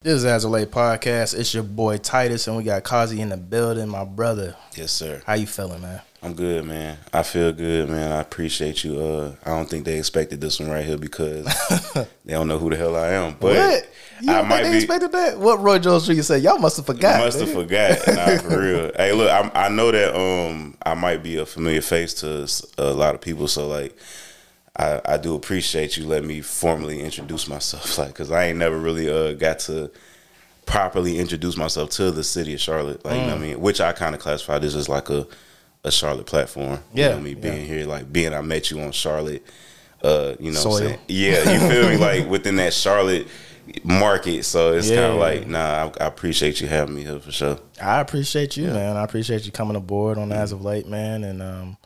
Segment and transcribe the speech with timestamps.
[0.00, 1.36] This is Late Podcast.
[1.36, 4.54] It's your boy Titus, and we got Kazi in the building, my brother.
[4.76, 5.20] Yes, sir.
[5.26, 6.00] How you feeling, man?
[6.22, 6.98] I'm good, man.
[7.12, 8.12] I feel good, man.
[8.12, 9.00] I appreciate you.
[9.00, 11.46] Uh, I don't think they expected this one right here because
[12.24, 13.32] they don't know who the hell I am.
[13.40, 13.90] But what?
[14.22, 14.76] You I might think they be.
[14.76, 15.36] expected that?
[15.40, 16.22] What Roy Jones Jr.
[16.22, 16.42] said?
[16.44, 17.18] Y'all must have forgot.
[17.18, 17.98] Must have forgot.
[18.06, 18.92] Nah, for real.
[18.94, 22.48] Hey, look, I'm, I know that um I might be a familiar face to
[22.80, 23.98] a lot of people, so like
[24.78, 28.78] I I do appreciate you letting me formally introduce myself, like because I ain't never
[28.78, 29.90] really uh got to
[30.66, 33.80] properly introduce myself to the city of Charlotte, like you know what I mean, which
[33.80, 35.26] I kind of classify this as like a
[35.84, 36.80] a Charlotte platform.
[36.92, 37.74] you Yeah, know me being yeah.
[37.74, 39.44] here, like being I met you on Charlotte.
[40.02, 40.98] Uh, you know, what I'm saying?
[41.08, 41.96] yeah, you feel me?
[41.96, 43.26] Like within that Charlotte
[43.84, 45.06] market, so it's kind Yeah.
[45.08, 47.58] of like, nah, I, I appreciate you having me here for sure.
[47.82, 48.96] I appreciate you, man.
[48.96, 51.76] I appreciate you coming aboard on As of Late, man, and um,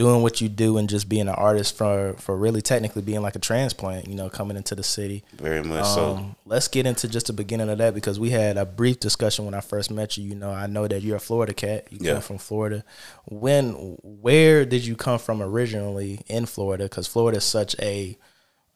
[0.00, 3.36] doing what you do and just being an artist for for really technically being like
[3.36, 5.22] a transplant, you know, coming into the city.
[5.34, 6.14] Very much so.
[6.16, 9.44] Um, let's get into just the beginning of that because we had a brief discussion
[9.44, 10.24] when I first met you.
[10.24, 11.86] You know, I know that you're a Florida cat.
[11.90, 12.12] You Yeah.
[12.14, 12.82] come from Florida.
[13.26, 16.84] When, where did you come from originally in Florida?
[16.84, 18.16] Because Florida is such a,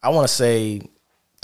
[0.02, 0.82] I want to say,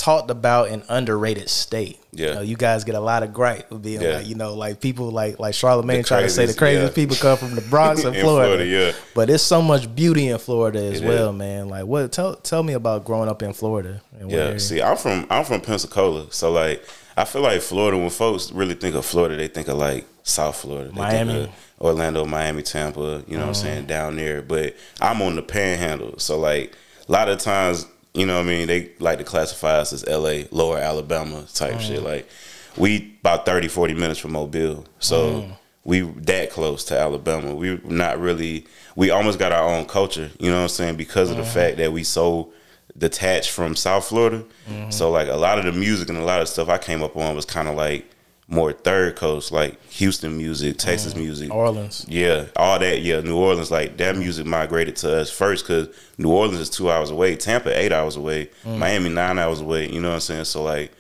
[0.01, 2.01] talked about and underrated state.
[2.13, 2.29] Yeah.
[2.29, 4.17] you, know, you guys get a lot of gripe with being Yeah.
[4.17, 7.03] like, you know, like people like like Charlemagne trying to say the craziest, yeah.
[7.03, 8.57] people come from the Bronx and Florida.
[8.57, 8.93] Florida, yeah.
[9.15, 11.37] But there's so much beauty in Florida as It well, is.
[11.37, 11.69] man.
[11.69, 12.11] Like, what?
[12.13, 14.01] Tell tell me about growing up in Florida.
[14.19, 16.83] And Yeah, see, I'm from I'm from Pensacola, so like
[17.17, 17.99] I feel like Florida.
[17.99, 21.53] When folks really think of Florida, they think of like South Florida, they Miami.
[21.81, 23.01] Orlando, Miami, Tampa.
[23.01, 23.53] You know what I'm mm-hmm.
[23.53, 24.43] saying down there.
[24.43, 26.75] But I'm on the Panhandle, so like
[27.09, 28.69] a lot of times, you know what I mean.
[28.69, 31.81] They like to classify us as L.A., Lower Alabama type mm.
[31.81, 32.03] shit.
[32.03, 32.29] Like
[32.77, 35.43] we about 30, 40 minutes from Mobile, so.
[35.43, 35.57] Mm.
[35.83, 37.55] We that close to Alabama.
[37.55, 38.67] We not really.
[38.97, 40.31] We almost got our own culture.
[40.39, 40.97] You know what I'm saying?
[40.97, 41.53] Because of the mm.
[41.53, 42.53] fact that we so
[42.97, 44.45] detached from South Florida.
[44.69, 44.91] Mm-hmm.
[44.91, 47.17] So like a lot of the music and a lot of stuff I came up
[47.17, 48.10] on was kind of like
[48.51, 51.55] more third coast, like Houston music, Texas music.
[51.55, 52.05] Orleans.
[52.09, 53.01] Yeah, all that.
[53.01, 55.89] Yeah, New Orleans, like that music migrated to us first because
[56.19, 59.89] New Orleans is two hours away, Tampa eight hours away, Miami nine hours away.
[59.89, 60.45] You know what I'm saying?
[60.45, 60.93] So like,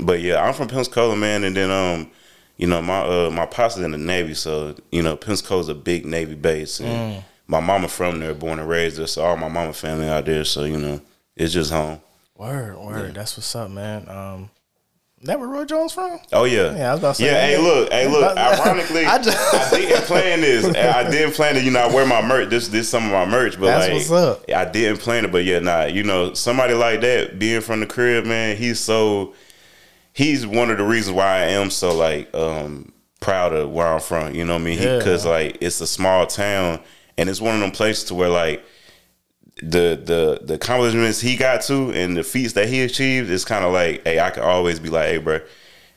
[0.00, 2.10] but yeah, I'm from Pensacola, man, and then um,
[2.56, 5.74] you know my uh my pops is in the Navy, so you know Pensacola's a
[5.74, 9.48] big Navy base, and my mama from there, born and raised there, so all my
[9.48, 11.02] mama family out there, so you know
[11.36, 12.00] it's just home.
[12.34, 13.14] Word, word.
[13.14, 14.08] That's what's up, man.
[14.08, 14.50] Um,
[15.22, 16.18] that where Roy Jones from?
[16.32, 17.68] Oh yeah, Yeah, I was about to say, Yeah, hey, yeah.
[17.68, 18.36] look, hey, look.
[18.36, 20.64] Ironically, I I, didn't plan this.
[20.76, 22.50] I didn't plan to, You know, I wear my merch.
[22.50, 24.44] This, this some of my merch, but That's like, what's up.
[24.54, 25.32] I didn't plan it.
[25.32, 25.84] But yeah, nah.
[25.84, 28.56] You know, somebody like that being from the crib, man.
[28.56, 29.34] He's so.
[30.12, 34.00] He's one of the reasons why I am so like um proud of where I'm
[34.00, 34.34] from.
[34.34, 34.78] You know what I mean?
[34.82, 34.98] Yeah.
[34.98, 36.80] Because like it's a small town,
[37.16, 38.64] and it's one of them places to where like
[39.62, 43.64] the the the accomplishments he got to and the feats that he achieved is kind
[43.64, 45.40] of like, hey, I can always be like, hey, bro.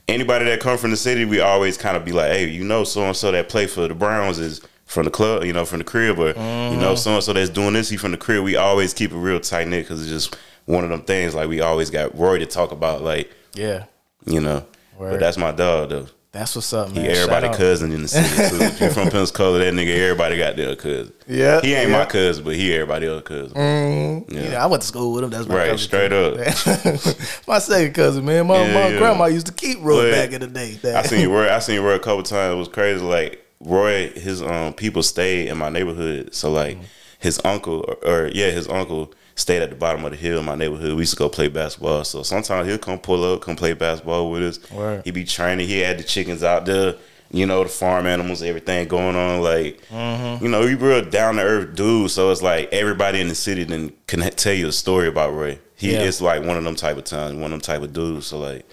[0.07, 2.83] Anybody that come from the city, we always kind of be like, hey, you know,
[2.83, 5.77] so and so that play for the Browns is from the club, you know, from
[5.77, 6.81] the crib, or you Mm-hmm.
[6.81, 8.43] know, so and so that's doing this, he from the crib.
[8.43, 10.35] We always keep it real tight knit because it's just
[10.65, 11.33] one of them things.
[11.33, 13.85] Like we always got Roy to talk about, like Yeah,
[14.25, 14.65] you know.
[14.97, 15.11] Word.
[15.11, 16.07] But that's my dog though.
[16.31, 17.09] That's what's up, He man.
[17.11, 17.57] everybody Shout out.
[17.57, 18.27] cousin in the city.
[18.49, 18.63] too.
[18.63, 21.11] if you from Pensacola, that nigga, everybody got their cousin.
[21.27, 21.97] Yeah, He ain't yeah.
[21.97, 24.25] my cousin, but he everybody else cousin.
[24.29, 24.63] Yeah.
[24.63, 25.29] I went to school with him.
[25.29, 26.35] That's my Right, straight up.
[27.47, 28.47] my second cousin, man.
[28.47, 28.97] My, Yeah, my yeah.
[28.97, 30.77] grandma used to keep Roy But back in the day.
[30.95, 31.51] I seen Roy.
[31.51, 32.53] I seen Roy a couple times.
[32.53, 33.03] It was crazy.
[33.03, 36.33] Like Roy, his um people stayed in my neighborhood.
[36.33, 36.85] So like Mm-hmm.
[37.19, 40.45] his uncle, or, or yeah, his uncle stayed at the bottom of the hill in
[40.45, 40.93] my neighborhood.
[40.93, 42.03] We used to go play basketball.
[42.05, 44.71] So sometimes he'll come pull up, come play basketball with us.
[44.71, 45.01] Word.
[45.03, 45.67] He be training.
[45.67, 46.95] He had the chickens out there.
[47.33, 49.41] You know the farm animals, everything going on.
[49.41, 50.43] Like Mm-hmm.
[50.43, 52.11] you know, he real down to earth dude.
[52.11, 55.57] So it's like everybody in the city then can tell you a story about Roy.
[55.75, 56.01] He Yeah.
[56.01, 58.27] is like one of them type of times, one of them type of dudes.
[58.27, 58.65] So like,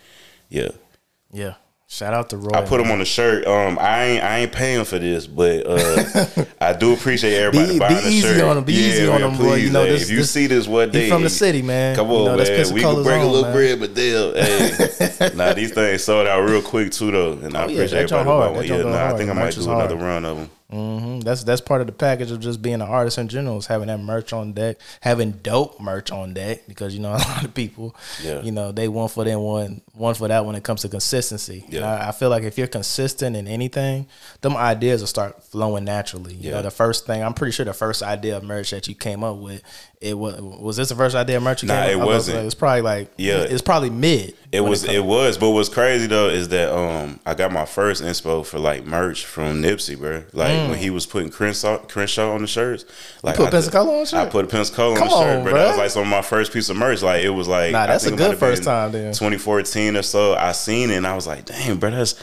[0.49, 0.71] yeah.
[1.33, 1.55] yeah.
[1.91, 2.51] Shout out to Roy.
[2.53, 3.47] I put him on the shirt.
[3.47, 7.79] Um, I ain't I ain't paying for this, but uh, I do appreciate everybody Be-
[7.79, 8.43] buying be the easy shirt.
[8.43, 8.65] on him.
[8.65, 9.55] Be easy on him, boy.
[9.55, 11.63] You know, hey, this- if you this- see this one He day, from the city,
[11.63, 11.97] man.
[11.97, 12.75] Come You on, know, man.
[12.75, 13.53] We can break a little man.
[13.55, 14.35] bread, but damn,
[15.19, 18.07] hey, nah, these things sold out real quick too, though, and I Oh, yeah, appreciate
[18.09, 18.29] joint everybody.
[18.29, 18.55] hard.
[18.55, 18.67] buying one.
[18.67, 20.51] Yeah, nah, I think I might do another run of them.
[20.73, 21.25] Mhm.
[21.25, 23.87] That's that's part of the package of just being an artist in general is having
[23.89, 27.55] that merch on deck, having dope merch on deck because you know a lot of
[27.55, 28.43] people, Yeah.
[28.43, 31.63] you know, they one for them one one for that when it comes to consistency.
[31.65, 31.91] And Yeah.
[31.91, 34.07] I, I feel like if you're consistent in anything,
[34.43, 36.35] them ideas will start flowing naturally.
[36.35, 36.57] You Yeah.
[36.57, 39.25] know, the first thing I'm pretty sure the first idea of merch that you came
[39.25, 39.63] up with,
[40.01, 41.99] it was was this the first idea of merch you Nah, it?
[41.99, 42.37] Wasn't.
[42.37, 43.39] like, It's probably like Yeah.
[43.39, 44.35] it's probably mid.
[44.53, 47.65] It was comes- it was, but what's crazy though is that um I got my
[47.65, 50.23] first inspo for like merch from Nipsey, bro.
[50.33, 52.85] Like like when he was putting Crenshaw, Crenshaw on the shirts.
[53.23, 54.21] Like put I, Pensacola on the shirt?
[54.21, 55.53] I put a Pensacola Come on the shirt, on, bro.
[55.55, 57.03] That was like some of my first piece of merch.
[57.03, 59.13] Like it was like Nah, that's a good first time then.
[59.13, 60.35] 2014 or so.
[60.35, 62.15] I seen it and I was like, damn, bro, that's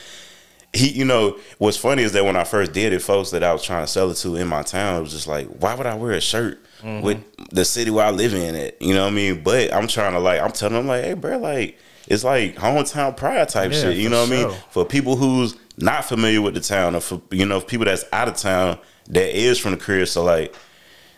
[0.75, 0.89] he.
[0.89, 3.63] You know, what's funny is that when I first did it, folks that I was
[3.63, 5.95] trying to sell it to in my town, it was just like, why would I
[5.95, 7.03] wear a shirt Mm-hmm.
[7.05, 8.53] with the city where I live in?
[8.53, 9.41] It, you know what I mean?
[9.43, 11.79] But I'm trying to like, I'm telling them like, hey, bro, like.
[12.07, 13.97] It's like hometown pride type Yeah, shit.
[13.97, 14.55] You know what I mean?
[14.69, 18.27] For people who's not familiar with the town, or for you know people that's out
[18.27, 18.77] of town
[19.09, 20.05] that is from the career.
[20.05, 20.53] So like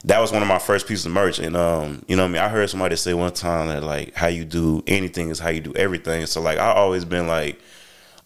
[0.06, 1.39] that was one of my first pieces of merch.
[1.39, 2.42] And um, you know what I mean?
[2.42, 5.60] I heard somebody say one time that like how you do anything is how you
[5.60, 6.25] do everything.
[6.25, 7.60] So like I always been like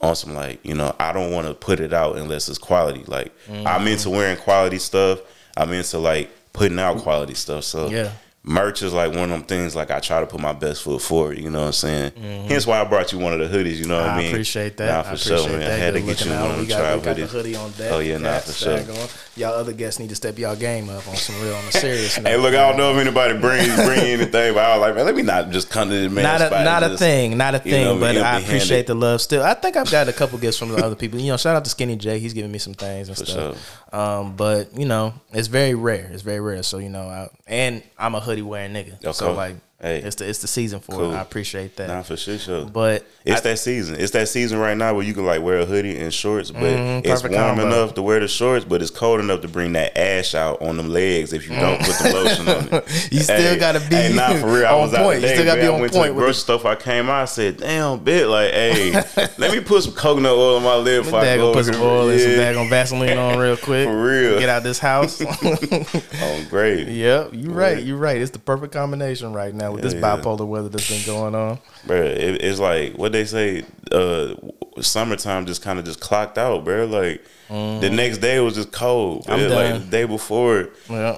[0.01, 3.03] on some like, you know, I don't want to put it out unless it's quality.
[3.05, 4.17] Like I'm into Mm-hmm.
[4.17, 5.19] wearing quality stuff.
[5.55, 7.63] I'm into like putting out quality stuff.
[7.63, 8.11] So Yeah.
[8.43, 11.01] Merch is like one of them things like I try to put my best foot
[11.01, 12.11] forward, you know what I'm saying?
[12.47, 14.17] Hence why I brought you one of the hoodies, you know what I Mm-hmm.
[14.19, 14.31] I mean?
[14.31, 14.87] appreciate that.
[14.87, 15.59] Nah, I for appreciate sure, man.
[15.59, 15.71] that.
[15.71, 16.51] I had to get you looking one out.
[16.51, 17.27] of them tribe the hoodies.
[17.29, 17.91] hoodie on deck.
[17.91, 18.77] Oh, yeah, nah, for sure.
[18.79, 19.37] daggone.
[19.37, 22.17] Y'all other guests need to step y'all game up on some real, on a serious
[22.17, 22.27] note.
[22.29, 25.05] Hey, look, I don't know if anybody brings bring anything, but I was like, man,
[25.05, 26.23] let me not just come to the man.
[26.23, 29.21] not a not a thing, not a you know, thing, but I appreciate the love
[29.21, 29.43] still.
[29.43, 31.19] I think I've got a couple gifts from the other people.
[31.19, 32.19] You know, shout out to Skinny J.
[32.19, 33.93] He's giving me some things and For stuff.
[33.93, 36.09] Um, but you know, it's very rare.
[36.11, 36.63] It's very rare.
[36.63, 39.13] So you know, I, and I'm a hoodie wearing nigga.
[39.13, 39.35] So Okay.
[39.35, 39.97] like, Hey.
[40.03, 41.11] it's the it's the season for Cool.
[41.13, 41.15] it.
[41.15, 41.87] I appreciate that.
[41.87, 42.65] Nah, for sure, sure.
[42.65, 43.95] But It's I- that season.
[43.99, 46.61] It's that season right now where you can like wear a hoodie and shorts, but
[46.61, 47.65] Mhm, it's warm combo.
[47.65, 50.77] enough to wear the shorts, but it's cold enough to bring that ash out on
[50.77, 52.83] them legs if you don't put the lotion on it.
[53.11, 54.65] You still Hey, gotta be hey, nah, for real.
[54.67, 55.21] I on was out point.
[55.21, 55.71] You still gotta be man.
[55.71, 56.65] I on went point to the with grocery stuff.
[56.65, 58.91] I came out, I said, "Damn, bit like, hey,
[59.39, 61.75] let me put some coconut oil on my lip before I go gonna put some
[61.75, 63.87] here." oil and some daggone Vaseline on real quick.
[63.87, 64.39] For real.
[64.39, 65.21] Get out this house.
[65.25, 66.87] Oh, great.
[66.87, 67.83] yep, you're Right.
[67.83, 68.17] You're right.
[68.21, 70.01] It's the perfect combination right now with Yeah, this yeah.
[70.17, 71.59] bipolar weather that's been going on.
[71.85, 72.01] bro.
[72.01, 73.63] It, it's like what they say.
[73.91, 74.35] Uh,
[74.79, 76.85] summertime just kind of just clocked out, bro.
[76.85, 79.23] Like the next day was just cold.
[79.23, 79.31] Mm-hmm.
[79.31, 79.81] I'm It- like done.
[79.81, 81.17] the day before, Yeah,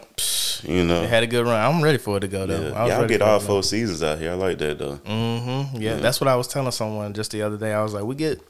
[0.63, 1.03] you know.
[1.03, 1.55] it had a good run.
[1.75, 2.69] I'm ready for it to go though.
[2.69, 2.73] yeah.
[2.73, 4.31] I was Y'all ready get all four seasons out here.
[4.31, 4.95] I like that though.
[4.97, 5.79] Mm-hmm.
[5.81, 7.73] Yeah, that's what I was telling someone just the other day.
[7.73, 8.41] I was like, we get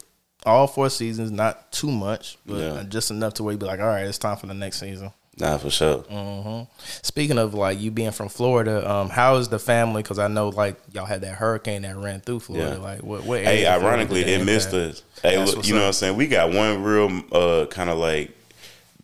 [0.46, 2.82] all four seasons, not too much, but Yeah.
[2.88, 5.12] just enough to where you be like, all right, it's time for the next season.
[5.38, 6.02] Nah, for sure.
[6.04, 6.66] Mm.
[7.02, 10.02] Speaking of like you being from Florida, um, how is the family?
[10.02, 12.76] Because I know like y'all had that hurricane that ran through Florida.
[12.76, 12.82] Yeah.
[12.82, 13.24] Like what?
[13.24, 15.02] what Hey, area of Florida ironically, it missed us.
[15.22, 15.82] Hey, look, you know up.
[15.82, 16.16] what I'm saying?
[16.16, 18.30] We got one real uh, kind of like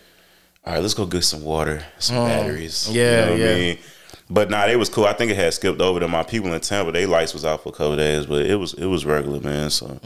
[0.65, 2.87] all right, let's go get some water, some batteries.
[2.87, 2.93] Mm.
[2.93, 3.51] Yeah, you know yeah.
[3.51, 3.77] I mean?
[4.29, 5.05] But nah, it was cool.
[5.05, 6.91] I think it had skipped over to my people in Tampa.
[6.91, 9.71] They lights was out for a couple days, but it was it was regular, man.
[9.71, 9.99] So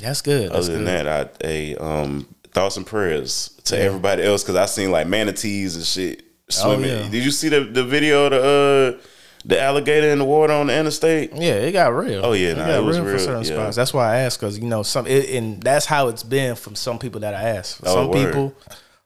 [0.00, 0.50] That's good.
[0.50, 1.06] That's other than good.
[1.06, 5.76] that, I a um thoughts and prayers to everybody else because I seen like manatees
[5.76, 6.90] and shit swimming.
[6.90, 7.08] Oh, yeah.
[7.08, 9.06] Did you see the the video of the uh
[9.44, 11.32] the alligator in the water on the interstate?
[11.34, 12.24] Yeah, it got real.
[12.24, 13.54] Oh, yeah, it nah, got it was real, for certain yeah.
[13.54, 13.76] spots.
[13.76, 16.74] That's why I asked because you know some, it, and that's how it's been from
[16.74, 17.80] some people that I asked.
[17.84, 18.26] Oh, some word.
[18.26, 18.54] people,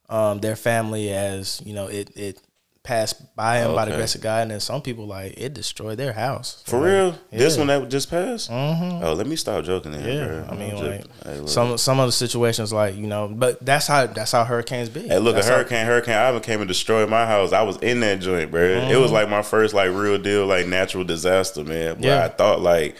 [0.08, 2.40] um, their family as you know it it
[2.84, 3.98] passed by them by the Okay.
[3.98, 7.18] grace of God, and then some people like it destroyed their house For Like, real?
[7.32, 8.50] This one that just passed?
[8.50, 9.02] Mm-hmm.
[9.02, 9.92] Oh, let me stop joking.
[9.92, 10.46] Then, Yeah, bro.
[10.50, 13.64] I mean, I'm like just- hey, some some of the situations, like you know, but
[13.64, 15.08] that's how that's how hurricanes be.
[15.08, 17.52] Hey, look, That's a how- hurricane, Hurricane Ivan came and destroyed my house.
[17.54, 18.60] I was in that joint, bro.
[18.62, 21.94] It was like my first like real deal like natural disaster, man.
[21.94, 22.24] But Yeah.
[22.24, 22.96] I thought like,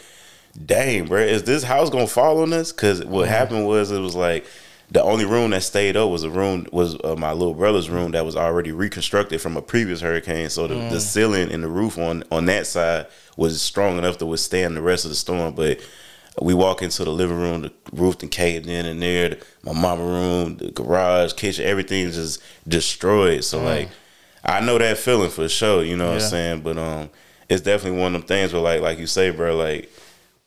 [0.65, 2.71] dang, bro, is this house gonna fall on us?
[2.71, 4.45] Because what happened was it was like
[4.91, 8.11] the only room that stayed up was a room was uh, my little brother's room
[8.11, 10.49] that was already reconstructed from a previous hurricane.
[10.49, 14.25] So the, the ceiling and the roof on on that side was strong enough to
[14.25, 15.79] withstand the rest of the storm, but.
[16.41, 19.37] We walk into the living room, the roof and caved in and there.
[19.63, 23.45] My mama room, the garage, kitchen, everything just destroyed.
[23.45, 23.89] So like,
[24.43, 25.81] I know that feeling for sure.
[25.81, 26.61] You know what I'm saying?
[26.61, 27.09] But um,
[27.47, 29.89] it's definitely one of them things where like, like you say, bro, like.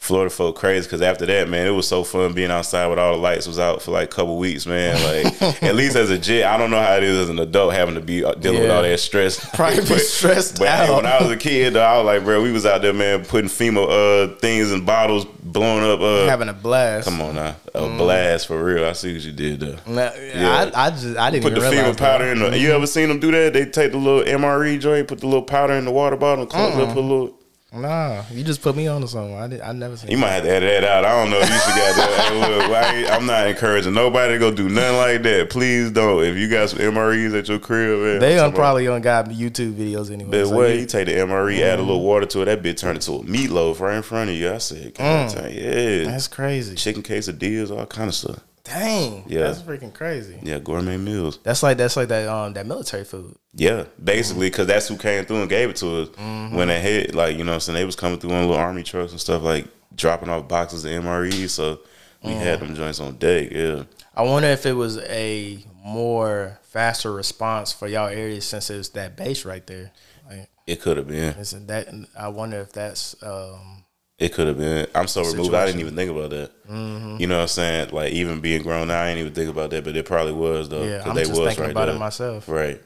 [0.00, 3.12] Florida folk crazy because after that, man, it was so fun being outside with all
[3.14, 4.94] the lights was out for like a couple weeks, man.
[5.24, 7.74] Like at least as a jet, I don't know how it is as an adult
[7.74, 9.44] having to be uh, dealing with all that stress.
[9.54, 10.96] Probably be stressed but hey, out.
[11.02, 13.24] when I was a kid, though, I was like, bro, we was out there, man,
[13.24, 16.00] putting FEMA uh, things in bottles, blowing up.
[16.00, 17.08] Uh, having a blast.
[17.08, 17.98] come on now, a Mm.
[17.98, 18.84] blast for real.
[18.84, 19.78] I see what you did there.
[19.86, 20.70] Nah, Yeah.
[20.74, 22.44] I, I just I didn't Put the even realize FEMA powder that.
[22.46, 22.58] in the.
[22.58, 23.52] You ever seen them do that?
[23.52, 26.74] They take the little MRE joint, put the little powder in the water bottle, close
[26.76, 27.37] it up, put a little.
[27.70, 29.36] Nah, you just put me on to something.
[29.36, 29.60] I did.
[29.60, 30.10] I never seen.
[30.10, 31.04] You might have to edit that out.
[31.04, 32.32] I don't know if you should got that.
[32.32, 35.50] Hey, look, I'm not encouraging nobody to go do nothing like that.
[35.50, 36.24] Please don't.
[36.24, 39.74] If you got some MREs at your crib, man, They talking probably on got YouTube
[39.74, 40.30] videos anyway.
[40.30, 42.62] But so what you- you take the MRE, add a little water to it, that
[42.62, 44.50] bitch turned into a meatloaf right in front of you.
[44.50, 46.06] I said, God, damn, yeah, Mm.
[46.06, 46.74] that's crazy.
[46.74, 48.38] chicken quesadillas, all kind of stuff.
[48.68, 49.24] Dang.
[49.26, 49.44] Yeah.
[49.44, 50.38] That's freaking crazy.
[50.42, 51.38] Yeah, gourmet meals.
[51.42, 53.36] That's like that's like that um that military food.
[53.54, 56.54] Yeah, basically, because that's who came through and gave it to us Mm-hmm.
[56.56, 57.14] when they hit.
[57.14, 59.20] Like you know, what I'm saying they was coming through on little army trucks and
[59.20, 61.48] stuff, like dropping off boxes of MRE.
[61.48, 61.80] So
[62.22, 62.40] we Mm.
[62.40, 63.50] had them joints on deck.
[63.50, 63.84] Yeah,
[64.14, 69.16] I wonder if it was a more faster response for y'all area since it's that
[69.16, 69.90] base right there.
[70.28, 71.34] Like, it could have been.
[71.38, 71.88] it that?
[72.18, 73.84] I wonder if that's um
[74.18, 74.86] It could have been.
[74.94, 75.54] I'm so removed.
[75.54, 76.50] I didn't even think about that.
[76.68, 77.16] Mm-hmm.
[77.20, 77.90] You know what I'm saying?
[77.90, 79.84] Like even being grown now, I didn't even think about that.
[79.84, 80.82] But it probably was though.
[80.82, 81.02] yeah.
[81.06, 81.94] I'm they just was thinking right about there.
[81.94, 82.48] it myself.
[82.48, 82.80] Right.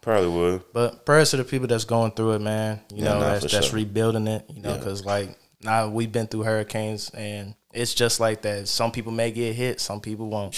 [0.00, 0.62] Probably would.
[0.72, 2.80] But prayers to the people that's going through it, man.
[2.92, 3.76] You Yeah, know, that's, that's sure.
[3.76, 4.44] rebuilding it.
[4.48, 4.76] You know, Yeah.
[4.78, 8.68] because like now we've been through hurricanes, and it's just like that.
[8.68, 10.54] Some people may get hit, some people won't.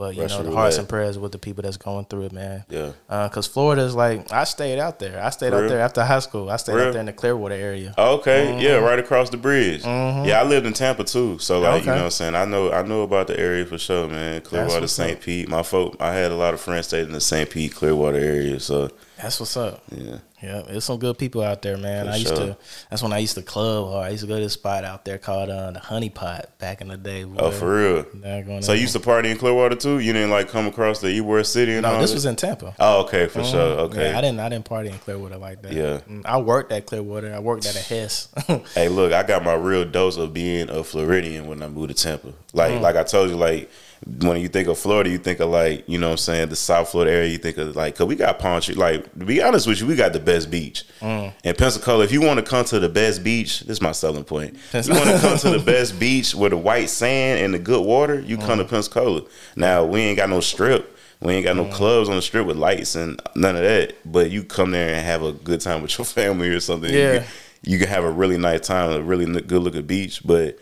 [0.00, 0.78] But you Russian know, the hearts roulette.
[0.78, 2.64] and prayers with the people that's going through it, man.
[2.70, 2.92] Yeah.
[3.06, 5.22] Because Florida is like, I stayed out there.
[5.22, 5.64] I stayed Real?
[5.64, 6.48] out there after high school.
[6.48, 6.86] I stayed Real?
[6.86, 7.94] out there in the Clearwater area.
[7.98, 9.84] Okay, yeah, right across the bridge.
[9.84, 11.90] Yeah, I lived in Tampa too, so like you Mm-hmm.
[11.90, 14.40] Know, what I'm saying I know I know about the area for sure, man.
[14.40, 15.20] Clearwater, St.
[15.20, 15.50] Pete.
[15.50, 17.50] My folk, I had a lot of friends stayed in the St.
[17.50, 18.88] Pete, Clearwater area, so
[19.22, 19.82] That's what's up.
[19.90, 20.18] yeah.
[20.42, 22.06] Yeah, there's some good people out there, man.
[22.06, 22.46] For I used sure.
[22.46, 22.56] to.
[22.88, 25.04] That's when I used to club, or I used to go to this spot out
[25.04, 27.26] there called uh, the Honey Pot back in the day.
[27.36, 28.06] Oh, for real.
[28.14, 28.62] real?
[28.62, 29.98] So you used to party in Clearwater too?
[29.98, 32.74] You didn't like come across the Ybor City and No, all this was in Tampa.
[32.80, 33.60] Oh, okay, for sure.
[33.80, 34.10] Okay.
[34.12, 34.40] Yeah, I didn't.
[34.40, 35.72] I didn't party in Clearwater like that.
[35.72, 36.00] Yeah.
[36.08, 37.34] Mm, I worked at Clearwater.
[37.34, 38.28] I worked at a Hess.
[38.74, 42.02] Hey, look, I got my real dose of being a Floridian when I moved to
[42.02, 42.32] Tampa.
[42.54, 42.80] Like, Mm.
[42.80, 43.70] like I told you, like
[44.06, 46.56] when you think of Florida, you think of like, you know, what I'm saying the
[46.56, 47.28] South Florida area.
[47.28, 48.74] You think of like, cause we got Palm Tree.
[48.74, 51.32] Like, to be honest with you, we got the best beach Mm.
[51.44, 52.04] in Pensacola.
[52.04, 54.56] If you want to come to the best beach, this is my selling point.
[54.72, 57.58] If you want to come to the best beach with the white sand and the
[57.58, 58.70] good water, you come to Mm.
[58.70, 59.22] Pensacola.
[59.56, 60.96] Now we ain't got no strip.
[61.20, 63.92] We ain't got no clubs on the strip with lights and none of that.
[64.10, 66.90] But you come there and have a good time with your family or something.
[66.90, 67.18] You Yeah.
[67.18, 67.26] can-
[67.62, 70.56] you can have a really nice time, a really good looking beach, but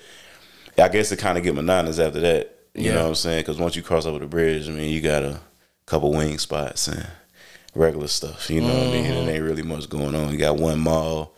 [0.76, 2.58] I guess it kind of get monotonous after that.
[2.78, 2.94] You Yeah.
[2.94, 3.40] know what I'm saying?
[3.40, 5.40] Because once you cross over the bridge, I mean, you got a
[5.87, 7.06] couple wing spots and
[7.75, 8.49] regular stuff.
[8.50, 9.04] You know what I mean?
[9.06, 9.28] And mm-hmm.
[9.30, 10.30] ain't really much going on.
[10.32, 11.32] You got one mall,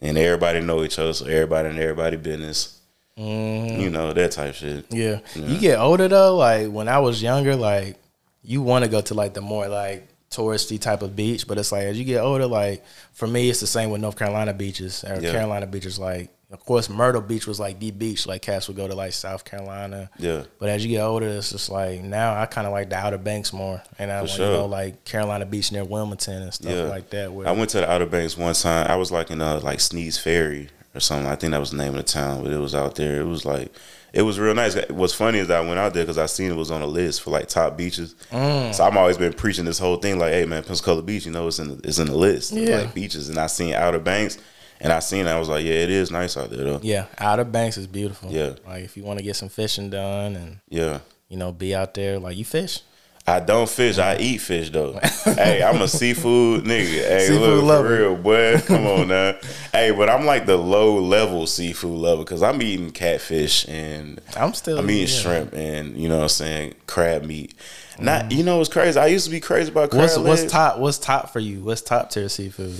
[0.00, 2.80] and everybody know each other, so everybody in everybody business.
[3.18, 3.80] Mm-hmm.
[3.80, 4.86] You know that type shit.
[4.90, 5.20] yeah.
[5.36, 6.36] You get older though.
[6.36, 7.96] Like when I was younger, like
[8.42, 11.70] you want to go to like the more like touristy type of beach, but it's
[11.70, 15.04] like as you get older, like for me, it's the same with North Carolina beaches
[15.04, 15.30] or Yeah.
[15.30, 15.96] Carolina beaches.
[15.96, 18.26] Like of course, Myrtle Beach was like the beach.
[18.26, 20.08] Like cats would go to like South Carolina.
[20.18, 20.44] Yeah.
[20.58, 23.18] But as you get older, it's just like now I kind of like the Outer
[23.18, 26.82] Banks more, and I want to go like Carolina Beach near Wilmington and stuff Yeah.
[26.84, 27.32] like that.
[27.32, 28.86] Where I went to the Outer Banks one time.
[28.90, 31.26] I was like in uh like Sneads Ferry or something.
[31.26, 33.20] I think that was the name of the town, but it was out there.
[33.20, 33.72] It was like
[34.12, 34.76] it was real nice.
[34.90, 36.86] What's funny is that I went out there because I seen it was on a
[36.86, 38.14] list for like top beaches.
[38.30, 38.72] Mm.
[38.72, 41.48] So I'm always been preaching this whole thing like, hey man, Pensacola Beach, you know,
[41.48, 42.76] it's in the, it's in the list Yeah.
[42.78, 43.28] like beaches.
[43.28, 44.38] And I seen Outer Banks,
[44.80, 45.30] and I seen it.
[45.30, 46.80] I was like, yeah, it is nice out there though.
[46.82, 48.30] yeah, Outer Banks is beautiful.
[48.30, 48.54] Yeah.
[48.66, 51.00] like if you want to get some fishing done and Yeah.
[51.28, 52.80] you know be out there, like you fish.
[53.26, 53.96] I don't fish.
[53.96, 54.98] I eat fish though.
[55.24, 57.08] hey, I'm a seafood nigga.
[57.08, 57.94] Hey, Seafood look lover.
[57.94, 58.60] real, boy.
[58.66, 59.36] Come on now.
[59.72, 64.52] hey, but I'm like the low level seafood lover because I'm eating catfish and I'm
[64.52, 64.78] still.
[64.78, 65.20] I'm eating yeah.
[65.20, 67.54] shrimp and you know what I'm saying crab meat.
[67.98, 68.36] Not mm.
[68.36, 69.00] you know what's crazy.
[69.00, 70.78] I used to be crazy about crab What's what's top?
[70.78, 71.60] What's top for you?
[71.60, 72.76] What's top tier seafood?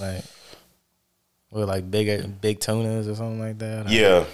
[0.00, 0.24] Like,
[1.52, 3.88] with like big big tunas or something like that.
[3.88, 4.24] Yeah.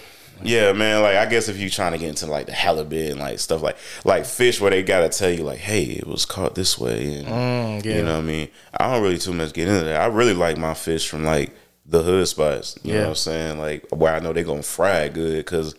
[0.40, 1.02] Yeah, man.
[1.02, 3.60] Like I guess if you trying to get into like the halibut and like stuff
[3.60, 7.16] like like fish where they gotta tell you like, hey, it was caught this way
[7.18, 7.96] and Mm, yeah.
[7.96, 8.48] you know what I mean.
[8.78, 10.00] I don't really too much get into that.
[10.00, 11.52] I really like my fish from like
[11.86, 12.78] the hood spots.
[12.84, 13.04] You know Yeah.
[13.06, 13.58] what I'm saying?
[13.58, 15.74] Like where I know they're gonna fry good because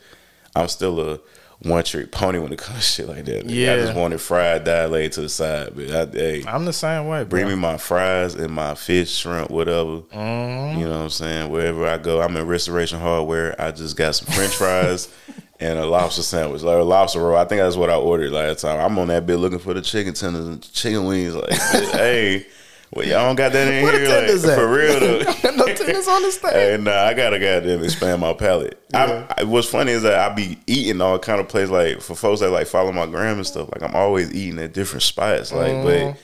[0.55, 1.19] I'm still a
[1.61, 3.49] one trick pony when it comes to shit like that.
[3.49, 3.73] Yeah.
[3.73, 5.73] I just want it fried, dilated to the side.
[5.75, 7.23] But I, hey, I'm the same way.
[7.23, 7.29] Bro.
[7.29, 10.01] bring me my fries and my fish, shrimp, whatever.
[10.01, 10.79] Mm-hmm.
[10.79, 11.51] You know what I'm saying?
[11.51, 13.59] Wherever I go, I'm in Restoration Hardware.
[13.59, 15.13] I just got some French fries
[15.59, 17.37] and a lobster sandwich, like a lobster roll.
[17.37, 18.79] I think that's what I ordered last time.
[18.79, 21.35] I'm on that bit looking for the chicken tenders and chicken wings.
[21.35, 22.45] Like, hey,
[22.91, 24.55] well, y'all don't got that in the here, like, at?
[24.57, 25.51] for real though.
[25.55, 26.53] no tennis on the stage.
[26.53, 28.81] Hey, nah, I gotta goddamn expand my palate.
[28.93, 31.69] I, I, what's funny is that I be eating all kind of places.
[31.71, 34.73] Like for folks that like follow my gram and stuff, like I'm always eating at
[34.73, 35.51] different spots.
[35.51, 36.11] Like, Mm-hmm.
[36.11, 36.19] but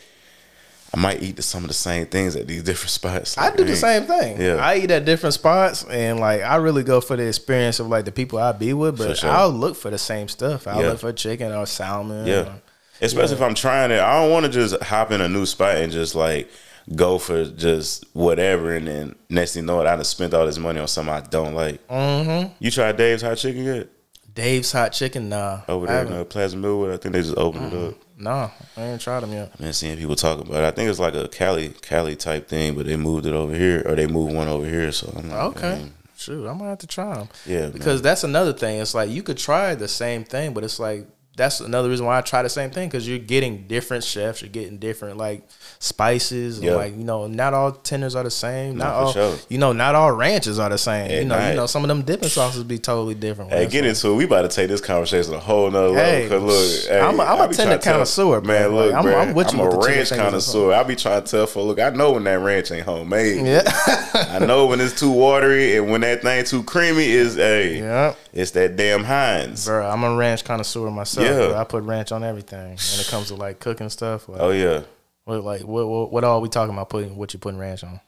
[0.94, 3.38] I might eat some of the same things at these different spots.
[3.38, 4.40] I Like, do the same thing.
[4.42, 4.56] Yeah.
[4.56, 8.06] I eat at different spots, and like I really go for the experience of like
[8.06, 8.98] the people I be with.
[8.98, 9.30] But sure.
[9.30, 10.68] I'll look for the same stuff.
[10.68, 10.90] I'll Yeah.
[10.92, 12.26] look for chicken or salmon.
[12.26, 12.36] Yeah.
[12.36, 12.62] or-
[13.02, 15.78] Especially if I'm trying it, I don't want to just hop in a new spot
[15.78, 16.50] and just like
[16.96, 20.46] go for just whatever, and then next thing you know, it, I done spent all
[20.46, 21.86] this money on something I don't like.
[21.88, 22.54] Mm-hmm.
[22.60, 23.88] You tried Dave's hot chicken yet?
[24.34, 25.62] Dave's hot chicken, nah.
[25.68, 26.22] Over there in haven't.
[26.22, 27.96] uh, Plaza Midwood, I think they just opened it up.
[28.18, 29.50] Nah, I ain't tried them yet.
[29.54, 30.68] I've been seeing people talk about it.
[30.68, 33.82] I think it's like a Cali Cali type thing, but they moved it over here,
[33.86, 34.92] or they moved one over here.
[34.92, 35.62] So I'm like, Okay.
[35.62, 37.28] man, Shoot, I might have to try them.
[37.46, 38.80] Yeah, because that's another thing.
[38.80, 42.18] It's like you could try the same thing, but it's like that's another reason why
[42.18, 45.44] I try the same thing because you're getting different chefs, you're getting different like
[45.80, 48.78] spices, and like you know, not all tenders are the same.
[48.78, 49.38] Not for all, sure.
[49.50, 51.12] you know, not all ranches are the same.
[51.12, 51.50] At you know, night.
[51.52, 53.52] you know, some of them dipping sauces be totally different.
[53.52, 54.16] Hey, get into it.
[54.16, 56.48] We about to take this conversation a whole nother Hey, level.
[56.50, 58.54] Cause look, hey, I'm a- I'm a tender connoisseur, bro.
[58.54, 60.74] Man, look, Like, I'm- I'm with you I'm with a ranch connoisseur.
[60.74, 61.80] I be trying to tell for look.
[61.80, 63.46] I know when that ranch ain't homemade.
[63.46, 63.64] Yeah,
[64.14, 68.16] I know when it's too watery and when that thing too creamy is hey, yeah,
[68.36, 69.66] it's that damn Heinz.
[69.66, 69.90] bro.
[69.90, 71.26] I'm a ranch connoisseur myself.
[71.26, 71.48] Yeah.
[71.48, 71.56] bro.
[71.58, 72.60] I put ranch on everything
[72.92, 74.30] when it comes to like cooking stuff.
[74.30, 74.82] Like, Oh yeah.
[75.24, 76.90] what, like what, what, what all we talking about?
[76.90, 78.00] Putting what you putting ranch on?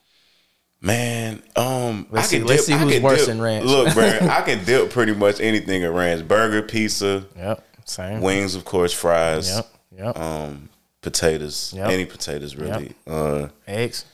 [0.79, 3.65] Man, um, Let's I see- can let's dip, see who's worse dip- than ranch.
[3.65, 6.27] Look, bro, I can dip pretty much anything in ranch.
[6.27, 8.21] Burger, pizza, Yep, same.
[8.21, 9.67] wings, of course, fries, Yep,
[9.97, 10.17] yep.
[10.19, 10.69] um,
[11.01, 11.89] potatoes, Yep.
[11.89, 12.93] any potatoes really.
[13.07, 14.05] Uh, Eggs.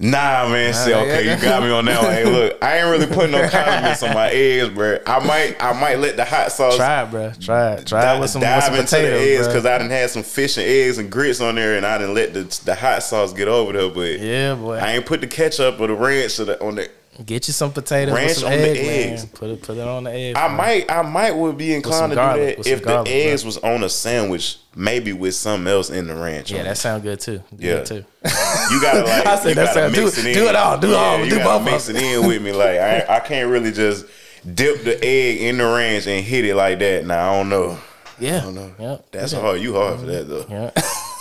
[0.00, 0.72] Nah, man.
[0.74, 2.12] See, okay, you got me on that one.
[2.12, 4.98] Hey, look, I ain't really putting no condiments on my eggs, bro.
[5.04, 7.32] I might, I might let the hot sauce Try it, bro.
[7.40, 7.86] Try it.
[7.86, 9.66] Try it dive, with some, dive with some into the eggs potatoes, because.
[9.66, 12.32] I done had some fish and eggs and grits on there, and I didn't let
[12.32, 13.90] the the hot sauce get over there.
[13.90, 14.76] But Yeah, boy.
[14.76, 16.88] I ain't put the ketchup or the ranch or the, on the.
[17.26, 19.24] Get you some potatoes Ranch with some on the eggs.
[19.24, 19.32] man.
[19.34, 20.36] Put it, put it on the egg.
[20.36, 20.56] I man.
[20.56, 23.20] might, I might would be inclined to garlic, do that if garlic, the bro.
[23.32, 26.52] eggs was on a sandwich, maybe with something else in the ranch.
[26.52, 26.76] Yeah, that it.
[26.76, 27.42] sound good too.
[27.56, 27.78] Yeah.
[27.78, 28.04] Good too.
[28.70, 29.26] You gotta like.
[29.26, 30.34] I said that sound- do- it in.
[30.34, 32.52] do it all, do all, you do both mix it in with me.
[32.52, 34.06] Like I, I can't really just
[34.54, 37.04] dip the egg in the ranch and hit it like that.
[37.04, 37.78] Now I don't know.
[38.20, 38.38] Yeah.
[38.38, 38.72] I don't know.
[38.78, 39.06] Yep.
[39.10, 39.40] That's yeah.
[39.40, 39.60] hard.
[39.60, 40.46] You hard for that though.
[40.48, 40.70] Yeah.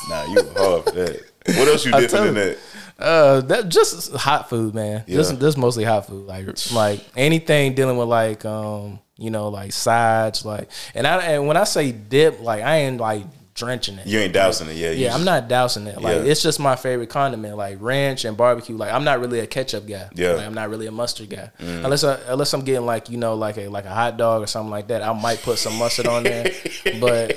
[0.10, 1.22] Nah, you hard for that.
[1.48, 2.58] What else you dipping in that?
[3.00, 5.04] Uh, that just hot food, man.
[5.08, 5.18] Yeah.
[5.18, 6.26] Just just mostly hot food.
[6.26, 11.48] Like like anything dealing with like um you know like sides like and I and
[11.48, 13.24] when I say dip like I ain't like
[13.58, 14.08] drenching it.
[14.08, 14.76] You ain't dousing it.
[14.78, 14.92] Yeah.
[14.92, 16.00] Yeah, I'm not dousing it.
[16.00, 16.32] Like Yeah.
[16.32, 18.78] it's just my favorite condiment, like ranch and barbecue.
[18.78, 20.10] Like I'm not really a ketchup guy.
[20.14, 20.30] Yeah.
[20.30, 20.38] Mm.
[20.38, 21.52] Like, I'm not really a mustard guy.
[21.60, 24.48] Unless I, unless I'm getting like you know like a like a hot dog or
[24.48, 26.50] something like that, I might put some mustard on there.
[27.02, 27.36] but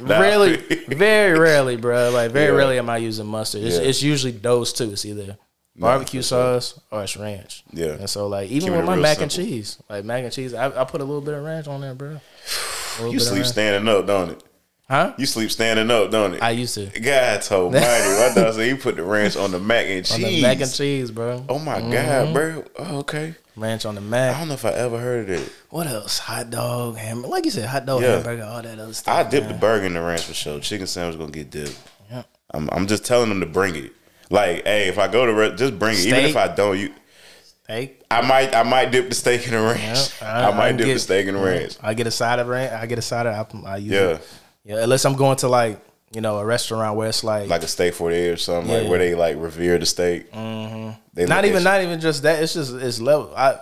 [0.00, 0.18] Nah.
[0.20, 0.56] rarely,
[0.88, 2.10] very rarely, bro.
[2.10, 2.56] Like very Yeah.
[2.58, 3.62] rarely am I using mustard.
[3.62, 3.82] It's, Yeah.
[3.82, 4.90] it's usually those two.
[4.92, 5.36] It's either
[5.76, 7.64] barbecue sauce or it's ranch.
[7.72, 7.92] Yeah.
[7.92, 10.66] And so like even Keeping with my mac and cheese, like mac and cheese, I,
[10.80, 12.20] I put a little bit of ranch on there, bro.
[13.00, 14.42] You sleep standing up, don't it?
[14.92, 15.14] Huh?
[15.16, 16.42] You sleep standing up, don't it?
[16.42, 17.86] I used to God told mighty.
[17.86, 20.16] My dog said he put the ranch on the mac and cheese.
[20.16, 21.46] on the mac and cheese, bro.
[21.48, 21.90] Oh my god,
[22.26, 22.34] mm-hmm.
[22.34, 22.64] bro.
[22.78, 23.34] Oh, okay.
[23.56, 24.36] Ranch on the mac.
[24.36, 25.50] I don't know if I ever heard of it.
[25.70, 26.18] What else?
[26.18, 27.22] Hot dog, ham.
[27.22, 28.16] Like you said, hot dog, Yeah.
[28.16, 29.26] hamburger, all that other stuff.
[29.26, 30.60] I dip the burger in the ranch for sure.
[30.60, 31.78] Chicken sandwich gonna get dipped.
[32.10, 32.24] Yeah.
[32.52, 33.92] I'm, I'm just telling them to bring it.
[34.28, 36.04] Like, hey, if I go to re- just bring it.
[36.04, 36.92] Even if I don't, you,
[37.66, 40.10] Hey, I might, I might dip the steak in the ranch.
[40.20, 41.78] Yeah, I, might I dip get- the steak in the ranch.
[41.80, 42.72] I get a side of ranch.
[42.72, 43.64] I get a side of.
[43.64, 44.28] I, I use Yeah, it.
[44.64, 45.80] Yeah, unless I'm going to like
[46.14, 48.88] you know a restaurant where it's like, like a steak for the or something, like
[48.88, 50.30] where they like revere the steak.
[50.32, 50.90] Mm-hmm.
[51.14, 52.42] They not even not even just that.
[52.42, 53.32] It's just it's level.
[53.36, 53.58] I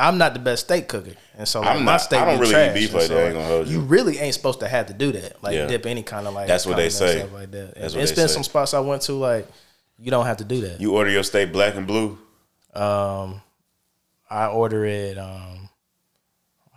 [0.00, 2.38] I'm not the best steak cooker, and so like, I'm my not- steak I don't
[2.40, 2.76] really trash.
[2.76, 3.80] eat beef like that, I ain't gonna hold you.
[3.80, 5.42] really ain't supposed to have to do that.
[5.42, 5.66] Like Yeah.
[5.66, 6.46] dip any kind of like.
[6.46, 7.18] That's what they say.
[7.18, 7.74] Stuff like that.
[7.74, 8.34] That's And what it's they been say.
[8.34, 9.48] some spots I went to like
[9.98, 10.80] you don't have to do that.
[10.80, 12.16] You order your steak black and blue.
[12.74, 13.42] Um,
[14.30, 15.18] I order it.
[15.18, 15.68] Um,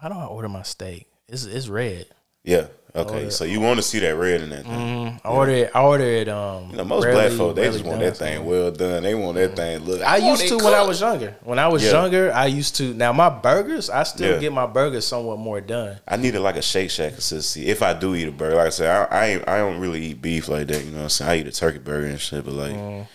[0.02, 1.08] how do I order my steak?
[1.28, 2.08] It's it's red.
[2.44, 2.68] Yeah.
[2.94, 3.14] Okay.
[3.14, 5.20] Order- So you want to see that red in that thing.
[5.24, 5.72] I order it.
[5.74, 6.28] I order it.
[6.28, 9.04] Um, You know, most rarely- black folk they just want that thing well done.
[9.04, 10.02] They want that thing look.
[10.02, 11.36] I used to it when I was younger.
[11.44, 11.92] When I was Yeah.
[11.92, 12.94] younger, I used to.
[12.94, 14.40] Now my burgers, I still Yeah.
[14.40, 16.00] get my burgers somewhat more done.
[16.08, 17.68] I needed like a Shake Shack consistency.
[17.70, 19.16] If I do eat a burger, like I said, I,
[19.48, 20.84] I I don't really eat beef like that.
[20.84, 21.32] You know what I'm saying?
[21.32, 22.74] I eat a turkey burger and shit, but like.
[22.74, 23.08] Mm.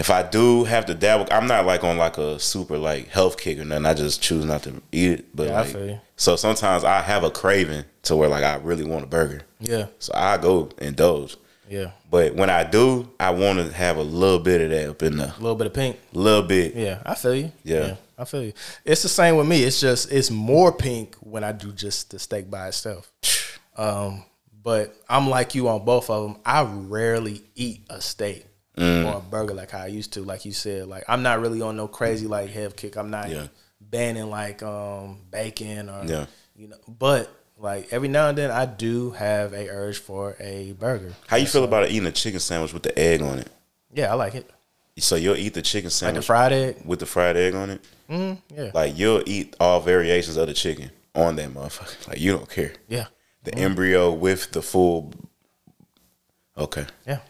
[0.00, 3.36] If I do have to dabble, I'm not like on like a super like health
[3.36, 3.84] kick or nothing.
[3.86, 5.36] I just choose not to eat it.
[5.36, 6.00] But Yeah, I like, feel you.
[6.16, 9.86] so sometimes I have a craving to where like I really want a burger, Yeah,
[9.98, 11.36] so I go indulge.
[11.68, 11.90] yeah.
[12.10, 15.18] But when I do, I want to have a little bit of that up in
[15.18, 15.96] there, A little bit of pink.
[16.14, 16.74] a little bit.
[16.74, 17.52] Yeah, I feel you.
[17.62, 17.96] Yeah.
[18.18, 18.52] I feel you.
[18.84, 19.62] It's the same with me.
[19.64, 23.12] It's just it's more pink when I do just the steak by itself.
[23.76, 24.24] Um,
[24.62, 26.42] but I'm like you on both of them.
[26.44, 28.44] I rarely eat a steak
[28.76, 29.04] Mm.
[29.12, 30.22] or a burger like how I used to.
[30.22, 32.96] Like you said, like I'm not really on no crazy like health kick.
[32.96, 33.48] I'm not Yeah.
[33.80, 36.26] banning like um bacon or Yeah.
[36.56, 36.76] you know.
[36.88, 37.28] But
[37.58, 41.12] like every now and then, I do have a urge for a burger.
[41.26, 43.48] How you feel about eating a chicken sandwich with the egg on it?
[43.92, 44.48] Yeah, I like it.
[44.98, 46.76] So you'll eat the chicken sandwich Like the fried egg.
[46.84, 47.80] with the fried egg on it?
[48.08, 51.96] Mm, yeah, Like you'll eat all variations of the chicken on that motherfucker.
[52.08, 52.72] Like you don't care.
[52.88, 53.06] yeah,
[53.44, 55.12] The embryo with the full.
[56.56, 56.84] Okay.
[57.06, 57.20] yeah.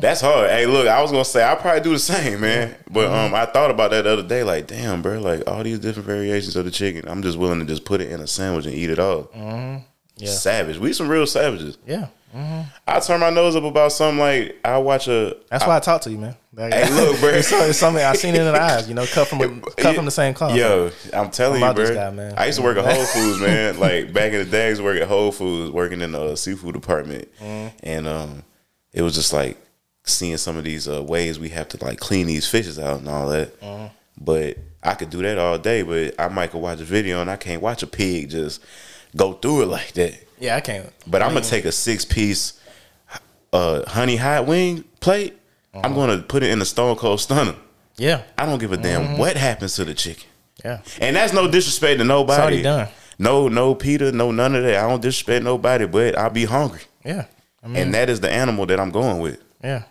[0.00, 0.50] That's hard.
[0.50, 2.74] Hey, look, I was gonna say I probably do the same, man.
[2.90, 4.42] But um, I thought about that the other day.
[4.42, 7.08] Like, damn, bro, like all these different variations of the chicken.
[7.08, 9.30] I'm just willing to just put it in a sandwich and eat it all.
[10.16, 10.28] Yeah.
[10.30, 10.78] Savage.
[10.78, 11.78] We some real savages.
[11.86, 12.08] Yeah.
[12.86, 15.36] I turn my nose up about something like I watch a.
[15.50, 16.36] That's why I talk to you, man.
[16.54, 17.30] Like, Hey, look, bro.
[17.30, 18.86] it's, it's something I seen it in the eyes.
[18.88, 20.54] You know, cut from a, cut from the same cloth.
[20.54, 21.94] Yo, I'm telling I'm you, bro.
[21.94, 22.34] guy, man.
[22.36, 23.78] I used to work at Whole Foods, man.
[23.80, 27.28] Like back in the days, I work at Whole Foods, working in the seafood department,
[27.40, 27.76] Mm-hmm.
[27.82, 28.42] and um,
[28.98, 29.56] it was just like
[30.04, 33.08] seeing some of these uh, ways we have to like clean these fishes out and
[33.08, 33.58] all that.
[33.60, 33.94] Mm-hmm.
[34.20, 37.30] But I could do that all day, but I might could watch a video and
[37.30, 38.62] I can't watch a pig just
[39.16, 40.14] go through it like that.
[40.40, 40.92] Yeah, I can't.
[41.06, 42.60] But I'm gonna take a six piece
[43.52, 45.34] uh, honey hot wing plate.
[45.74, 45.82] Uh-huh.
[45.84, 47.54] I'm gonna put it in the Stone Cold Stunner.
[47.96, 48.22] Yeah.
[48.36, 49.18] I don't give a damn Mm-hmm.
[49.18, 50.24] what happens to the chicken.
[50.64, 50.80] Yeah.
[51.00, 52.40] And that's no disrespect to nobody.
[52.42, 52.88] already done.
[53.18, 54.76] No, no PETA, no none of that.
[54.84, 56.80] I don't disrespect nobody, but I'll be hungry.
[57.04, 57.26] Yeah.
[57.62, 59.38] I mean, And that is the animal that I'm going with.
[59.62, 59.84] yeah.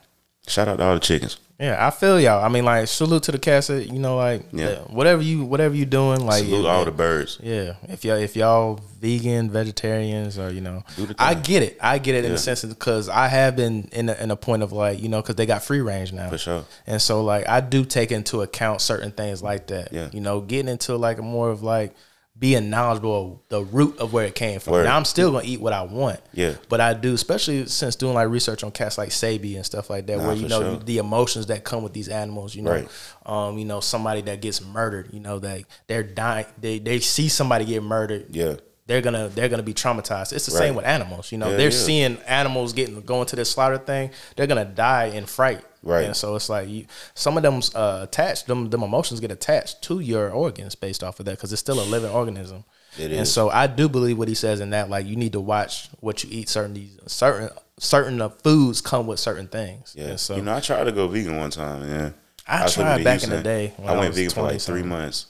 [0.47, 1.37] Shout out to all the chickens.
[1.59, 2.41] Yeah, I feel y'all.
[2.41, 4.75] I mean, like, salute to the that, You know, like, Yeah.
[4.87, 7.37] whatever you, whatever you doing, like, Salute all the birds.
[7.43, 10.83] Yeah, if y'all if y'all vegan, vegetarians, or you know,
[11.19, 11.77] I get it.
[11.81, 12.31] I get it in Yeah.
[12.31, 15.21] the sense because I have been in a, in a point of like you know
[15.21, 16.63] because they got free range now For sure.
[16.85, 19.91] and so like I do take into account certain things like that.
[19.91, 20.07] Yeah.
[20.13, 21.93] you know, getting into like a more of like
[22.39, 24.73] being knowledgeable of the root of where it came from.
[24.73, 24.83] Word.
[24.83, 26.19] Now I'm still gonna eat what I want.
[26.33, 26.53] Yeah.
[26.69, 30.05] but I do, especially since doing like research on cats like Sebi and stuff like
[30.07, 30.75] that, Nah, where you know sure.
[30.77, 32.53] the emotions that come with these animals.
[32.55, 32.87] You know, Right.
[33.25, 35.09] um, you know somebody that gets murdered.
[35.11, 36.45] You know, they they're dying.
[36.61, 38.55] They they see somebody get murdered Yeah.
[38.85, 40.31] they're gonna they're gonna be traumatized.
[40.31, 40.59] It's the Right.
[40.67, 41.31] same with animals.
[41.31, 41.77] You know, Yeah, they're yeah.
[41.85, 44.11] seeing animals getting going to this slaughter thing.
[44.35, 45.61] They're gonna die in fright.
[45.87, 46.05] Right.
[46.05, 48.47] And so it's like you, some of them uh, attached.
[48.47, 51.79] Them them emotions get attached to your organs based off of that because it's still
[51.79, 52.65] a living organism.
[52.97, 53.31] It And is.
[53.31, 54.89] so I do believe what he says in that.
[54.89, 56.49] Like you need to watch what you eat.
[56.49, 59.93] Certain these certain certain foods come with certain things.
[59.97, 60.05] Yeah.
[60.07, 62.09] And so you know, I tried to go vegan one time, yeah.
[62.47, 64.83] I living tried back in the day when I, I went vegan for like three
[64.83, 65.27] months.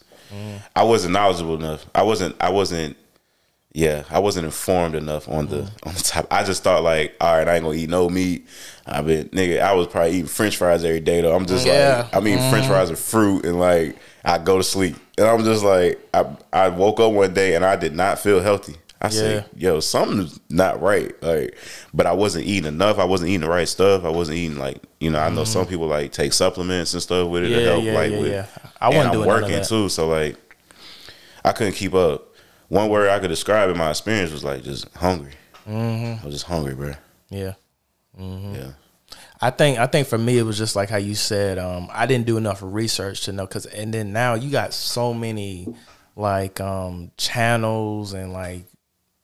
[0.76, 1.86] I wasn't knowledgeable enough.
[1.96, 2.98] I wasn't I wasn't
[3.78, 5.70] yeah, I wasn't informed enough on the Mm.
[5.88, 6.26] on the top.
[6.32, 8.48] I just thought like, all right, I ain't gonna eat no meat.
[8.88, 11.36] I been nigga, I was probably eating French fries every day though.
[11.36, 12.04] I'm just Yeah.
[12.12, 15.44] like, I'm eating French fries and fruit, and like I go to sleep, and I'm
[15.44, 18.76] just like, I I woke up one day and I did not feel healthy.
[19.00, 21.14] I said, yo, something's not right.
[21.22, 21.56] Like,
[21.94, 22.98] but I wasn't eating enough.
[22.98, 24.04] I wasn't eating the right stuff.
[24.04, 27.28] I wasn't eating like, you know, I know some people like take supplements and stuff
[27.30, 27.66] with it to Mm-hmm.
[27.68, 28.46] Help yeah, like yeah, with yeah.
[28.82, 30.36] I wasn't doing working too, so like
[31.46, 32.27] I couldn't keep up.
[32.70, 35.34] One word I could describe in my experience was like just hungry.
[35.68, 36.22] Mm-hmm.
[36.22, 36.94] I was just hungry, bro.
[37.30, 37.54] yeah.
[38.20, 38.72] Yeah,
[39.40, 41.60] I think I think for me it was just like how you said.
[41.60, 45.14] Um, I didn't do enough research to know because, and then now you got so
[45.14, 45.68] many
[46.16, 48.66] like um, channels and like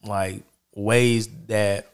[0.04, 0.44] like
[0.76, 1.88] ways that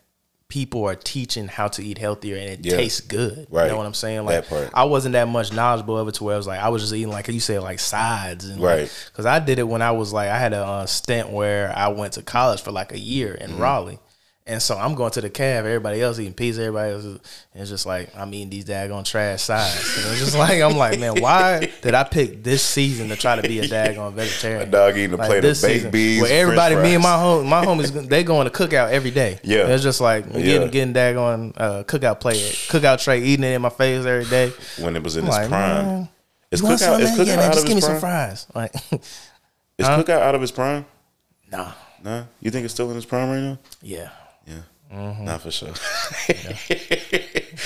[0.49, 2.75] people are teaching how to eat healthier and it Yeah.
[2.77, 3.45] tastes good.
[3.51, 3.65] Right.
[3.65, 4.25] You know what I'm saying?
[4.25, 4.45] Like.
[4.73, 6.91] I wasn't that much knowledgeable of it to where I was like I was just
[6.93, 8.91] eating like you said like sides and Right.
[9.11, 11.89] Because I did it when I was like I had a uh, stint where I
[11.89, 13.61] went to college for like a year in Mm-hmm.
[13.61, 13.99] Raleigh.
[14.49, 15.65] And so I'm going to the cab.
[15.65, 16.61] Everybody else eating pizza.
[16.63, 17.19] Everybody else, is,
[17.53, 19.95] and it's just like I'm eating these daggone trash sides.
[19.97, 23.35] And it's just like I'm like, man, why did I pick this season to try
[23.35, 24.63] to be a daggone vegetarian?
[24.63, 27.63] A dog eating a plate of baked beans, Where everybody, me and my home, my
[27.63, 29.39] homies, they going to cookout every day.
[29.43, 29.65] Yeah.
[29.65, 30.41] And it's just like Yeah.
[30.41, 32.37] getting getting daggone uh, cookout plate,
[32.69, 34.51] cookout tray, eating it in my face every day.
[34.79, 35.85] when it was in I'm its like, prime.
[35.85, 36.09] man,
[36.49, 38.47] Is cookout some, is cookout Yeah, man, out just of give me its some fries.
[38.55, 40.85] Like, Is cookout out of its prime?
[41.51, 41.71] nah,
[42.03, 43.59] Nah, you think it's still in its prime right now?
[43.83, 44.09] yeah.
[44.49, 44.55] Yeah,
[44.97, 45.25] Mm-hmm.
[45.25, 45.69] not for sure.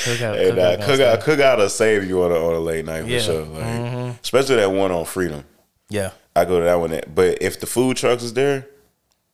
[0.03, 1.35] Cookout, Hey, cookout, gonna cookout, stay.
[1.35, 3.19] cookout will save you on a, on a late night for Yeah.
[3.19, 4.01] Mm-hmm.
[4.09, 4.15] sure.
[4.23, 5.43] Especially that one on Freedom.
[5.89, 6.11] Yeah.
[6.35, 6.91] I go to that one.
[6.91, 8.67] That, but if the food trucks is there,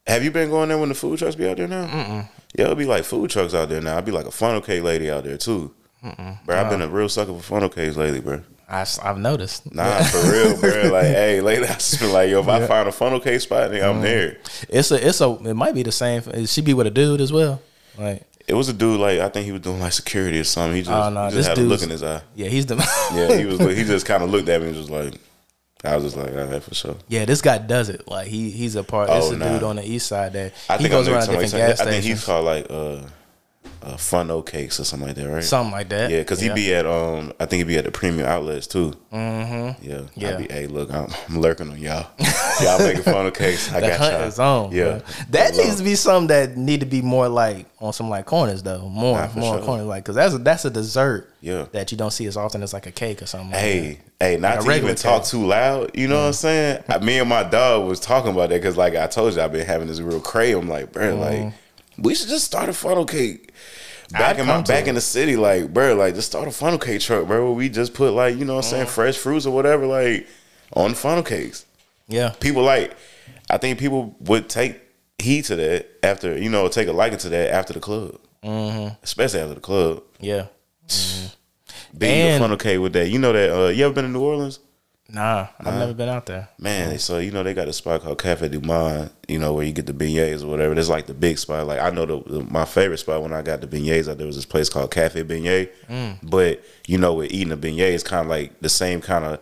[0.05, 1.85] have you been going there when the food trucks be out there now?
[1.87, 2.29] Mm-mm.
[2.55, 3.95] Yeah, it'll be like food trucks out there now.
[3.95, 5.73] I'll be like a funnel cake lady out there too.
[6.01, 8.41] Bro, I've been a real sucker for funnel cakes lately, bro.
[8.69, 9.73] I, have noticed.
[9.73, 10.91] Nah, for real, bro.
[10.91, 13.71] Like, hey, lately I just been like, yo, if I find a funnel cake spot,
[13.71, 13.95] nigga, Mm-hmm.
[13.97, 14.37] I'm there.
[14.69, 16.45] It's a, it's a, it might be the same.
[16.45, 17.61] She be with a dude as well.
[17.97, 20.75] Like, It was a dude like I think he was doing like security or something.
[20.75, 22.21] He just, Oh, no, he just had a look in his eye.
[22.35, 22.75] yeah, he's the.
[23.13, 23.59] Yeah, he was.
[23.59, 25.15] He just kind of looked at me and was like,
[25.83, 26.95] I was just like, all right, for sure.
[27.07, 28.07] Yeah, this guy does it.
[28.07, 29.09] Like he he's a part.
[29.09, 29.53] It's Oh, a nah.
[29.53, 32.03] dude on the east side that I he think goes around different gas I think
[32.03, 33.01] he's called like uh,
[33.81, 35.43] uh Funo Cakes or something like that, right?
[35.43, 36.09] something like that.
[36.11, 38.93] Yeah, because he'd be at um, I think he'd be at the premium outlets too.
[39.13, 39.83] Mm-hmm.
[39.89, 40.35] Yeah, Yeah.
[40.35, 42.07] I be, hey, look, I'm, I'm lurking on y'all.
[42.61, 43.71] y'all making fun of cakes.
[43.71, 44.23] I The got hunt y'all.
[44.23, 44.71] is on.
[44.71, 45.01] Yeah, bro.
[45.31, 48.63] that needs to be something that need to be more like on some like corners
[48.63, 48.87] though.
[48.89, 49.65] More Nah, more sure.
[49.65, 51.29] corners like because that's a, that's a dessert.
[51.41, 51.67] Yeah.
[51.71, 53.51] that you don't see as often as like a cake or something.
[53.51, 55.91] like Hey, hey, not Like to even talk too loud.
[55.97, 56.83] You know what I'm saying?
[56.89, 59.53] I, me and my dog was talking about that because, like I told you, I've
[59.53, 60.57] been having this real crave.
[60.57, 61.45] I'm like, bro, Mm-hmm.
[61.45, 61.53] like
[62.01, 63.51] we should just start a funnel cake.
[64.11, 64.89] back I'd in my back it.
[64.89, 67.45] in the city, like bro, like just start a funnel cake truck, bro.
[67.45, 68.89] Where we just put like you know what I'm saying, Mm.
[68.89, 70.27] fresh fruits or whatever, like
[70.73, 71.65] on funnel cakes.
[72.07, 72.29] Yeah.
[72.39, 72.95] People like,
[73.49, 74.81] I think people would take
[75.19, 78.95] heed to that after you know take a liking to that after the club, mm-hmm.
[79.03, 80.03] especially after the club.
[80.19, 80.47] Yeah.
[81.97, 83.09] Big And- funnel cake with that.
[83.09, 83.49] You know that?
[83.55, 84.59] Uh, you ever been to New Orleans?
[85.11, 86.49] Nah, I've never been out there.
[86.59, 89.65] Man, so you know they got a spot called Cafe du Monde, you know, where
[89.65, 90.75] you get the beignets or whatever.
[90.75, 91.65] That's like the big spot.
[91.65, 94.27] Like I know the, the my favorite spot when I got the beignets out there
[94.27, 95.71] was this place called Cafe Beignet.
[95.89, 96.19] Mm.
[96.21, 99.41] But you know, with eating a beignet, it's kind of like the same kind of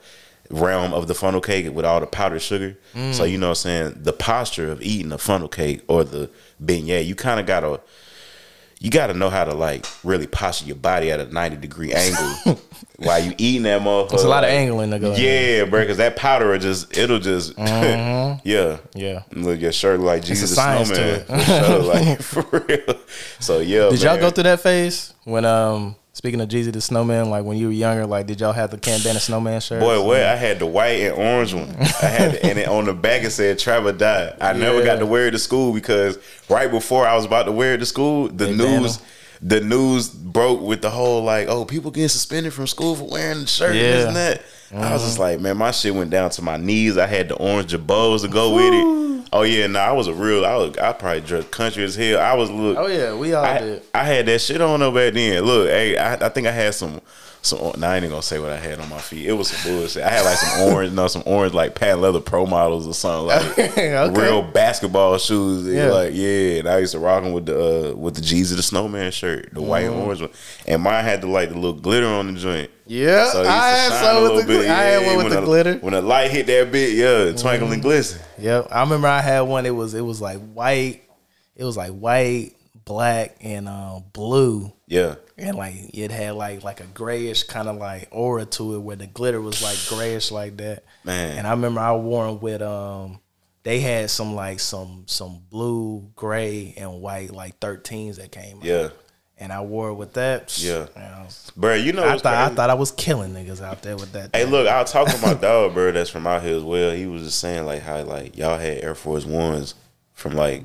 [0.50, 2.78] realm of the funnel cake with all the powdered sugar.
[2.94, 3.32] So mm.
[3.32, 4.04] you know what I'm saying?
[4.04, 6.30] The posture of eating a funnel cake or the
[6.64, 7.82] beignet, you kind of gotta
[8.80, 12.60] you gotta know how to like really posture your body at a 90 degree angle
[12.98, 14.14] while you eating that motherfucker.
[14.14, 15.16] It's a lot of angling to go.
[15.16, 18.78] yeah, bro, because that powder will just it'll just yeah.
[18.94, 19.24] Yeah.
[19.34, 21.42] Look, your shirt like Jeezy the Snowman.
[21.46, 23.00] sure, like for real.
[23.40, 27.30] So yeah, Did y'all go through that phase when um speaking of Jeezy the Snowman,
[27.30, 29.80] like when you were younger, like did y'all have the Can't Snowman shirt?
[29.80, 31.70] Boy, what I had the white and orange one.
[31.80, 34.96] I had, and it on the back it said "Trap or Die." I never got
[34.96, 36.18] to wear it to school because
[36.50, 39.00] right before I was about to wear it to school, the news,
[39.44, 43.42] the news broke with the whole like, "Oh, people getting suspended from school for wearing
[43.42, 44.42] the shirt and this and that."
[44.74, 46.98] I was just like, man, my shit went down to my knees.
[46.98, 48.98] I had the orange jabos to go with it.
[49.34, 50.46] Oh yeah, no, I was a real.
[50.46, 52.20] I was, I probably dressed country as hell.
[52.20, 52.78] I was look.
[52.78, 53.84] Oh yeah, we all I, did.
[53.94, 55.44] I had that shit on though back then.
[55.44, 57.02] Look, hey, I, I think I had some.
[57.48, 59.26] Some, nah, I ain't even gonna say what I had on my feet.
[59.26, 60.04] It was some bullshit.
[60.04, 63.28] I had like some orange, no, some orange like patent leather pro models or something
[63.28, 64.22] like Okay.
[64.22, 65.66] real basketball shoes.
[65.68, 65.86] Yeah.
[65.88, 65.92] Yeah.
[65.92, 68.64] Like yeah, and I used to rock them with the uh, with the Jeezy the
[68.64, 70.02] Snowman shirt, the white and Mm-hmm.
[70.04, 70.30] orange one,
[70.68, 72.70] and mine had the like the little glitter on the joint.
[72.90, 75.26] Yeah, So it used to I had some with the gl- I had one with
[75.26, 75.74] when the the- glitter.
[75.80, 78.22] When the light hit that bit, yeah, twinkle and glisten.
[78.40, 79.66] Yep, I remember I had one.
[79.66, 81.02] It was it was like white.
[81.56, 82.52] It was like white,
[82.86, 87.78] black, and uh, blue, Yeah, and like it had like like a grayish kind of
[87.78, 90.84] like aura to it, where the glitter was like grayish like that.
[91.04, 91.38] Man.
[91.38, 93.20] and I remember I wore them with um.
[93.64, 98.60] They had some like some some blue, gray, and white like 13s that came.
[98.60, 98.64] out.
[98.64, 98.90] yeah,
[99.38, 100.58] and I wore it with that.
[100.58, 100.88] Yeah.
[101.58, 101.74] Bro.
[101.76, 104.34] You know, I thought I thought I was killing niggas out there with that.
[104.34, 105.92] Hey, look, I was talking to my dog, bro.
[105.92, 106.92] That's from out here as well.
[106.92, 109.76] He was just saying like how like y'all had Air Force Ones
[110.14, 110.64] from like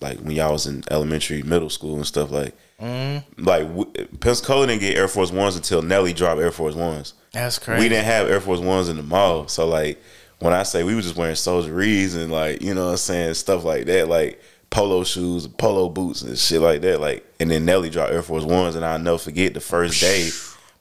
[0.00, 2.54] like when y'all was in elementary, middle school and stuff like.
[2.80, 3.44] Mm-hmm.
[3.44, 7.14] Like w- Pensacola didn't get Air Force Ones until Nelly dropped Air Force Ones.
[7.32, 7.82] That's crazy.
[7.82, 10.02] We didn't have Air Force Ones in the mall, so like
[10.40, 13.34] when I say we were just wearing soldieries and like you know what I'm saying
[13.34, 17.64] stuff like that, like polo shoes, polo boots and shit like that, like and then
[17.64, 20.28] Nelly dropped Air Force Ones, and I'll never forget the first day.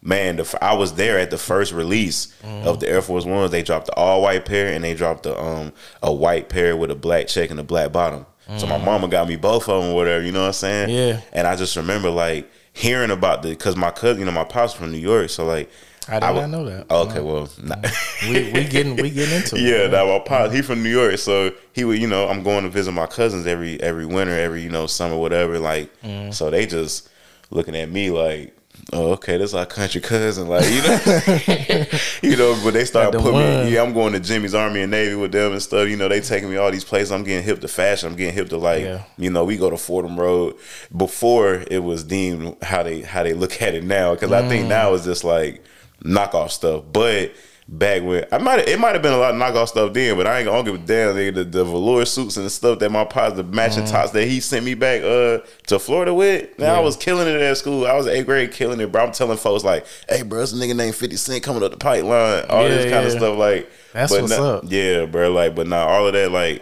[0.02, 3.50] Man, the, f- I was there at the first release of the Air Force Ones.
[3.50, 6.92] They dropped the all white pair and they dropped the um a white pair with
[6.92, 8.28] a black check and a black bottom.
[8.58, 8.86] So my mm.
[8.86, 10.24] mama got me both of them, whatever.
[10.24, 10.90] You know what I'm saying?
[10.90, 11.22] Yeah.
[11.34, 14.74] And I just remember like hearing about the because my cousin, you know, my pops
[14.74, 15.70] from New York, so like
[16.08, 16.86] I did I not know that.
[16.92, 17.76] Oh, okay, well, nah.
[17.76, 18.30] Mm.
[18.30, 19.62] we we getting we getting into it.
[19.62, 20.52] yeah, that my pops.
[20.52, 20.56] Mm.
[20.56, 23.48] He from New York, so he would, you know, I'm going to visit my cousins
[23.48, 25.58] every every winter, every you know summer, whatever.
[25.58, 26.32] Like, Mm.
[26.34, 27.10] so they just
[27.50, 28.56] looking at me like,
[28.94, 31.86] oh, okay, that's our country cousin, like you know,
[32.22, 32.60] you know.
[32.64, 33.66] But they start putting one.
[33.66, 33.74] me.
[33.74, 35.88] Yeah, I'm going to Jimmy's Army and Navy with them and stuff.
[35.90, 37.12] You know, they taking me all these places.
[37.12, 38.10] I'm getting hip to fashion.
[38.10, 39.04] I'm getting hip to like, Yeah.
[39.18, 40.56] you know, we go to Fordham Road.
[40.96, 44.50] Before it was deemed how they how they look at it now, because I Mm.
[44.50, 45.64] think now it's just like
[46.04, 46.84] knockoff stuff.
[46.92, 47.32] But
[47.68, 50.28] back when I might it might have been a lot of knockoff stuff then, but
[50.28, 51.16] I ain't gonna give a damn.
[51.16, 53.92] Nigga, the, the velour suits and the stuff that my pops, the matching Mm.
[53.92, 56.58] tops that he sent me back uh to Florida with.
[56.60, 57.86] Man, I was killing it at school.
[57.88, 59.04] I was eighth grade killing it, bro.
[59.06, 62.46] I'm telling folks like, hey, bro, this nigga named Fifty Cent coming up the pipeline.
[62.50, 63.70] All this Yeah, kind of stuff like.
[63.94, 64.64] That's but what's nah- up.
[64.68, 65.32] Yeah, bro.
[65.32, 66.62] Like, but now all of that like.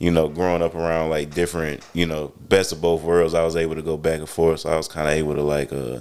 [0.00, 3.56] You know, growing up around like different, you know, best of both worlds, I was
[3.56, 4.60] able to go back and forth.
[4.60, 6.00] So I was kind of able to like, uh,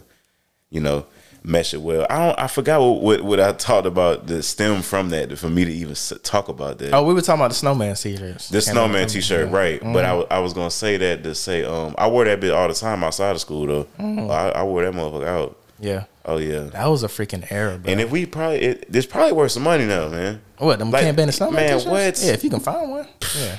[0.69, 1.07] you know,
[1.47, 2.05] mesh it well.
[2.09, 2.39] I don't.
[2.39, 5.71] I forgot what, what what I talked about that stem from that for me to
[5.71, 6.93] even talk about that.
[6.93, 8.49] Oh, we were talking about the snowman t-shirts.
[8.49, 9.07] the snowman.
[9.07, 9.81] T-shirt, right?
[9.81, 12.67] But I, I was gonna say that to say um I wore that bit all
[12.67, 13.87] the time outside of school though.
[14.31, 15.57] I, I wore that motherfucker out.
[15.79, 16.63] Yeah, Oh yeah.
[16.63, 17.91] that was a freaking era, bro.
[17.91, 20.41] And if we probably it, this probably worth some money now, man.
[20.57, 21.85] what them like, can't the snowman man, t-shirts?
[21.85, 22.21] what?
[22.23, 23.07] Yeah, if you can find one.
[23.37, 23.57] Yeah,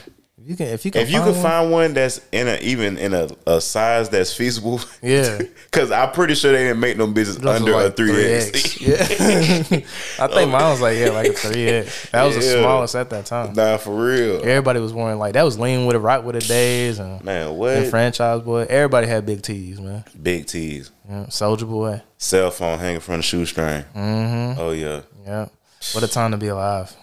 [0.49, 2.97] you can, if you can, If you find one, find one that's in a even
[2.97, 5.39] in a, a size that's feasible, Yeah.
[5.71, 8.25] Because I'm pretty sure they didn't make no business Those under was a like three
[8.25, 8.81] X.
[8.81, 8.95] Yeah,
[10.25, 12.11] I think mine was like yeah, like a three X.
[12.11, 13.53] That was the smallest at that time.
[13.53, 16.49] Nah, for real, Everybody was wearing like that was lean with it, right with it
[16.49, 17.49] days and, man.
[17.49, 18.67] and What franchise boy.
[18.71, 20.05] Everybody had big tees, man.
[20.21, 22.01] big tees, Yeah, Soulja Boy.
[22.17, 23.85] cell phone hanging from the shoestring.
[23.95, 24.59] Mm-hmm.
[24.61, 25.03] Oh yeah.
[25.27, 25.49] Yeah,
[25.93, 26.95] what a time to be alive.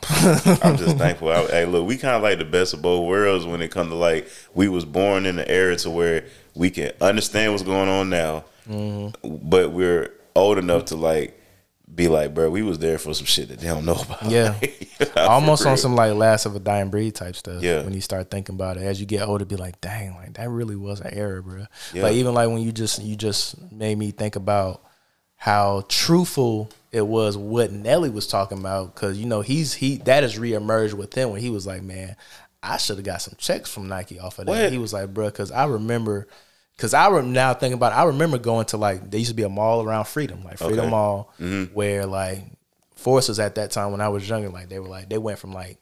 [0.64, 1.30] I'm just thankful.
[1.30, 3.90] I, hey, look, we kind of like the best of both worlds when it comes
[3.90, 7.90] to like we was born in the era to where we can understand what's going
[7.90, 9.38] on now, Mm-hmm.
[9.48, 11.40] but we're old enough to like
[11.94, 14.24] be like, bro, we was there for some shit that they don't know about.
[14.26, 14.56] Yeah.
[15.16, 17.62] Almost on some like last of a dying breed type stuff.
[17.62, 17.84] Yeah.
[17.84, 20.50] When you start thinking about it, as you get older, be like, dang, like that
[20.50, 21.66] really was an error, bro.
[21.94, 22.04] Yeah.
[22.04, 24.82] Like even like when you just you just made me think about
[25.36, 30.24] how truthful it was what Nelly was talking about because you know he's he that
[30.24, 32.16] has reemerged with him when he was like, man,
[32.64, 34.52] I should have got some checks from Nike off of that.
[34.52, 34.72] What?
[34.72, 36.28] He was like, bro, because I remember.
[36.78, 39.44] Cause I now thinking about it, I remember going to like there used to be
[39.44, 40.90] a mall around Freedom, like Freedom Okay.
[40.90, 41.74] Mall, Mm-hmm.
[41.74, 42.44] where like
[42.96, 45.54] forces at that time when I was younger, like they were like they went from
[45.54, 45.80] like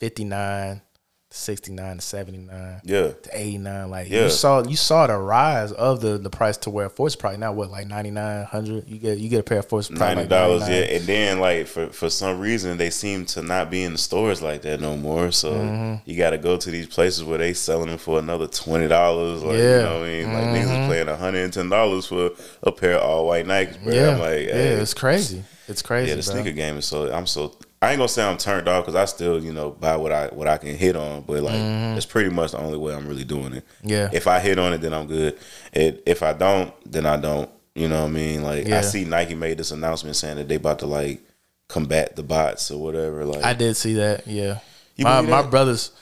[0.00, 0.82] fifty nine
[1.30, 3.10] to sixty nine to seventy nine Yeah.
[3.12, 3.88] to eighty nine.
[3.88, 4.24] Like Yeah.
[4.24, 7.52] you saw you saw the rise of the the price to where force probably now
[7.52, 8.88] what like ninety nine hundred.
[8.88, 10.68] You get you get a pair of force probably Ninety like dollars, $99.
[10.68, 13.98] yeah, and then like for for some reason they seem to not be in the
[13.98, 15.30] stores like that no more.
[15.30, 16.10] So Mm-hmm.
[16.10, 19.42] you got to go to these places where they selling them for another twenty dollars.
[19.44, 19.82] Like you Yeah.
[19.82, 20.32] know what I mean?
[20.32, 22.30] Like niggas paying hundred and ten dollars for
[22.64, 23.82] a pair of all white Nikes.
[23.84, 23.92] Bro.
[23.94, 25.44] Yeah, I'm like, yeah, hey, it's crazy.
[25.68, 26.08] It's crazy.
[26.08, 26.34] yeah, the bro.
[26.34, 27.12] sneaker game is so.
[27.12, 27.54] I'm so.
[27.82, 30.26] I ain't gonna say I'm turned off because I still you know buy what I
[30.28, 33.24] what I can hit on, but like it's pretty much the only way I'm really
[33.24, 33.64] doing it.
[33.82, 34.10] Yeah.
[34.12, 35.38] If I hit on it, then I'm good.
[35.72, 37.50] It, if I don't, then I don't.
[37.74, 38.42] You know what I mean?
[38.42, 38.78] Like Yeah.
[38.78, 41.22] I see Nike made this announcement saying that they about to like
[41.68, 43.24] combat the bots or whatever.
[43.24, 44.26] Like I did see that.
[44.26, 44.58] Yeah,
[44.98, 45.92] my believe my brothers.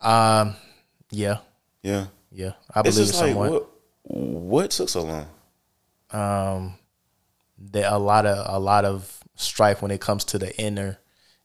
[0.00, 0.56] Um,
[1.10, 1.38] yeah,
[1.82, 3.52] yeah, yeah, I believe it just like somewhat.
[3.52, 3.68] what
[4.02, 5.26] what took so long?
[6.12, 6.74] um
[7.56, 10.98] there a lot of a lot of strife when it comes to the inner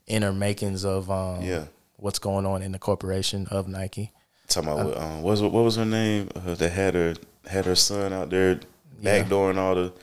[0.08, 1.66] inner makings of um Yeah.
[1.98, 4.12] what's going on in the corporation of Nike.
[4.48, 6.30] Talking about what, um, what was what was her name?
[6.36, 7.16] Uh, that had her
[7.48, 8.60] had her son out there
[9.02, 9.94] backdooring all the.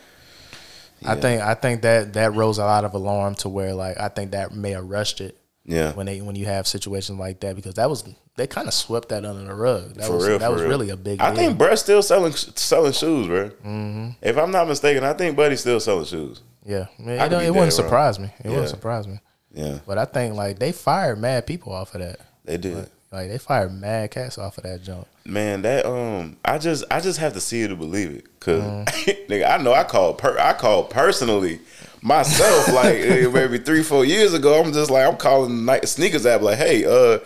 [1.04, 4.08] I think I think that that rose a lot of alarm to where like I
[4.08, 7.56] think that may have rushed it Yeah, when they when you have situations like that
[7.56, 8.04] because that was
[8.36, 9.94] they kind of swept that under the rug.
[9.94, 10.70] That For was real, that was real.
[10.70, 11.20] really a big.
[11.20, 11.36] I deal.
[11.36, 13.48] think Bruh's still selling selling shoes, bro.
[13.50, 14.10] Mm-hmm.
[14.22, 16.40] If I'm not mistaken, I think Buddy's still selling shoes.
[16.64, 17.70] yeah, Man, I it, it wouldn't wrong.
[17.72, 18.26] surprise me.
[18.38, 18.50] It Yeah.
[18.50, 19.18] wouldn't surprise me.
[19.54, 22.20] Yeah, But I think like they fired mad people off of that.
[22.44, 22.88] they did.
[23.10, 25.06] Like they fired mad cats off of that jump.
[25.26, 28.62] Man, that um, I just I just have to see it to believe it, cause
[28.62, 28.86] Mm.
[29.28, 31.60] nigga, I know I called per I called personally
[32.00, 34.62] myself like eh, maybe three four years ago.
[34.62, 37.18] I'm just like I'm calling the Nike sneakers app like, hey, uh,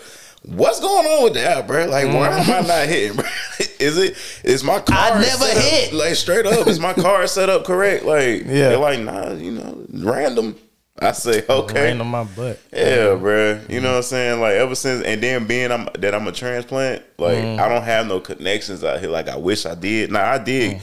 [0.42, 1.86] what's going on with the app, bro?
[1.86, 3.16] Like, why am I not hitting?
[3.16, 3.26] Bro?
[3.78, 4.96] Is it is my car?
[4.98, 5.92] I never set up- hit.
[5.92, 6.66] like straight up.
[6.66, 8.04] Is my car set up correct?
[8.04, 8.70] Like, Yeah.
[8.70, 10.56] they're like, nah, you know, random.
[10.98, 11.84] I say okay.
[11.84, 12.58] Rain on my butt.
[12.72, 13.24] Yeah, mm-hmm.
[13.24, 13.70] bruh.
[13.70, 14.08] You know what I'm mm-hmm.
[14.08, 14.40] saying?
[14.40, 17.60] Like ever since, and then being I'm, that I'm a transplant, like mm-hmm.
[17.60, 19.10] I don't have no connections out here.
[19.10, 20.10] Like I wish I did.
[20.10, 20.76] Now I did.
[20.76, 20.80] Mm.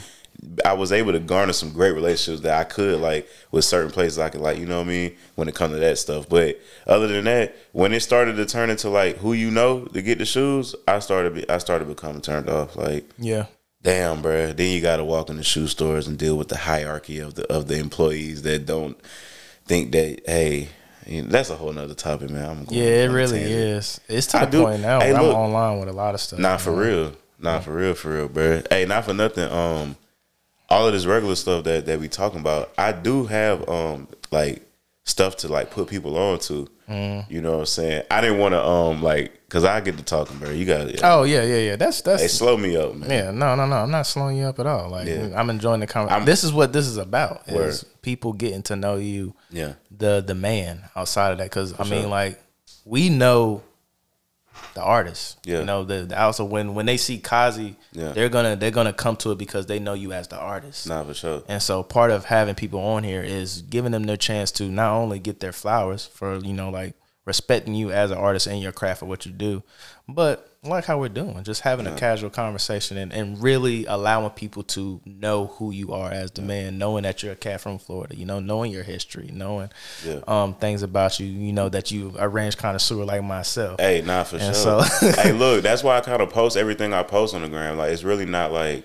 [0.64, 4.18] I was able to garner some great relationships that I could like with certain places.
[4.18, 6.28] I could like, you know what I mean, when it comes to that stuff.
[6.28, 10.02] But other than that, when it started to turn into like who you know to
[10.02, 11.34] get the shoes, I started.
[11.34, 12.76] Be, I started becoming turned off.
[12.76, 13.46] Like Yeah.
[13.82, 14.54] damn, bruh.
[14.54, 17.34] Then you got to walk in the shoe stores and deal with the hierarchy of
[17.34, 18.96] the of the employees that don't
[19.66, 20.68] think that hey.
[21.06, 22.44] you know, that's a whole nother topic, man.
[22.48, 23.58] I'm going Yeah, it really tangent.
[23.60, 24.00] is.
[24.08, 26.20] It's to I the do- point now Hey, where I'm online with a lot of
[26.20, 26.38] stuff.
[26.38, 27.12] Not for real.
[27.38, 28.62] Not for real, for real, bro.
[28.70, 29.50] Hey, not for nothing.
[29.50, 29.96] Um,
[30.70, 34.62] all of this regular stuff that that we talking about, I do have um like
[35.06, 36.68] stuff to like put people on to.
[36.88, 37.30] Mm.
[37.30, 38.02] You know what I'm saying?
[38.10, 40.50] I didn't want to um like because I get to talking, bro.
[40.50, 41.00] You got it.
[41.02, 41.76] Oh yeah, yeah, yeah.
[41.76, 43.10] That's that's They slow me up, man.
[43.10, 43.30] yeah.
[43.30, 43.76] No, no, no.
[43.76, 44.90] I'm not slowing you up at all.
[44.90, 45.30] Like Yeah.
[45.34, 46.24] I'm enjoying the conversation.
[46.26, 47.42] This is what this is about.
[47.48, 49.74] Is people getting to know you, Yeah.
[49.90, 51.44] the the man outside of that.
[51.44, 52.10] Because I mean, sure.
[52.10, 52.40] like
[52.84, 53.62] we know
[54.74, 55.38] the artist.
[55.44, 55.60] Yeah.
[55.60, 58.12] You know the, the also when when they see Kazi, Yeah.
[58.12, 60.88] they're gonna they're gonna come to it because they know you as the artist.
[60.88, 61.42] Nah, for sure.
[61.48, 64.92] And so part of having people on here is giving them their chance to not
[64.92, 68.72] only get their flowers for, you know, like respecting you as an artist and your
[68.72, 69.62] craft for what you do,
[70.08, 74.62] but like how we're doing, just having a casual conversation and, and really allowing people
[74.64, 78.16] to know who you are as the man, knowing that you're a cat from Florida,
[78.16, 79.70] you know, knowing your history, knowing
[80.04, 80.20] Yeah.
[80.26, 83.78] um things about you, you know, that you arrange connoisseur like myself.
[83.80, 84.82] Hey, nah, for And sure.
[84.84, 87.76] so- hey, look, that's why I kind of post everything I post on the gram.
[87.76, 88.84] Like, it's really not like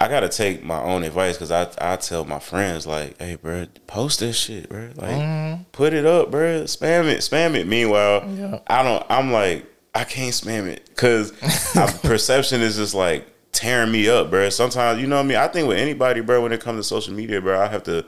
[0.00, 3.66] I gotta take my own advice because I I tell my friends like, hey, bro,
[3.86, 4.90] post this shit, bro.
[4.96, 6.64] Like, put it up, bro.
[6.64, 7.66] Spam it, spam it.
[7.68, 8.58] Meanwhile, Yeah.
[8.66, 9.06] I don't.
[9.08, 9.64] I'm like,
[9.94, 11.30] I can't spam it because
[12.02, 14.48] perception is just like tearing me up, bro.
[14.50, 15.36] Sometimes, you know what I mean.
[15.38, 18.04] I think with anybody, bro, when it comes to social media, bro, I have to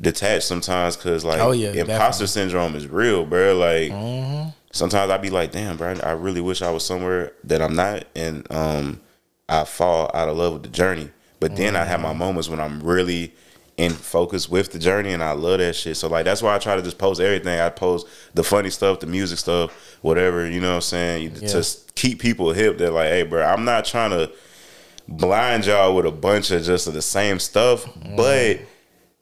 [0.00, 1.86] detach sometimes because like Oh, yeah, imposter
[2.24, 2.26] definitely.
[2.28, 3.56] syndrome is real, bro.
[3.56, 4.50] Like Mm-hmm.
[4.72, 8.04] sometimes I be like, damn, bro, I really wish I was somewhere that I'm not,
[8.14, 9.00] and um,
[9.48, 11.10] I fall out of love with the journey.
[11.40, 13.34] But then I have my moments when I'm really
[13.76, 15.96] in focus with the journey, and I love that shit.
[15.98, 17.60] So like that's why I try to just post everything.
[17.60, 20.48] I post the funny stuff, the music stuff, whatever.
[20.48, 21.32] You know what I'm saying?
[21.40, 21.48] Yeah.
[21.48, 22.78] Just keep people hip.
[22.78, 24.30] They're like, hey, bro, I'm not trying to
[25.08, 28.16] blind y'all with a bunch of just of the same stuff, Mm.
[28.16, 28.58] but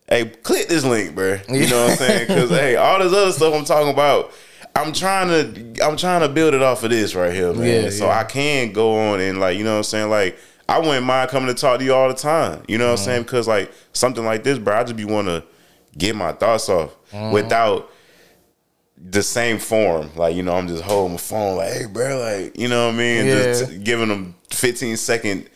[0.09, 1.39] hey, click this link, bro.
[1.49, 2.29] You know what I'm saying?
[2.29, 4.33] Because hey, all this other stuff I'm talking about,
[4.77, 7.85] I'm trying to I'm trying to build it off of this right here, man.
[7.85, 8.19] Yeah, so yeah.
[8.21, 10.39] I can go on and like you know what I'm saying, like.
[10.69, 12.63] I wouldn't mind coming to talk to you all the time.
[12.69, 13.01] You know what Mm.
[13.01, 13.23] I'm saying?
[13.25, 15.45] Because like something like this, bro, I just be want to
[15.97, 17.33] get my thoughts off Mm.
[17.33, 17.91] without
[18.97, 20.11] the same form.
[20.17, 22.95] Like, you know, I'm just holding my phone, like, hey, bro, like, you know what
[22.95, 23.27] I mean?
[23.27, 23.43] Yeah.
[23.45, 25.49] Just giving them 15 second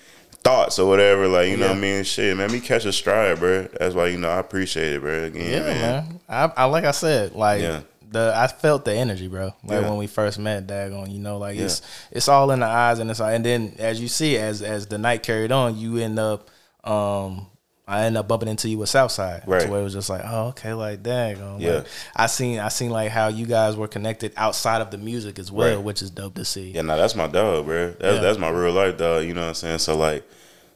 [0.44, 1.26] thoughts or whatever.
[1.26, 2.04] Like, you know what I mean?
[2.04, 3.66] Shit, man, me catch a stride, bro.
[3.78, 5.24] That's why, you know, I appreciate it, bro.
[5.24, 5.80] Again, Yeah, man.
[5.80, 6.20] man.
[6.28, 7.80] I, I like I said, like Yeah.
[8.10, 9.46] The I felt the energy, bro.
[9.64, 9.88] Like Yeah.
[9.88, 11.10] when we first met, Dagon.
[11.10, 11.64] You know, like Yeah.
[11.66, 14.62] it's it's all in the eyes and it's all, and then as you see, as
[14.62, 16.50] as the night carried on, you end up.
[16.84, 17.46] um
[17.90, 19.66] I end up bumping into you with Southside, Right.
[19.66, 21.76] Where it was just like, oh, okay, like, dang, um, Yeah.
[21.76, 25.38] like, I seen, I seen like how you guys were connected outside of the music
[25.38, 25.82] as well, Right.
[25.82, 26.72] which is dope to see.
[26.72, 27.94] Yeah, now that's my dog, bro.
[27.98, 28.20] That's Yeah.
[28.20, 29.24] that's my real life dog.
[29.24, 29.78] You know what I'm saying?
[29.78, 30.22] So like,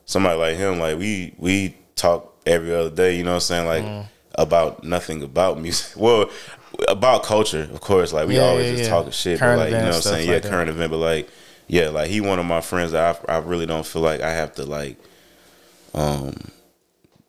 [0.06, 3.14] somebody like him, like we we talk every other day.
[3.16, 3.66] You know what I'm saying?
[3.66, 4.06] Like Mm.
[4.36, 5.92] about nothing about music.
[5.96, 6.30] Well,
[6.88, 8.12] about culture, of course.
[8.12, 8.88] Like we Yeah, always yeah, just yeah.
[8.90, 10.26] talking shit, Current but like you know what I'm saying?
[10.28, 10.48] Yeah, like that.
[10.50, 11.28] current event, but like
[11.68, 14.30] yeah, like he one of my friends that I I really don't feel like I
[14.30, 14.96] have to like,
[15.94, 16.34] um,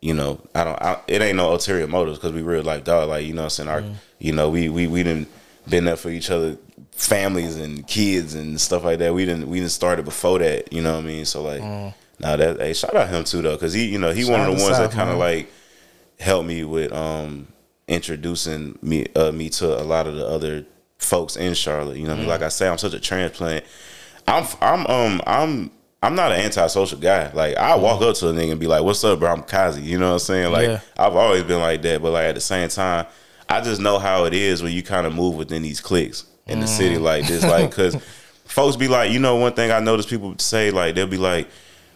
[0.01, 0.81] you know, I don't.
[0.81, 3.09] I, it ain't no ulterior motives because we real like dog.
[3.09, 3.69] Like you know what I'm saying?
[3.69, 3.93] Our, Mm.
[4.19, 5.29] you know, we we we didn't
[5.69, 6.57] been there for each other
[6.91, 9.13] families and kids and stuff like that.
[9.13, 10.73] We didn't we didn't started before that.
[10.73, 11.25] You know what I mean?
[11.25, 11.61] So like,
[12.19, 14.27] now that hey, shout out him too though, because he you know he Mm.
[14.27, 15.49] Shout one of the ones that kind of like
[16.19, 17.47] helped me with um
[17.87, 20.65] introducing me uh, me to a lot of the other
[20.97, 21.97] folks in Charlotte.
[21.97, 22.27] You know I mean?
[22.27, 23.65] Like I say, I'm such a transplant.
[24.27, 25.71] I'm I'm um I'm
[26.01, 27.31] I'm not an antisocial guy.
[27.31, 29.81] Like I walk up to a nigga and be like, "What's up, bro?" I'm Kazi.
[29.81, 30.51] You know what I'm saying?
[30.51, 30.79] Like Yeah.
[30.97, 33.05] I've always been like that, but like at the same time,
[33.49, 36.59] I just know how it is when you kind of move within these cliques in
[36.59, 37.43] the city like this.
[37.43, 37.95] Like because
[38.45, 41.47] folks be like, you know, one thing I notice people say like they'll be like,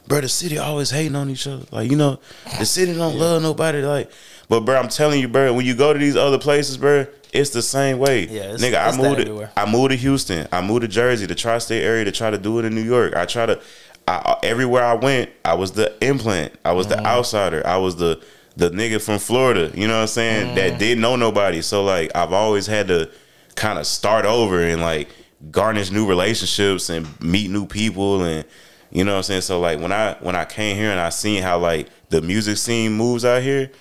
[0.07, 2.19] "Bro, the city always hating on each other." Like you know,
[2.59, 3.81] the city don't love nobody.
[3.81, 4.09] Like,
[4.49, 7.05] but bro, I'm telling you, bro, when you go to these other places, bro.
[7.33, 8.87] It's the same way, Yeah, it's- nigga.
[8.87, 9.19] it's I moved.
[9.19, 9.51] everywhere.
[9.57, 10.47] I moved to Houston.
[10.51, 13.15] I moved to Jersey, the tri-state area, to try to do it in New York.
[13.17, 13.59] I try to.
[14.07, 16.53] I, everywhere I went, I was the implant.
[16.63, 17.03] I was Mm-hmm.
[17.03, 17.67] the outsider.
[17.67, 18.21] I was the
[18.55, 19.71] the nigga from Florida.
[19.75, 20.45] You know what I'm saying?
[20.47, 20.55] Mm-hmm.
[20.55, 21.61] That didn't know nobody.
[21.61, 23.09] So like, I've always had to
[23.55, 25.09] kind of start over and like
[25.51, 28.45] garnish new relationships and meet new people and
[28.89, 29.41] you know what I'm saying.
[29.41, 32.58] So like when I when I came here and I seen how like the music
[32.58, 33.72] scene moves out here,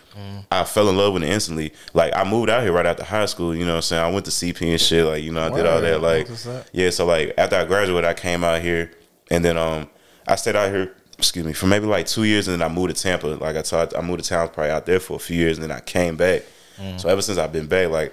[0.50, 1.72] I fell in love with it instantly.
[1.94, 3.54] Like I moved out here right after high school.
[3.54, 4.02] You know what I'm saying?
[4.04, 5.04] I went to CP and shit.
[5.04, 6.00] Like you know I did all that.
[6.00, 6.66] Like up.
[6.72, 6.90] yeah.
[6.90, 8.90] So like after I graduated, I came out here
[9.30, 9.88] and then um
[10.26, 10.94] I stayed out here.
[11.18, 13.26] Excuse me for maybe like two years and then I moved to Tampa.
[13.26, 15.64] Like I told, I moved to town probably out there for a few years and
[15.64, 16.42] then I came back.
[16.76, 17.00] Mm.
[17.00, 18.12] So ever since I've been back, like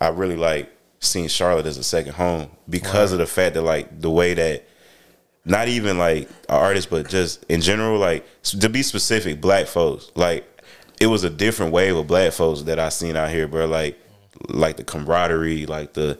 [0.00, 4.00] I really like seen Charlotte as a second home because of the fact that like
[4.00, 4.67] the way that
[5.48, 10.12] not even like an artist, but just in general, like to be specific, black folks.
[10.14, 10.46] Like
[11.00, 13.66] it was a different wave of black folks that I seen out here, bro.
[13.66, 13.98] Like
[14.48, 16.18] like the camaraderie, like the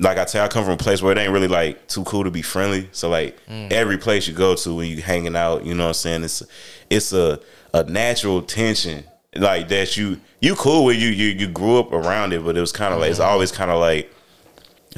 [0.00, 2.24] like I tell, I come from a place where it ain't really like too cool
[2.24, 2.88] to be friendly.
[2.92, 3.72] So like mm.
[3.72, 6.24] every place you go to when you hanging out, you know what I'm saying?
[6.24, 6.42] It's
[6.90, 7.40] it's a
[7.72, 9.04] a natural tension
[9.36, 12.60] like that you you cool with you you you grew up around it, but it
[12.60, 13.26] was kind of like it's mm.
[13.26, 14.12] always kind of like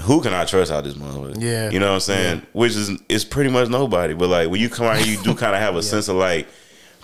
[0.01, 1.41] who can I trust out this motherfucker?
[1.41, 1.71] Yeah.
[1.71, 2.47] you know what I'm saying?
[2.53, 4.15] Which is it's pretty much nobody.
[4.15, 6.17] But like when you come out here, you do kind of have a sense of
[6.17, 6.47] like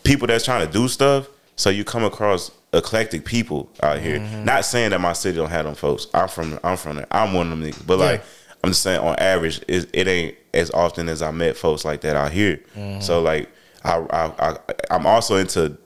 [0.05, 1.29] people that's trying to do stuff.
[1.57, 4.19] So you come across eclectic people out here.
[4.19, 4.45] Mm-hmm.
[4.45, 6.07] Not saying that my city don't have them folks.
[6.15, 7.07] I'm from I'm from there.
[7.11, 7.87] I'm one of them niggas.
[7.87, 8.23] But like
[8.63, 12.01] I'm just saying on average, it, it ain't as often as I met folks like
[12.03, 12.61] that out here.
[12.77, 13.01] Mm-hmm.
[13.01, 13.51] So like
[13.85, 14.57] I, I I
[14.91, 15.77] I'm also into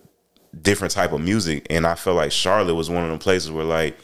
[0.62, 3.64] different type of music, and I felt like Charlotte was one of them places where
[3.64, 3.98] like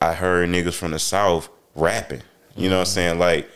[0.00, 2.22] I heard niggas from the south rapping.
[2.56, 3.18] You know what I'm saying?
[3.18, 3.48] Like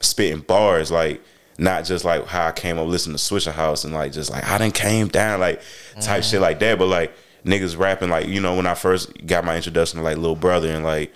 [0.00, 1.20] spitting bars, like
[1.58, 4.58] not just like how I came up listening to Swishahouse and like just like I
[4.58, 5.60] didn't came down, like
[6.00, 6.78] type shit like that.
[6.78, 7.12] But like
[7.44, 10.68] niggas rapping, like you know when I first got my introduction to like Little Brother
[10.68, 11.12] and like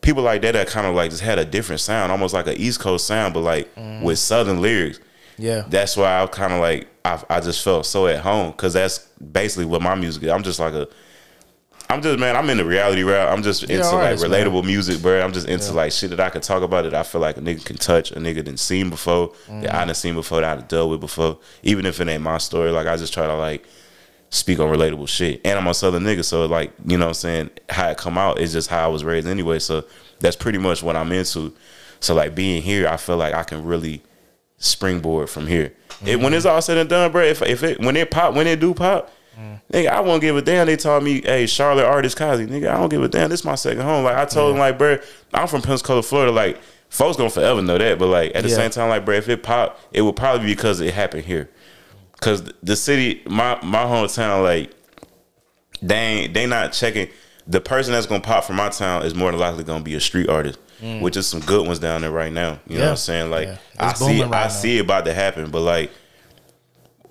[0.00, 2.56] people like that that kind of like just had a different sound, almost like an
[2.56, 3.68] East Coast sound, but like
[4.02, 5.00] with Southern lyrics.
[5.38, 5.64] Yeah.
[5.68, 8.98] That's why I kind of like I I just felt so at home because that's
[9.32, 10.30] basically what my music is.
[10.30, 10.88] I'm just like a
[11.88, 13.32] I'm just man, I'm in the reality rap.
[13.32, 14.46] I'm just into artist, like man.
[14.46, 15.20] relatable music, bro.
[15.20, 17.40] I'm just into like shit that I can talk about that I feel like a
[17.40, 19.86] nigga can touch, a nigga didn't seen before, that I mm.
[19.86, 21.38] done seen before, that I done dealt with before.
[21.62, 23.66] Even if it ain't my story, like I just try to like
[24.30, 25.40] speak on relatable shit.
[25.44, 28.18] And I'm a southern nigga, so like, you know what I'm saying, how it come
[28.18, 29.60] out is just how I was raised anyway.
[29.60, 29.84] So
[30.18, 31.54] that's pretty much what I'm into.
[32.00, 34.02] So like being here, I feel like I can really
[34.58, 35.72] springboard from here.
[36.04, 36.50] It, when it's mm.
[36.50, 39.10] all said and done, bro, if if it when it pop, when it do pop,
[39.72, 40.66] nigga, I won't give a damn.
[40.66, 43.28] They told me, hey, Charlotte artist Kazi, nigga, I don't give a damn.
[43.30, 44.04] This is my second home.
[44.04, 44.98] Like I told them, like, bro,
[45.34, 46.32] I'm from Pensacola, Florida.
[46.32, 46.58] Like,
[46.88, 47.98] folks gonna forever know that.
[47.98, 48.56] But like at the Yeah.
[48.56, 51.50] same time, like, bro, if it pop, it would probably be because it happened here.
[52.20, 54.70] Cause the city, my my hometown, like
[55.82, 57.08] they ain't, they not checking.
[57.46, 60.00] The person that's gonna pop from my town is more than likely gonna be a
[60.00, 60.58] street artist,
[61.00, 62.58] which is some good ones down there right now.
[62.66, 62.86] You know Mm.
[62.86, 63.30] What I'm saying?
[63.30, 63.56] Like Yeah.
[63.78, 64.48] I see, right I now.
[64.48, 65.90] see it about to happen, but like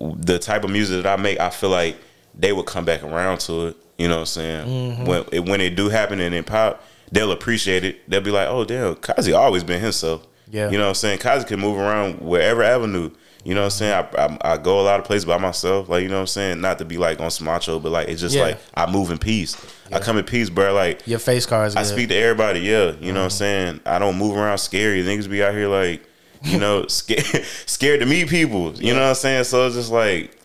[0.00, 1.96] the type of music that I make, I feel like
[2.36, 3.76] they would come back around to it.
[3.98, 4.66] You know what I'm saying?
[4.68, 5.04] Mm-hmm.
[5.06, 8.08] When it, when it do happen and it pop, they'll appreciate it.
[8.10, 10.70] They'll be like, "Oh damn, Kazi always been himself." Yeah.
[10.70, 11.18] You know what I'm saying?
[11.18, 13.10] Kazi can move around wherever avenue.
[13.42, 13.92] You know what I'm saying?
[14.18, 15.88] I, I I go a lot of places by myself.
[15.88, 16.60] Like you know what I'm saying?
[16.60, 18.42] Not to be like on Smacho, but like it's just Yeah.
[18.42, 19.56] like I move in peace.
[19.92, 20.74] I come in peace, bro.
[20.74, 21.74] Like Your face cards.
[21.76, 21.88] I good.
[21.88, 22.60] speak to everybody.
[22.60, 23.28] Yeah, you know what I'm Mm-hmm.
[23.30, 23.80] saying?
[23.86, 25.02] I don't move around scary.
[25.04, 26.04] Niggas be out here like,
[26.42, 27.24] you know, scared
[27.66, 28.74] scared to meet people.
[28.74, 29.44] You know what I'm saying?
[29.44, 30.36] So it's just like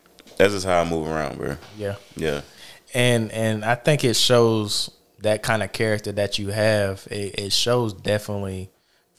[0.41, 1.57] that's just how I move around, bro.
[1.77, 1.95] yeah.
[2.15, 2.41] Yeah.
[2.93, 4.89] and and I think it shows
[5.19, 7.07] that kind of character that you have.
[7.11, 8.69] It, it shows definitely.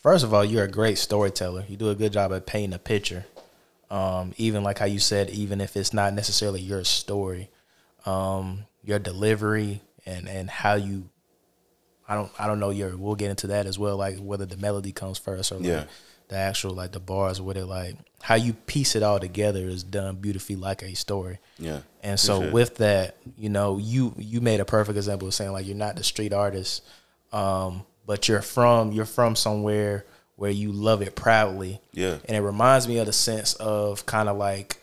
[0.03, 1.64] First of all, you're a great storyteller.
[1.68, 3.25] You do a good job at painting a picture.
[3.89, 7.51] Um, even like how you said, even if it's not necessarily your story,
[8.05, 11.09] um, your delivery and and how you.
[12.09, 12.97] I don't I don't know your.
[12.97, 13.97] We'll get into that as well.
[13.97, 15.85] Like whether the melody comes first or like Yeah.
[16.33, 17.66] The actual like the bars with it.
[17.66, 21.39] Like how you piece it all together is done beautifully like a story.
[21.59, 21.80] Yeah.
[22.03, 25.66] And so with that, you know, you you made a perfect example of saying like
[25.66, 26.83] you're not the street artist,
[27.33, 30.05] um, but you're from you're from somewhere
[30.37, 31.80] where you love it proudly.
[31.93, 32.16] Yeah.
[32.24, 34.78] And it reminds me of the sense of kind of like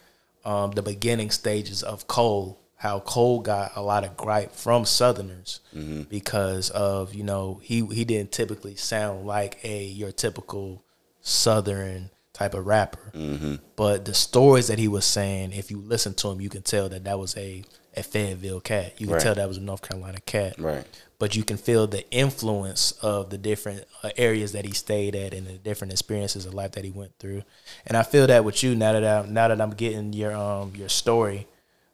[0.45, 5.59] um, the beginning stages of Cole, how Cole got a lot of gripe from Southerners
[5.75, 6.03] Mm-hmm.
[6.03, 10.81] because of you know he he didn't typically sound like a your typical
[11.29, 13.55] Southern type of rapper, Mm-hmm.
[13.75, 16.89] but the stories that he was saying, if you listen to him, you can tell
[16.89, 17.63] that that was a
[17.97, 18.93] a Fayetteville cat.
[18.99, 19.21] You can Right.
[19.23, 20.85] tell that was a North Carolina cat Right.
[21.17, 25.33] but you can feel the influence of the different uh, areas that he stayed at
[25.33, 27.41] and the different experiences of life that he went through.
[27.87, 30.73] And I feel that with you now that I'm now that I'm getting your um
[30.75, 31.47] your story,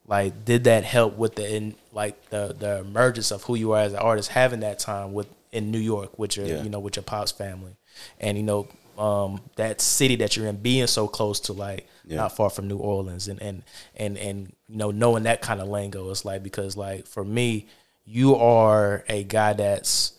[0.05, 3.79] like did that help with the in, like the the emergence of who you are
[3.81, 6.61] as an artist, having that time with in New York with your Yeah.
[6.63, 7.77] you know with your pops family,
[8.19, 8.67] and you know
[8.97, 12.17] um that city that you're in being so close to like Yeah.
[12.17, 13.63] not far from New Orleans and and
[13.95, 17.65] and and you know knowing that kind of lingo it's like because like for me
[18.05, 20.13] you are a guy that's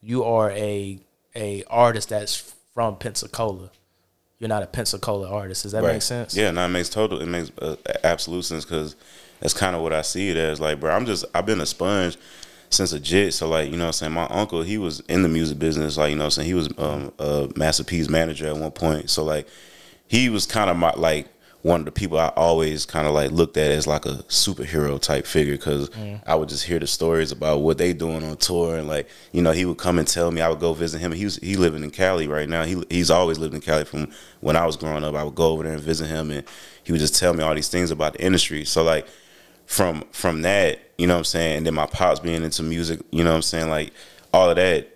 [0.00, 0.98] you are a
[1.34, 3.70] a artist that's from Pensacola.
[4.38, 5.62] You're not a Pensacola artist.
[5.62, 5.92] Does that Right.
[5.94, 6.36] make sense?
[6.36, 8.96] Yeah, no, it makes total, it makes uh, absolute sense because
[9.40, 10.60] that's kind of what I see it as.
[10.60, 12.16] Like, bro, I'm just, I've been a sponge
[12.72, 13.34] since a jit.
[13.34, 14.12] So, like, you know what I'm saying?
[14.12, 15.96] My uncle, he was in the music business.
[15.96, 16.48] Like, you know what I'm saying?
[16.48, 19.10] He was um, a Master P's manager at one point.
[19.10, 19.46] So, like,
[20.06, 21.28] he was kind of my, like,
[21.62, 25.00] one of the people I always kind of like looked at as like a superhero
[25.00, 25.90] type figure because
[26.26, 29.42] I would just hear the stories about what they doing on tour and like you
[29.42, 31.12] know he would come and tell me I would go visit him.
[31.12, 32.64] He was he living in Cali right now.
[32.64, 34.10] He he's always lived in Cali from
[34.40, 35.14] when I was growing up.
[35.14, 36.44] I would go over there and visit him and
[36.82, 38.64] he would just tell me all these things about the industry.
[38.64, 39.06] So like
[39.72, 43.00] from from that, you know what I'm saying, and then my pops being into music,
[43.10, 43.90] you know what I'm saying, like
[44.34, 44.88] all of that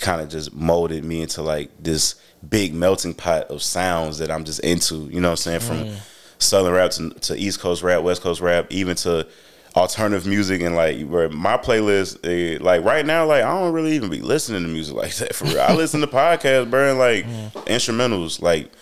[0.00, 2.14] kind of just molded me into like this
[2.48, 5.96] big melting pot of sounds that I'm just into, you know what I'm saying, from
[6.38, 9.28] southern rap to, to east coast rap, west coast rap, even to
[9.76, 13.92] alternative music and like where my playlist eh, like right now like I don't really
[13.92, 15.60] even be listening to music like that for real.
[15.60, 17.26] I listen to podcasts, bro, and like
[17.66, 18.72] instrumentals like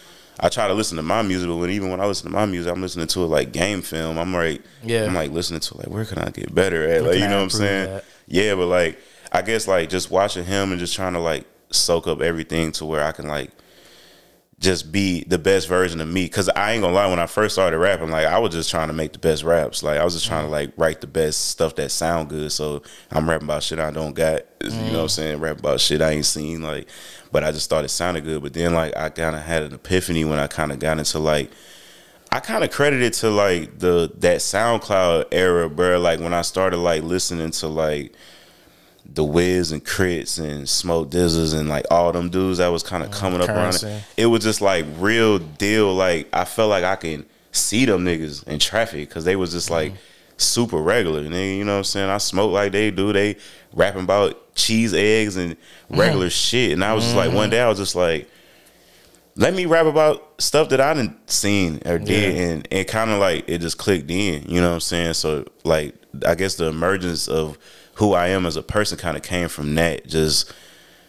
[0.40, 2.46] I try to listen to my music, but when even when I listen to my
[2.46, 4.18] music, I'm listening to it like game film.
[4.18, 5.04] I'm like, Yeah.
[5.04, 7.04] I'm like listening to it, like where can I get better at?
[7.04, 7.90] Like you I know what I'm saying?
[7.90, 8.04] at?
[8.26, 8.98] Yeah, but like
[9.30, 12.84] I guess like just watching him and just trying to like soak up everything to
[12.84, 13.50] where I can like
[14.62, 16.28] just be the best version of me.
[16.28, 18.88] Cause I ain't gonna lie, when I first started rapping, like I was just trying
[18.88, 19.82] to make the best raps.
[19.82, 22.52] Like I was just trying to like write the best stuff that sound good.
[22.52, 24.42] So I'm rapping about shit I don't got.
[24.62, 25.10] You know what I'm mm.
[25.10, 25.40] saying?
[25.40, 26.62] Rap about shit I ain't seen.
[26.62, 26.88] Like,
[27.32, 28.42] but I just thought it sounded good.
[28.42, 31.18] But then like I kind of had an epiphany when I kind of got into
[31.18, 31.50] like
[32.30, 35.98] I kind of credited to like the that SoundCloud era, bro.
[35.98, 38.14] Like when I started like listening to like
[39.04, 43.02] the Wiz and Crits and Smoke Dizzles and like all them dudes that was kind
[43.02, 44.04] of oh, coming up around it.
[44.16, 45.94] It was just like real deal.
[45.94, 49.70] Like I felt like I can see them niggas in traffic because they was just
[49.70, 50.02] like mm-hmm.
[50.42, 51.22] Super regular.
[51.22, 52.10] Nigga, you know what I'm saying?
[52.10, 53.12] I smoke like they do.
[53.12, 53.36] They
[53.72, 55.56] rapping about cheese, eggs, and
[55.90, 56.32] regular mm.
[56.48, 56.72] shit.
[56.72, 57.50] And I was just like, one mm-hmm.
[57.50, 58.28] day I was just like,
[59.34, 62.42] let me rap about stuff that I didn't seen or did, Yeah.
[62.42, 64.44] and and kind of like it just clicked in.
[64.48, 65.14] You know what I'm saying?
[65.14, 65.94] So like,
[66.26, 67.58] I guess the emergence of
[67.94, 70.06] who I am as a person kind of came from that.
[70.06, 70.52] Just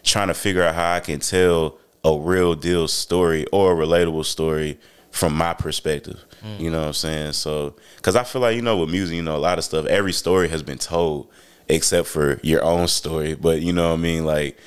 [0.04, 4.26] trying to figure out how I can tell a real deal story or a relatable
[4.26, 4.80] story
[5.12, 6.24] from my perspective.
[6.60, 7.34] You know what I'm saying?
[7.34, 9.86] So, because I feel like you know with music, you know a lot of stuff.
[9.86, 11.30] Every story has been told
[11.70, 13.36] except for your own story.
[13.36, 14.26] But you know what I mean?
[14.26, 14.58] Like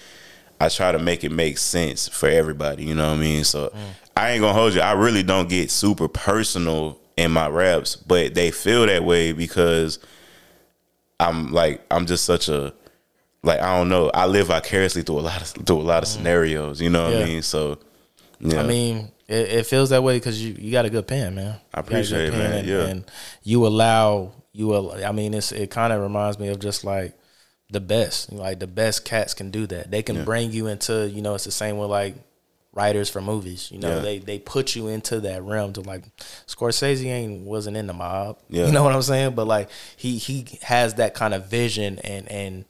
[0.59, 2.85] I try to make it make sense for everybody.
[2.85, 3.45] You know what I mean?
[3.45, 3.73] So
[4.17, 4.81] I ain't gonna hold you.
[4.81, 9.99] I really don't get super personal in my raps, but they feel that way because
[11.21, 12.73] I'm like I'm just such a
[13.43, 14.11] like I don't know.
[14.15, 16.81] I live vicariously through a lot of through a lot of scenarios.
[16.81, 17.19] You know what Mm.
[17.19, 17.25] Yeah.
[17.25, 17.43] I mean?
[17.43, 17.79] So
[18.41, 21.35] yeah, I mean, it, it feels that way because you, you got a good pen,
[21.35, 21.47] man.
[21.47, 22.53] I You got a good appreciate it, man.
[22.53, 22.87] And, Yeah.
[22.87, 23.05] and
[23.43, 24.75] you allow you.
[24.75, 27.15] al- I mean, it's it kind of reminds me of just like
[27.71, 28.33] the best.
[28.33, 29.91] Like the best cats can do that.
[29.91, 31.09] They can bring you into.
[31.09, 32.15] You know, it's the same with like
[32.73, 33.71] writers for movies.
[33.73, 34.01] You know, Yeah.
[34.03, 36.05] they they put you into that realm to like
[36.47, 38.39] Scorsese ain't wasn't in the mob.
[38.49, 38.67] Yeah.
[38.67, 39.35] You know what I'm saying?
[39.35, 42.65] But like he he has that kind of vision and and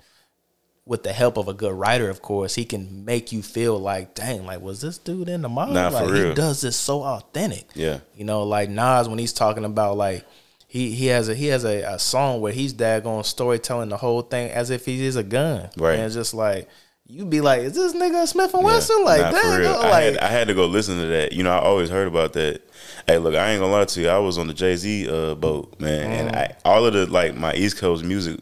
[0.87, 4.15] with the help of a good writer, of course, he can make you feel like,
[4.15, 5.71] dang, like was this dude in the mob?
[5.71, 6.29] Nah, for like real.
[6.29, 7.67] he does this so authentic.
[7.75, 7.99] Yeah.
[8.15, 10.25] You know, like Nas when he's talking about like
[10.69, 14.23] he he has a he has a, a song where he's daggone storytelling the whole
[14.23, 15.71] thing as if he is a gun.
[15.77, 15.95] Right.
[15.95, 16.69] And it's just like
[17.09, 19.05] you'd be like, is this nigga Smith and Wesson?
[19.05, 19.43] Like Nah, that?
[19.43, 19.73] for real.
[19.75, 21.33] I, Like had, I had to go listen to that.
[21.33, 22.63] You know, I always heard about that.
[23.07, 24.09] Hey, look, I ain't gonna lie to you.
[24.09, 26.37] I was on the Jay Z uh, boat, man, and Mm.
[26.39, 28.41] I, all of the like my East Coast music,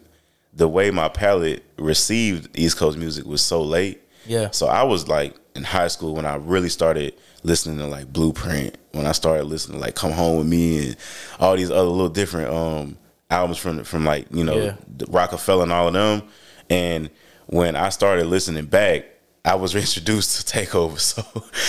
[0.57, 4.01] the way my palate received East Coast music was so late.
[4.27, 4.51] Yeah.
[4.51, 8.77] So I was like in high school when I really started listening to like Blueprint.
[8.93, 10.97] When I started listening to like Come Home with Me and
[11.41, 12.97] all these other little different um
[13.31, 14.77] albums from from like you know Yeah.
[15.09, 16.23] Rockefeller and all of them.
[16.71, 17.11] And
[17.47, 19.05] when I started listening back,
[19.45, 20.99] I was introduced to Takeover.
[21.01, 21.25] So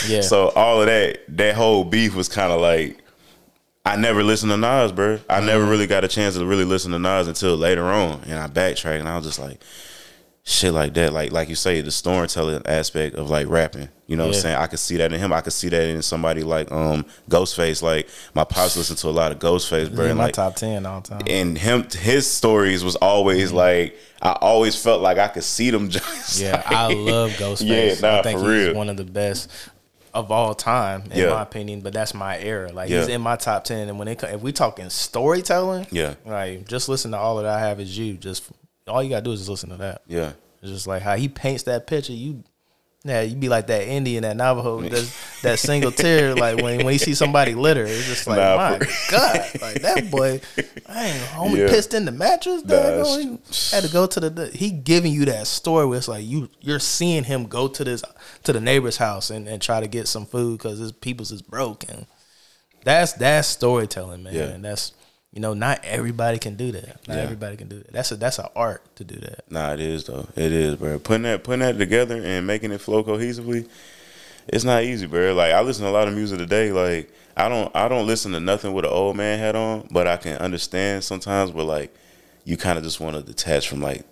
[0.08, 0.22] Yeah.
[0.22, 3.00] so all of that that whole beef was kind of like.
[3.86, 5.20] I never listened to Nas, bro.
[5.30, 5.46] I Mm-hmm.
[5.46, 8.48] never really got a chance to really listen to Nas until later on, and I
[8.48, 9.62] backtracked, and I was just like,
[10.44, 11.14] shit like that.
[11.14, 13.90] Like like you say, the storytelling aspect of like rapping.
[14.08, 14.56] You know what I'm saying?
[14.58, 15.34] I could see that in him.
[15.34, 17.82] I could see that in somebody like um Ghostface.
[17.82, 20.06] Like my pops listened to a lot of Ghostface, bro.
[20.06, 21.22] in And my like top ten all time.
[21.28, 25.90] and him his stories was always like I always felt like I could see them
[25.92, 26.40] joints.
[26.40, 28.02] Yeah, I love Ghostface.
[28.02, 28.76] Yeah, nah, I think for he's real.
[28.76, 29.50] one of the best
[30.16, 31.30] of all time, in Yeah.
[31.32, 31.82] my opinion.
[31.82, 32.72] But that's my era.
[32.72, 33.90] Like he's in my top ten.
[33.90, 36.16] And when it if we talking storytelling, Yeah.
[36.26, 38.14] like just listen to all that I have is you.
[38.16, 38.44] Just
[38.88, 40.02] all you gotta do is just listen to that.
[40.08, 40.32] Yeah.
[40.62, 42.14] It's just like how he paints that picture.
[42.14, 42.44] You,
[43.06, 46.34] yeah, you'd be like that Indian, that Navajo, does that single tear.
[46.34, 48.80] Like when when you see somebody litter, it's just like Nah, my
[49.12, 50.42] God, like that boy,
[50.88, 51.70] I ain't homie Yeah.
[51.70, 52.64] pissed in the mattress.
[52.66, 53.20] Nah, daggone, oh,
[53.52, 54.48] he had to go to the.
[54.48, 58.04] He giving you that story where it's like you you're seeing him go to this
[58.44, 61.44] to the neighbor's house and, and try to get some food because his people's is
[61.44, 62.08] broken.
[62.84, 64.34] That's that's storytelling, man.
[64.34, 64.44] Yeah.
[64.46, 64.94] And that's
[65.36, 67.08] you know not everybody can do that.
[67.08, 67.24] Not Yeah.
[67.24, 67.92] everybody can do that.
[67.94, 69.44] That's a that's an art to do that.
[69.52, 70.28] Nah, it is though.
[70.36, 70.98] It is, bro.
[70.98, 73.68] Putting that putting that together and making it flow cohesively,
[74.48, 75.34] it's not easy, bro.
[75.36, 76.72] Like I listen to a lot of music today.
[76.72, 80.08] Like I don't I don't listen to nothing with an old man hat on, but
[80.08, 81.94] I can understand sometimes where like
[82.46, 84.06] you kind of just want to detach from like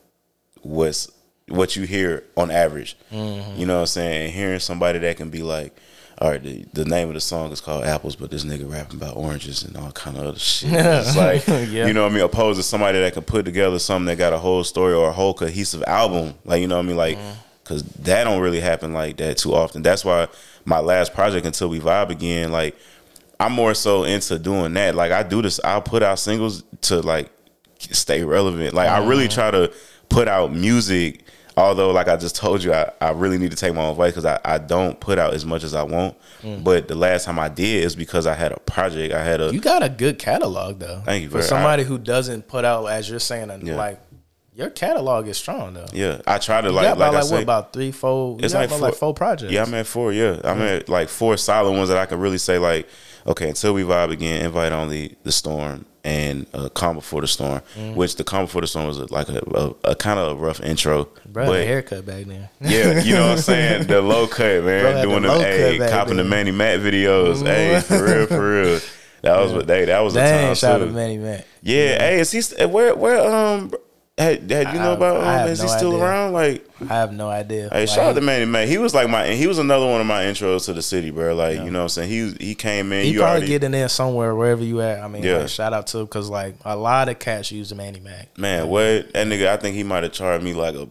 [0.62, 1.10] what's
[1.48, 2.98] what you hear on average.
[3.12, 3.60] Mm-hmm.
[3.60, 4.24] You know what I'm saying?
[4.26, 5.76] And hearing somebody that can be like,
[6.24, 8.96] all right, the, the name of the song is called Apples, but this nigga rapping
[8.96, 10.72] about oranges and all kind of other shit.
[10.74, 11.86] It's like, Yeah.
[11.86, 12.24] you know what I mean?
[12.24, 15.12] Opposed to somebody that can put together something that got a whole story or a
[15.12, 16.36] whole cohesive album.
[16.46, 16.96] Like, you know what I mean?
[16.96, 17.34] Like, mm.
[17.62, 19.82] because that don't really happen like that too often.
[19.82, 20.30] That's why
[20.64, 22.78] my last project, Until We Vibe Again, like,
[23.38, 24.96] I'm more so into doing that.
[24.96, 27.34] Like, I do this, I'll put out singles to like
[27.80, 28.74] stay relevant.
[28.74, 29.34] Like, I really mm.
[29.34, 29.74] try to
[30.08, 31.26] put out music.
[31.56, 34.12] Although, like I just told you, I, I really need to take my own advice
[34.12, 36.16] because I, I don't put out as much as I want.
[36.42, 36.64] Mm.
[36.64, 39.14] But the last time I did is because I had a project.
[39.14, 41.02] I had a You got a good catalog though.
[41.06, 43.76] Thank you For somebody who doesn't put out, as you're saying, and Yeah.
[43.76, 44.00] like
[44.56, 45.86] your catalog is strong though.
[45.94, 46.22] yeah.
[46.28, 48.38] I try to You like got like I like said, what about three, four?
[48.40, 49.52] You It's like about four- like four projects.
[49.52, 50.12] Yeah, I'm at four.
[50.14, 50.78] Yeah, I'm mm.
[50.78, 52.88] at like four solid ones that I can really say like,
[53.28, 57.62] okay, until we vibe again, invite only the storm and uh, calm before the storm.
[57.76, 57.96] Mm.
[57.96, 60.60] Which the calm before the storm was like a, a, a kind of a rough
[60.62, 62.50] intro, Bro, but the haircut back then.
[62.62, 63.88] yeah, you know what I'm saying.
[63.88, 66.24] The low cut, man, Bro the doing them, hey, copping the.
[66.24, 68.80] Manny Mac videos, hey, for real, for real.
[69.22, 69.86] That was what they.
[69.86, 70.86] That was a Dang, time shout out too.
[70.88, 71.46] to Manny Mac.
[71.62, 73.72] Yeah, hey, is he where where um
[74.18, 76.04] had, had you know about I um is he still idea.
[76.06, 77.70] around like I have no idea.
[77.72, 78.68] Hey, Like, shout out to Manny Mac.
[78.68, 81.34] He was like my, he was another one of my intros to the city, bro.
[81.34, 82.10] Like, you know what I'm saying?
[82.10, 83.06] He he came in.
[83.06, 85.02] He you probably already, getting in there somewhere wherever you at.
[85.04, 85.38] I mean, Yeah.
[85.38, 88.38] like, shout out to because like a lot of cats use the Manny Mac.
[88.38, 89.48] man, what that nigga?
[89.48, 90.88] I think he might have charged me like a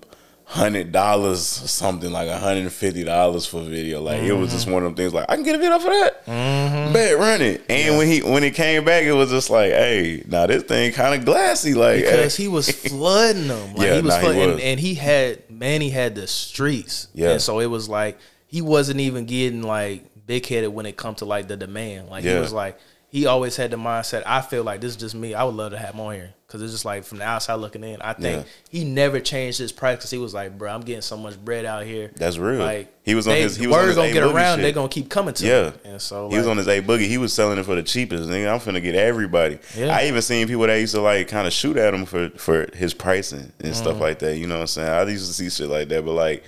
[0.53, 4.03] hundred dollars or something, like hundred and fifty dollars for video.
[4.03, 5.15] Like, it was just one of them things.
[5.15, 6.27] Like, I can get a video for that.
[6.27, 6.93] Mm-hmm.
[6.93, 7.65] Bet run it.
[7.71, 10.93] And when he when it came back, it was just like, hey, now this thing
[10.93, 11.73] kind of glassy.
[11.73, 12.43] Like, because hey.
[12.43, 13.75] he was flooding them.
[13.75, 14.51] Like Yeah, he was, nah, he flooding, was.
[14.53, 17.09] And, and he had Manny had the streets.
[17.15, 17.31] Yeah.
[17.31, 21.15] and so it was like he wasn't even getting like big headed when it come
[21.17, 22.11] to like the demand.
[22.11, 22.79] Like he was like
[23.13, 24.23] he always had the mindset.
[24.27, 25.35] I feel like this is just me.
[25.35, 27.57] I would love to have him on here because it's just like from the outside
[27.57, 28.01] looking in.
[28.01, 28.53] I think Yeah.
[28.71, 31.85] he never changed his because he was like, bro, I'm getting so much bread out
[31.85, 32.11] here.
[32.17, 32.61] That's real.
[32.61, 34.57] Like He was on they- his- he was on word his gonna A get around.
[34.57, 34.63] shit.
[34.63, 35.65] They're gonna keep coming to Yeah.
[35.65, 35.75] him.
[35.85, 37.07] And so He was on his A Boogie.
[37.07, 38.25] He was selling it for the cheapest.
[38.31, 39.59] Nigga, I'm finna get everybody.
[39.77, 39.95] Yeah.
[39.95, 42.69] I even seen people that used to like kind of shoot at him for for
[42.75, 44.03] his pricing and stuff Mm-hmm.
[44.03, 44.37] like that.
[44.39, 44.89] You know what I'm saying?
[44.89, 46.45] I used to see shit like that, but like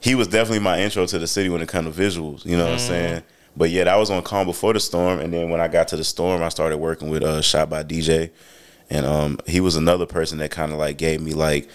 [0.00, 2.44] he was definitely my intro to the city when it comes to visuals.
[2.44, 2.88] You know what I'm Mm-hmm.
[2.88, 3.22] saying?
[3.56, 5.96] But yet I was on Calm before the storm, and then when I got to
[5.96, 8.30] the storm, I started working with uh, Shot by DJ,
[8.88, 11.68] and um, he was another person that kind of like gave me like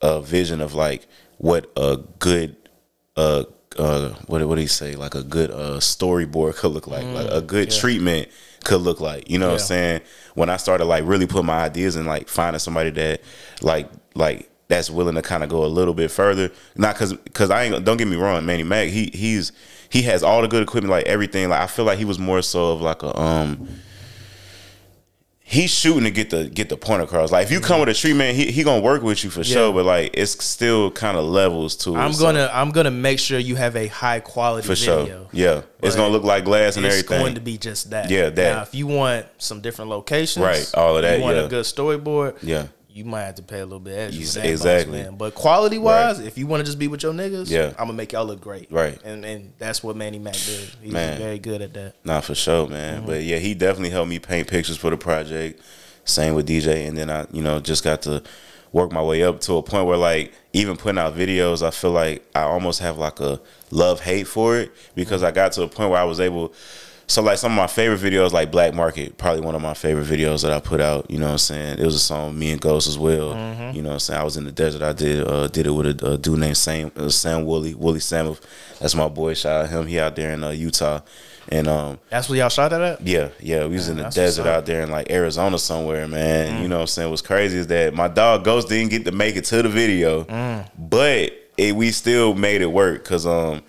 [0.00, 1.06] a vision of like
[1.38, 2.56] what a good
[3.16, 3.44] uh
[3.78, 4.96] uh what what do you say?
[4.96, 8.28] Like a good uh storyboard could look like like a good treatment
[8.64, 10.00] could look like you know what i'm saying?
[10.34, 13.22] When i started like really put my ideas in like finding somebody that
[13.60, 16.50] like like that's willing to kind of go a little bit further.
[16.76, 19.52] Not because because i ain't don't get me wrong manny mac he he's
[19.92, 22.40] he has all the good equipment like everything like i feel like he was more
[22.42, 23.68] so of like a um
[25.44, 27.30] he's shooting to get the get the point across.
[27.30, 29.70] Like if you come with a treatment, he he gonna work with you for sure.
[29.72, 31.94] But like it's still kind of levels to.
[31.94, 35.06] I'm so- gonna I'm gonna make sure you have a high quality for video.
[35.06, 35.28] sure.
[35.32, 37.16] Yeah, it's gonna look like glass and it's everything.
[37.16, 38.08] It's going to be just that.
[38.10, 38.54] Yeah, that.
[38.56, 41.42] Now, if you want some different locations, Right, all of that, You want yeah.
[41.44, 42.36] a good storyboard.
[42.42, 42.68] Yeah.
[42.92, 44.44] You might have to pay a little bit extra.
[44.44, 45.02] Exactly.
[45.02, 45.16] man.
[45.16, 47.68] But quality wise, if you want to just be with your niggas, Yeah.
[47.70, 48.70] I'm gonna make y'all look great.
[48.70, 48.98] Right.
[49.04, 50.68] and and that's what Manny Mac did.
[50.82, 51.18] He's Man.
[51.18, 51.94] very good at that.
[52.04, 52.98] Nah, for sure, man.
[52.98, 53.06] Mm-hmm.
[53.06, 55.60] But yeah, he definitely helped me paint pictures for the project.
[56.04, 58.22] Same with DJ, and then I, you know, just got to
[58.72, 61.92] work my way up to a point where, like, even putting out videos, I feel
[61.92, 63.40] like I almost have like a
[63.70, 66.52] love hate for it because I got to a point where I was able.
[67.12, 70.06] So like some of my favorite videos, like Black Market, probably one of my favorite
[70.06, 71.10] videos that I put out.
[71.10, 71.78] You know what I'm saying?
[71.78, 73.34] It was a song me and Ghost as well.
[73.34, 73.76] Mm-hmm.
[73.76, 74.18] You know what I'm saying?
[74.22, 74.80] I was in the desert.
[74.80, 78.00] I did uh, did it with a, a dude named Sam uh, Sam Woolley Woolley
[78.00, 78.38] Samuel.
[78.80, 79.34] That's my boy.
[79.34, 79.86] Shout out him.
[79.88, 81.00] He out there in uh, Utah,
[81.50, 83.06] and um, That's what y'all shot that at.
[83.06, 83.66] yeah, yeah.
[83.66, 86.60] We was in the desert out there in like Arizona somewhere, man.
[86.60, 86.62] Mm.
[86.62, 87.10] You know what I'm saying?
[87.10, 90.24] What's crazy is that my dog Ghost didn't get to make it to the video,
[90.24, 90.66] Mm.
[90.78, 93.62] but it, we still made it work because um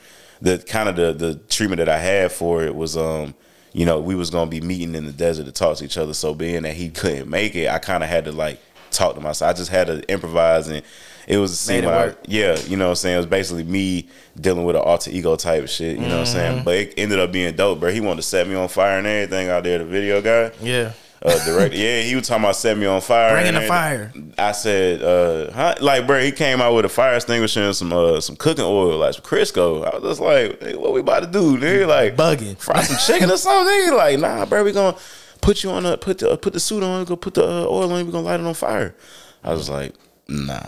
[0.44, 3.34] the kind of the the treatment that I had for it was um
[3.72, 6.14] you know we was gonna be meeting in the desert to talk to each other.
[6.14, 8.60] So being that he couldn't make it, I kind of had to like
[8.92, 9.50] talk to myself.
[9.50, 10.84] I just had to improvise and.
[11.26, 13.14] It was a scene Made it when I, yeah, you know what I'm saying?
[13.14, 16.34] It was basically me dealing with an alter ego type shit, you know what I'm
[16.34, 16.34] Mm-hmm.
[16.34, 16.64] saying?
[16.66, 17.92] But it ended up being dope, bro.
[17.94, 20.52] He wanted to set me on fire and everything out there, the video guy.
[20.62, 20.92] Yeah,
[21.24, 23.34] Uh, direct, yeah, he was talking about set me on fire.
[23.34, 24.12] bringing the fire.
[24.38, 25.76] I said, uh, huh?
[25.80, 28.98] like, bro, he came out with a fire extinguisher and some uh, some cooking oil,
[28.98, 29.86] like some Crisco.
[29.86, 31.58] I was just like, hey, what we about to do?
[31.58, 32.58] Nigga, like, Bugging.
[32.58, 33.74] fry some chicken or something.
[33.74, 34.98] Nigga, like, nah, bro, we gonna
[35.40, 37.92] put you on a put the put the suit on, go put the uh, oil
[37.92, 38.94] on, we gonna light it on fire.
[39.46, 39.94] I was like,
[40.28, 40.60] nah.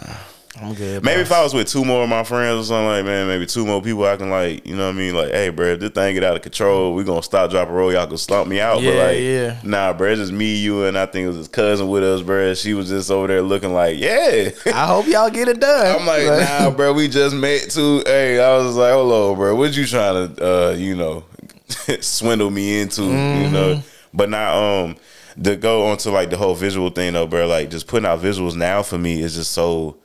[0.61, 1.03] I'm good.
[1.03, 1.31] Maybe boss.
[1.31, 3.65] if I was with two more of my friends or something like, man, maybe two
[3.65, 5.13] more people, I can like, you know what I mean?
[5.13, 7.75] Like, hey, bro, if this thing get out of control, we gonna stop, drop, and
[7.75, 7.91] roll.
[7.91, 8.75] Y'all can stomp me out.
[8.81, 9.59] but like, yeah.
[9.63, 12.21] nah, bro, it's just me, you, and I think it was his cousin with us,
[12.21, 12.53] bro.
[12.53, 14.51] She was just over there looking like, yeah.
[14.67, 15.99] I hope y'all get it done.
[15.99, 18.03] I'm like, nah, bro, we just met too.
[18.05, 21.25] Hey, I was like, hold on, bro, what you trying to, uh, you know,
[21.99, 23.53] swindle me into, you Mm-hmm.
[23.53, 23.81] know?
[24.13, 24.95] But now, um,
[25.43, 28.21] to go on to like the whole visual thing though, bro, like just putting out
[28.21, 29.97] visuals now for me is just so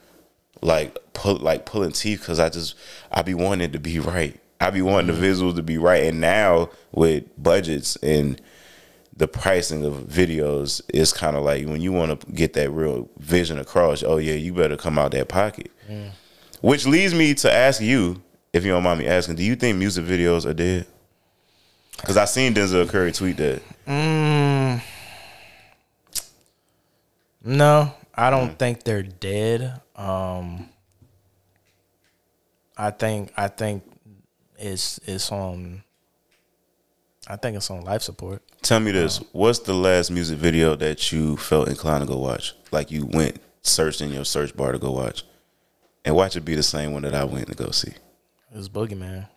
[0.60, 2.74] like pull like pulling teeth because I just
[3.10, 4.38] I be wanting it to be right.
[4.60, 8.40] I be wanting the visuals to be right, and now with budgets and
[9.16, 13.08] the pricing of videos, it's kind of like when you want to get that real
[13.18, 14.02] vision across.
[14.02, 15.70] Oh yeah, you better come out that pocket.
[16.60, 19.78] Which leads me to ask you, if you don't mind me asking, do you think
[19.78, 20.86] music videos are dead?
[21.96, 23.62] Because I seen Denzel Curry tweet that.
[23.86, 24.82] Mm,
[27.44, 28.30] no, I Mm.
[28.30, 29.80] don't think they're dead.
[29.96, 30.68] Um,
[32.76, 33.82] I think I think
[34.58, 35.82] it's it's on.
[37.26, 38.42] I think it's on life support.
[38.62, 42.54] Tell me this: What's the last music video that you felt inclined to go watch?
[42.70, 45.24] Like you went searched in your search bar to go watch,
[46.04, 47.92] and watch it be the same one that I went to go see.
[48.52, 49.28] It was Boogeyman,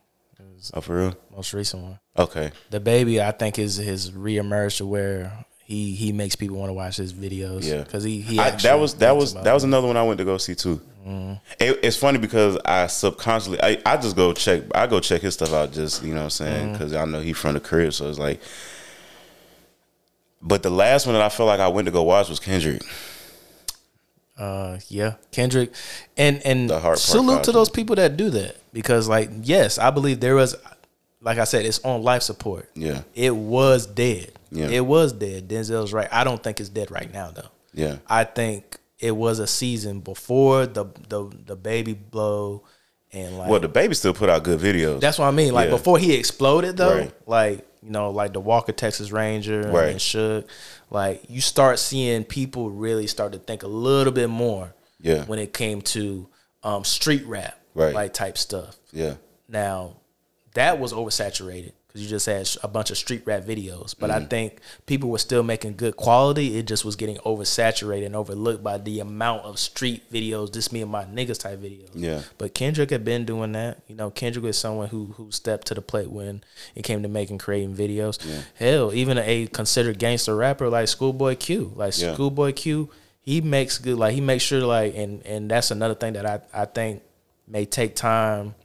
[0.74, 1.16] Oh, for real?
[1.36, 2.00] most recent one.
[2.18, 2.52] Okay.
[2.72, 6.98] DaBaby, I think, is his reemerged to where he he makes people want to watch
[6.98, 7.64] his videos.
[7.64, 7.84] Yeah.
[7.84, 10.26] because he he I, that was that was that was another one I went to
[10.26, 10.82] go see too.
[11.60, 15.34] It, it's funny because I subconsciously I, I just go check I go check his
[15.34, 17.94] stuff out just you know what I'm saying because I know he from the crib
[17.94, 18.42] so it's like.
[20.46, 22.82] But the last one that I felt like I went to go watch was Kendrick.
[24.38, 25.72] Uh, yeah, Kendrick,
[26.18, 30.36] and and salute to those people that do that because, like, yes, I believe there
[30.36, 30.56] was,
[31.22, 32.70] like I said, it's on life support.
[32.74, 33.04] Yeah.
[33.14, 34.32] it was dead.
[34.54, 34.68] Yeah.
[34.70, 35.48] it was dead.
[35.50, 36.08] Denzel's right.
[36.12, 37.50] I don't think it's dead right now though.
[37.74, 37.98] Yeah.
[38.08, 42.64] I think it was a season before the the DaBaby blow
[43.12, 45.00] And like, well, DaBaby still put out good videos.
[45.00, 45.54] that's what I mean.
[45.54, 45.76] Like Yeah.
[45.78, 47.14] before he exploded though, Right.
[47.28, 49.90] like you know, like the Walker Texas Ranger Right.
[49.90, 50.48] and Shook,
[50.90, 55.26] like you start seeing people really start to think a little bit more Yeah.
[55.26, 56.28] when it came to
[56.64, 57.94] um, street rap, Right.
[57.94, 58.78] like type stuff.
[58.94, 59.16] yeah,
[59.50, 59.98] Now,
[60.54, 63.94] that was oversaturated because you just had a bunch of street rap videos.
[63.98, 64.14] But Mm.
[64.16, 66.58] I think people were still making good quality.
[66.58, 70.82] It just was getting oversaturated and overlooked by the amount of street videos, just me
[70.82, 71.90] and my niggas type videos.
[71.94, 72.22] Yeah.
[72.40, 73.78] But Kendrick had been doing that.
[73.88, 77.08] You know, Kendrick is someone who who stepped to the plate when it came to
[77.10, 78.18] making creating videos.
[78.56, 82.14] Hell, even a considered gangster rapper like Schoolboy Q, like Yeah.
[82.16, 82.90] Schoolboy Q,
[83.22, 83.98] he makes good.
[84.00, 87.04] Like he makes sure like, and and that's another thing that I I think
[87.48, 88.56] may take time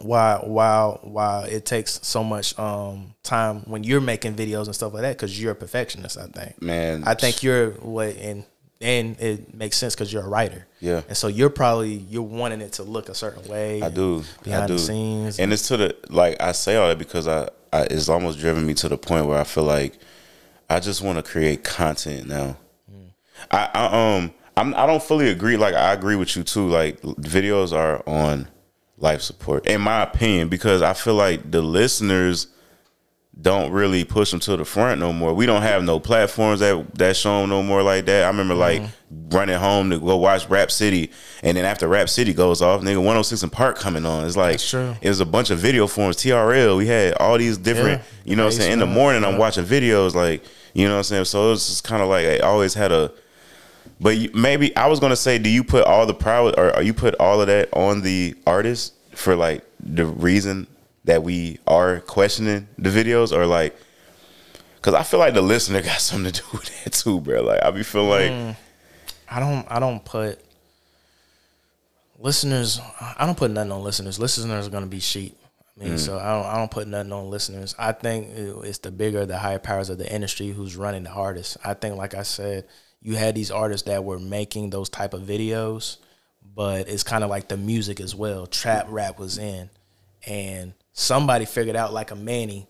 [0.00, 4.92] while while while it takes so much um time when you're making videos and stuff
[4.92, 7.02] like that because you're a perfectionist i think man.
[7.06, 8.44] i think you're what and
[8.80, 11.00] and it makes sense because you're a writer Yeah.
[11.08, 14.22] and so you're probably you're wanting it to look a certain way I do.
[14.42, 14.72] behind I do.
[14.74, 18.08] the scenes and it's to the like I say all that because I, I it's
[18.10, 19.94] almost driven me to the point where I feel like
[20.68, 22.56] I just want to create content now.
[22.92, 23.08] Mm.
[23.50, 25.56] I, I um I'm I don't fully agree.
[25.56, 26.68] Like I agree with you too.
[26.68, 28.48] Like videos are on
[28.98, 32.48] life support, in my opinion, because I feel like the listeners
[33.38, 35.34] don't really push them to the front no more.
[35.34, 38.24] We don't have no platforms that that show 'em no more like that.
[38.24, 39.28] I remember like Mm-hmm.
[39.36, 41.10] running home to go watch Rap City,
[41.42, 44.24] and then after Rap City goes off, nigga, 106 and Park coming on.
[44.24, 44.96] It's like That's true.
[45.02, 46.16] it was a bunch of video forms.
[46.16, 48.00] TRL, we had all these different.
[48.00, 48.30] Yeah.
[48.30, 48.72] You know what I'm saying?
[48.72, 50.42] In the morning, I'm watching videos like
[50.72, 51.24] you know what I'm saying.
[51.26, 53.12] So it's kind of like I always had a.
[54.00, 56.82] But you, maybe I was gonna say, do you put all the power, or, or
[56.82, 60.66] you put all of that on the artist for like the reason
[61.04, 63.74] that we are questioning the videos, or like,
[64.76, 67.42] because I feel like the listener got something to do with that too, bro.
[67.42, 68.56] Like I be feeling like, Mm.
[69.28, 70.38] i don't i don't put
[72.18, 75.36] listeners i don't put nothing on listeners listeners are going to be sheep
[75.78, 77.74] I mean, so I don't, I don't put nothing on listeners.
[77.78, 81.58] I think it's the bigger, the higher powers of the industry who's running the hardest.
[81.62, 82.64] I think, like I said,
[83.06, 85.98] you had these artists that were making those type of videos,
[86.56, 88.46] but it's kind of like the music as well.
[88.48, 89.70] Trap rap was in,
[90.26, 92.66] and somebody figured out, like a Manny,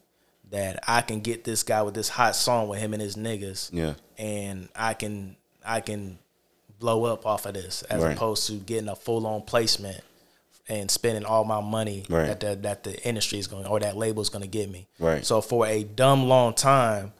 [0.50, 3.70] that I can get this guy with this hot song with him and his niggas,
[3.72, 3.94] Yeah.
[4.18, 6.18] and I can I can
[6.78, 8.14] blow up off of this as Right.
[8.14, 10.00] opposed to getting a full on placement
[10.68, 12.26] and spending all my money Right.
[12.26, 14.86] that the, that the industry is going or that label is going to give me.
[15.00, 15.24] Right.
[15.24, 17.14] So for a dumb long time,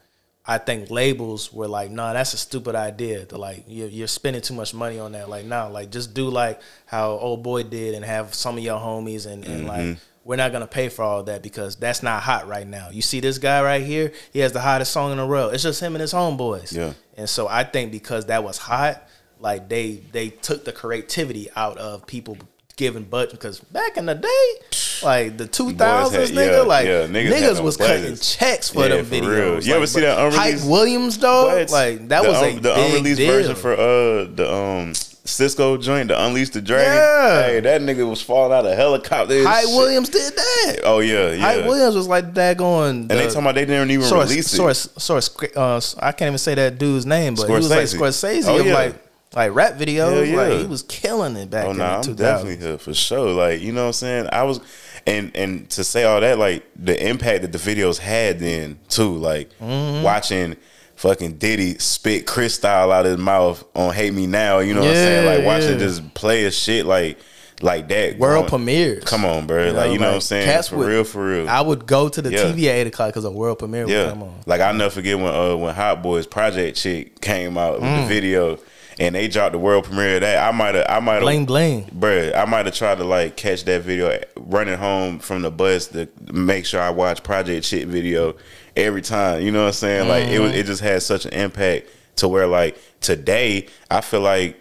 [0.48, 4.42] I think labels were like, "Nah, that's a stupid idea." To like, you're, you're spending
[4.42, 5.28] too much money on that.
[5.28, 8.78] Like, nah, like just do like how old boy did and have some of your
[8.78, 9.68] homies and, and Mm-hmm.
[9.90, 9.98] like.
[10.24, 12.88] We're not gonna pay for all that because that's not hot right now.
[12.90, 15.54] You see this guy right here, he has the hottest song in the world.
[15.54, 16.74] It's just him and his homeboys.
[16.74, 16.94] Yeah.
[17.16, 21.78] And so I think because that was hot, like they they took the creativity out
[21.78, 22.36] of people
[22.76, 24.66] giving budget because back in the day,
[25.02, 28.88] like the two thousands, nigga, yeah, like yeah, niggas niggas, was cutting checks for Yeah,
[28.96, 29.28] them for videos.
[29.56, 29.62] real.
[29.62, 31.46] You ever see that unreleased- Hype Williams though?
[31.70, 33.32] Like that the, was a the unreleased deal.
[33.32, 36.92] version for uh the um Sisqó joint, the Unleash the Dragon.
[36.92, 37.42] Yeah.
[37.46, 39.42] Hey, that nigga was falling out of helicopter.
[39.44, 39.64] Hype.
[39.66, 40.76] Williams did that.
[40.84, 41.40] Oh yeah, yeah.
[41.40, 42.96] Hype Williams was like that going.
[42.98, 44.56] and they talking about they didn't even source, release it.
[44.56, 45.30] source, source.
[45.56, 48.42] Uh, I can't even say that dude's name, but he was like Scorsese.
[48.42, 48.74] Scorsese Oh, yeah.
[48.74, 50.30] like like rap videos.
[50.30, 50.36] Yeah.
[50.36, 53.30] Like he was killing it back Oh no, the I'm definitely here for sure.
[53.32, 54.28] Like you know what I'm saying.
[54.32, 54.60] I was,
[55.06, 59.16] and and to say all that, like the impact that the videos had then too.
[59.16, 60.02] Like Mm-hmm.
[60.02, 60.56] watching
[60.94, 64.88] fucking Diddy spit Cristal out of his mouth on "Hate Me Now." You know what
[64.90, 65.24] I'm saying?
[65.24, 65.78] Yeah, Like watching yeah.
[65.86, 67.18] just play a shit like
[67.62, 68.18] like that.
[68.18, 69.00] World premiere.
[69.00, 69.72] Come on, bro.
[69.72, 70.46] like you know what I'm saying?
[70.46, 71.48] cats For would- real, for real.
[71.48, 72.44] I would go to the Yeah.
[72.44, 74.34] TV at eight o'clock because a world premiere would Yeah, come on.
[74.46, 78.02] like I'll never forget when uh when Hot Boys Project Chick came out with Mm.
[78.02, 78.58] the video
[78.98, 80.46] and they dropped the world premiere of that.
[80.46, 81.84] I might have I might have bling.
[81.86, 85.88] Bruh, I might have tried to like catch that video running home from the bus
[85.88, 88.36] to make sure I watch Project Chick video
[88.76, 89.42] every time.
[89.42, 90.08] You know what I'm saying?
[90.08, 90.60] Like it was Mm-hmm.
[90.60, 94.58] it just had such an impact to where like today I feel like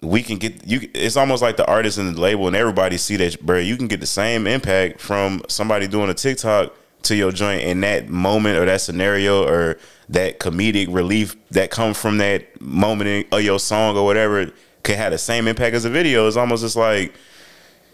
[0.00, 0.88] we can get you.
[0.94, 3.58] It's almost like the artist and the label and everybody see that, bro.
[3.58, 7.80] You can get the same impact from somebody doing a TikTok to your joint in
[7.80, 9.78] that moment or that scenario or
[10.08, 14.50] that comedic relief that comes from that moment of your song or whatever
[14.82, 16.26] could have the same impact as a video.
[16.26, 17.14] It's almost just like,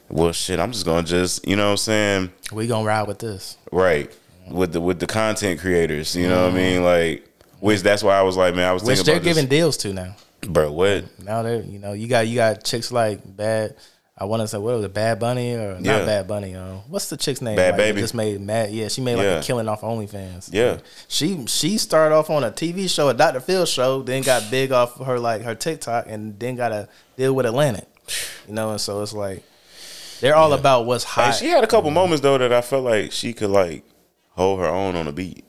[0.09, 0.59] well, shit.
[0.59, 3.57] I'm just gonna just, you know what I'm saying, We gonna ride with this.
[3.73, 4.15] right?
[4.51, 6.57] With the with the content creators, you know what I mm-hmm.
[6.57, 7.25] mean, like.
[7.61, 9.59] Which that's why I was like, man, I was Which thinking they're giving this.
[9.59, 10.15] deals to now.
[10.47, 10.71] bro.
[10.71, 11.05] What?
[11.23, 13.75] Now they're you know you got you got chicks like bad.
[14.21, 15.99] I want to say what was it, Bad Bunny or Yeah.
[15.99, 16.55] not Bad Bunny?
[16.57, 17.55] Uh, what's the chick's name?
[17.55, 18.01] Bad like, Baby.
[18.01, 18.73] just made mad.
[18.73, 19.39] Yeah, she made like Yeah.
[19.39, 20.49] a killing off OnlyFans.
[20.53, 20.79] Yeah.
[21.07, 23.39] she she started off on a TV show, a Dr.
[23.41, 27.33] Phil show, then got big off her like her TikTok, and then got to deal
[27.35, 27.87] with Atlantic.
[28.49, 29.43] You know, and so it's like
[30.21, 31.33] They're all about what's hot.
[31.37, 33.85] she had a couple moments though that I felt like she could like
[34.31, 35.45] hold her own on a beat.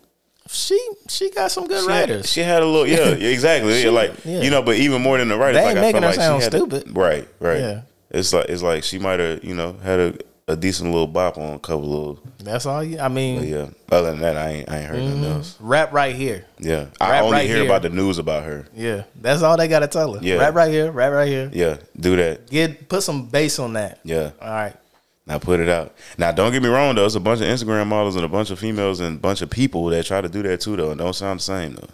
[0.47, 2.31] she she got some good She had, writers.
[2.31, 3.81] she had a little, yeah, yeah, exactly.
[3.81, 4.41] She- like yeah.
[4.41, 6.43] you know, but even more than the writers, They ain't I making her like sound
[6.43, 6.95] had a- stupid.
[6.95, 7.59] right, right.
[7.59, 7.81] Yeah.
[8.11, 11.37] It's like it's like she might have you know had a, a decent little bop
[11.37, 12.19] on a couple little.
[12.39, 12.99] That's all you.
[12.99, 13.69] I mean, But yeah.
[13.91, 15.31] Other than that, I ain't I ain't heard nothing mm-hmm.
[15.31, 15.57] else.
[15.59, 16.45] rap right here.
[16.59, 17.65] Yeah, I only right hear here.
[17.65, 18.67] about the news about her.
[18.75, 20.19] Yeah, that's all they gotta tell her.
[20.21, 20.35] Yeah.
[20.35, 20.91] Rap right here.
[20.91, 21.49] Rap right here.
[21.53, 22.49] Yeah, do that.
[22.49, 23.99] Get put some bass on that.
[24.03, 24.31] Yeah.
[24.41, 24.75] All right.
[25.29, 25.93] Now put it out.
[26.17, 28.49] Now don't get me wrong though, it's a bunch of Instagram models and a bunch
[28.49, 30.89] of females and a bunch of people that try to do that too though.
[30.89, 31.87] and don't sound the same though.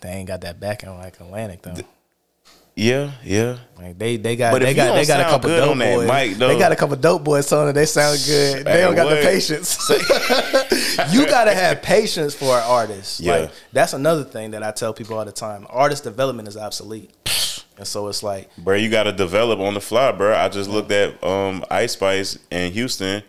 [0.00, 1.76] They ain't got that backing like Atlantic though.
[2.74, 3.58] Yeah, yeah.
[3.76, 6.08] Like they they got But they got they got a couple dope boys.
[6.08, 8.64] mic, they got a couple dope boys telling it they sound good.
[8.64, 9.16] they don't got what?
[9.16, 9.90] the patience.
[11.12, 13.20] you gotta have patience for an artist.
[13.20, 13.32] Yeah.
[13.32, 15.66] Like that's another thing that I tell people all the time.
[15.68, 17.10] Artist development is obsolete.
[17.76, 20.34] And so it's like Bro, you got to develop on the fly, bro.
[20.34, 23.22] I just looked at um Ice Spice in Houston.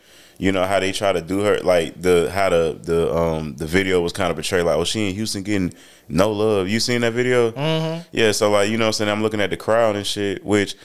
[0.43, 3.65] You know how they try to do her, like the how the the um the
[3.65, 5.73] video was kind of portrayed, like oh she in Houston getting
[6.09, 6.67] no love.
[6.67, 7.51] You seen that video?
[7.51, 8.01] Mm-hmm.
[8.11, 8.33] Yeah.
[8.33, 10.75] So like you know what I'm saying I'm looking at the crowd and shit, which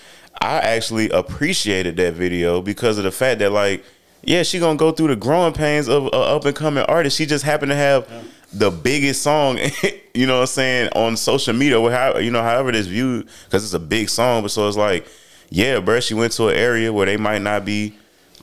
[0.41, 3.85] I actually appreciated that video because of the fact that like
[4.23, 7.17] yeah she gonna go through the growing pains of a up and coming artist.
[7.19, 8.09] She just happened to have.
[8.51, 9.59] The biggest song,
[10.15, 13.63] you know what I'm saying, on social media, how you know, however it's viewed, because
[13.63, 14.41] it's a big song.
[14.41, 15.07] But so it's like,
[15.51, 17.95] yeah, bro, she went to an area where they might not be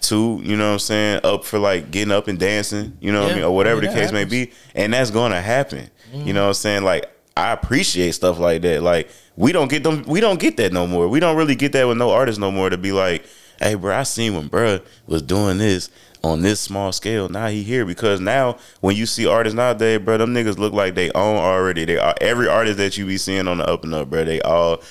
[0.07, 3.23] too, you know what I'm saying, up for like getting up and dancing, you know
[3.23, 4.51] what I mean, or whatever the case may be.
[4.73, 5.89] And that's gonna happen.
[6.13, 6.83] You know what I'm saying?
[6.83, 8.81] Like I appreciate stuff like that.
[8.81, 11.07] Like we don't get them we don't get that no more.
[11.07, 13.25] We don't really get that with no artists no more to be like,
[13.59, 15.89] hey bro, I seen when bro was doing this
[16.23, 17.29] on this small scale.
[17.29, 20.95] Now he here because now when you see artists nowadays, bro, them niggas look like
[20.95, 21.85] they own already.
[21.85, 24.23] They are every artist that you be seeing on the up and up, bro.
[24.23, 24.81] They all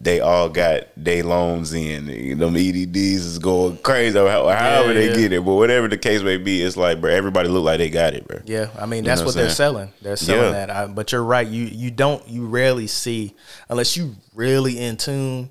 [0.00, 2.38] they all got they loans in.
[2.38, 5.16] Them EDDs is going crazy, or how- however they yeah.
[5.16, 5.44] get it.
[5.44, 8.26] But whatever the case may be, it's like, bro, everybody look like they got it,
[8.28, 8.40] bro.
[8.44, 9.92] Yeah, I mean You that's know what what they're selling.
[10.02, 10.66] They're selling Yeah.
[10.66, 10.70] that.
[10.70, 11.46] I, but you're right.
[11.46, 13.34] You you don't you rarely see
[13.68, 15.50] unless you really in tune,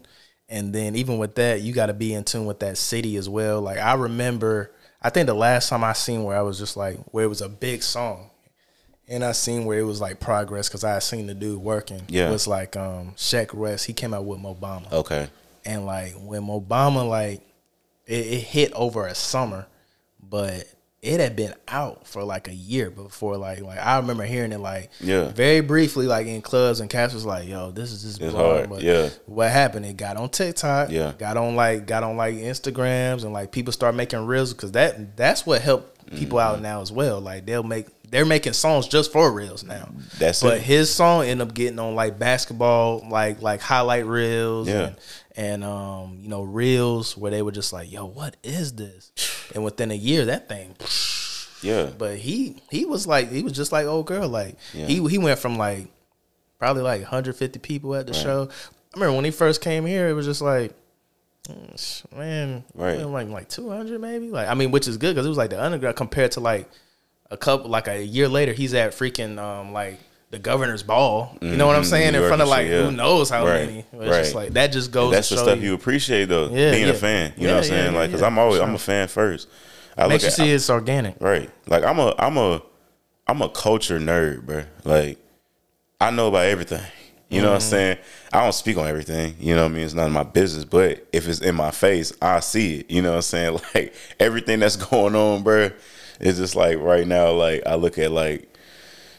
[0.50, 3.28] and then even with that, you got to be in tune with that city as
[3.28, 3.60] well.
[3.62, 4.72] Like I remember,
[5.02, 7.42] I think the last time I seen where I was just like where it was
[7.42, 8.30] a big song,
[9.08, 12.02] and I seen where it was like progress because I had seen the dude working.
[12.08, 12.30] Yeah.
[12.30, 13.86] it was like um Shaq Rest.
[13.86, 14.92] He came out with Obama.
[14.92, 15.28] Okay.
[15.66, 17.42] And like when Obama like
[18.06, 19.66] it, it hit over a summer,
[20.22, 20.66] but
[21.02, 24.60] it had been out for like a year before like like I remember hearing it
[24.60, 25.28] like Yeah.
[25.32, 28.70] very briefly like in clubs and cats was like yo this is just It's hard,
[28.70, 29.10] but yeah.
[29.26, 31.12] what happened it got on TikTok Yeah.
[31.18, 35.18] got on like got on like Instagrams and like people start making reels because that
[35.18, 36.64] that's what helped people out Mm-hmm.
[36.64, 39.90] now as well like they'll make they're making songs just for reels now
[40.20, 40.64] That's but it.
[40.64, 44.88] his song ended up getting on like basketball like like highlight reels Yeah.
[44.88, 44.96] and,
[45.36, 49.12] and um you know reels where they were just like yo what is this
[49.56, 50.76] and within a year that thing
[51.62, 51.90] Yeah.
[51.98, 54.86] but he he was like he was just like old girl like Yeah.
[54.86, 55.88] he he went from like
[56.60, 60.14] probably like 150 people at the show i remember when he first came here it
[60.14, 60.72] was just like
[61.50, 63.00] mm, man Right.
[63.06, 65.62] like like 200 maybe like i mean which is good because it was like the
[65.62, 66.70] underground compared to like
[67.34, 70.00] a couple like a year later he's at freaking um like
[70.32, 72.84] the governor's ball you know what i'm Mhm, saying New in front of like yeah.
[72.86, 74.44] who knows how Right, many it's just right.
[74.46, 76.50] like that just goes That's to the stuff you, you appreciate though.
[76.50, 76.94] Yeah, being yeah.
[76.94, 77.34] a fan.
[77.38, 77.94] You know what I'm saying?
[77.96, 79.48] like, cause I'm always for I'm a fan first.
[79.98, 81.50] I makes you at, see it's organic Right.
[81.68, 82.62] Like I'm a I'm a
[83.28, 84.64] I'm a culture nerd, bro.
[84.84, 85.18] Like
[86.02, 86.82] I know about everything.
[87.30, 87.70] You know what I'm Mm-hmm.
[87.70, 87.98] saying?
[88.32, 89.36] I don't speak on everything.
[89.40, 89.86] You know what I mean?
[89.86, 90.66] It's none of my business.
[90.66, 92.92] But if it's in my face, I see it.
[92.92, 93.60] You know what I'm saying?
[93.76, 95.70] Like everything that's going on, bro,
[96.20, 98.50] it's just like right now, like I look at like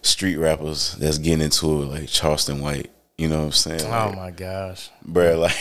[0.02, 2.90] street rappers that's getting into it, like Charleston White.
[3.16, 3.82] You know what I'm saying?
[3.82, 5.46] oh my gosh bro.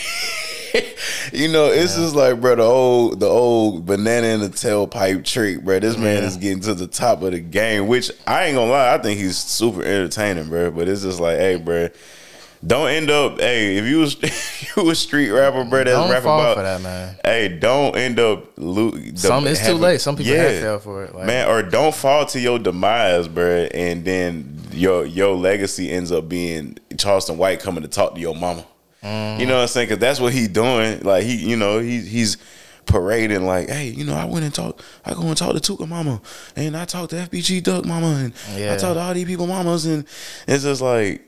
[0.73, 0.97] Like,
[1.31, 5.61] you know, it's just like, bro, the old, the old banana in the tailpipe trick,
[5.63, 5.79] bro.
[5.79, 6.27] This man Yeah.
[6.27, 9.19] is getting to the top of the game, which I ain't gonna lie, I think
[9.19, 10.71] he's super entertaining, bro.
[10.71, 11.89] But it's just like, hey, bro.
[12.65, 14.15] Don't end up, hey, if you was
[14.77, 17.95] you a street rapper, bro, that's don't rapping fall about, for that man hey, don't
[17.97, 20.43] end up lo- some it's too late some people Yeah.
[20.43, 24.59] have fell for it like, man, or don't fall to your demise, bruh, and then
[24.71, 28.65] your your legacy ends up being Charleston White coming to talk to your mama.
[29.03, 29.41] Mm-hmm.
[29.41, 29.87] You know what I'm saying?
[29.89, 31.01] Because that's what he doing.
[31.01, 32.37] Like he, you know, he he's
[32.85, 35.87] parading like, hey, you know, I went and talked, I go and talk to Tooka
[35.87, 36.21] mama,
[36.55, 38.73] and I talked to FBG Duck mama, and Yeah.
[38.73, 40.05] I talked to all these people mamas, and
[40.47, 41.21] it's just like.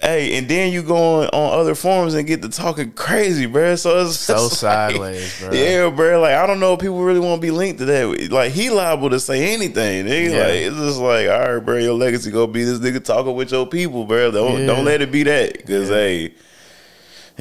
[0.00, 3.78] Hey, and then you go on, on other forums and get to talking crazy, bruh.
[3.78, 5.52] So it's So like- sideways, bruh.
[5.52, 6.20] Yeah, bro.
[6.22, 8.30] Like I don't know if people really want to be linked to that.
[8.32, 10.06] Like he liable to say anything.
[10.06, 10.30] Nigga.
[10.32, 10.38] Yeah.
[10.44, 11.76] Like it's just like, all right, bro.
[11.76, 14.30] Your legacy gonna be this nigga talking with your people, bro.
[14.30, 14.66] Don't Yeah.
[14.66, 15.66] don't let it be that.
[15.66, 16.32] Cause hey,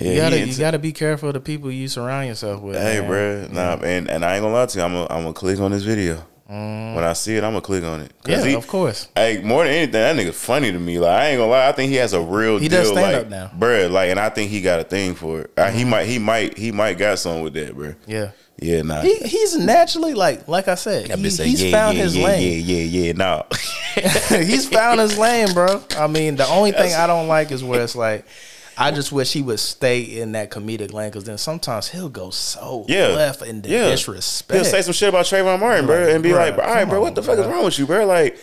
[0.01, 2.76] you gotta you gotta be careful of the people you surround yourself with.
[2.76, 3.07] Hey, man.
[3.07, 4.84] bro, nah, and and I ain't gonna lie to you.
[4.84, 6.26] I'm gonna I'm gonna click on this video.
[6.49, 8.11] When I see it, I'm gonna click on it.
[8.23, 8.29] Mm.
[8.29, 9.07] Yeah, he- of course.
[9.15, 10.97] Hey, more than anything, that nigga funny to me.
[10.97, 12.79] Like I ain't gonna lie, I think he has a real He deal.
[12.79, 13.45] does stand like, up now.
[13.47, 13.63] Mm-hmm.
[13.63, 15.51] bruh, Like, and I think he got a thing for it.
[15.55, 17.95] Uh, he might, he might, he might got something with that, bruh.
[18.07, 18.31] Yeah.
[18.61, 18.99] Yeah, nah.
[19.01, 22.65] He he's naturally like like I said, he- he's yeah, found yeah, his yeah, lane.
[22.65, 23.11] Yeah, yeah, yeah.
[23.13, 23.43] Nah.
[24.29, 25.81] he's found his lane, bro.
[25.97, 28.25] I mean, the only thing I don't like is where it's like,
[28.82, 32.30] I just wish he would stay in that comedic lane because then sometimes he'll go
[32.30, 33.07] so Yeah.
[33.07, 33.89] left in the Yeah.
[33.89, 34.55] disrespect.
[34.55, 37.01] He'll say some shit about Trayvon Martin, bro, and be bruh, like, all right, bro,
[37.01, 38.05] what the fuck is wrong with you, bro?
[38.05, 38.38] Like,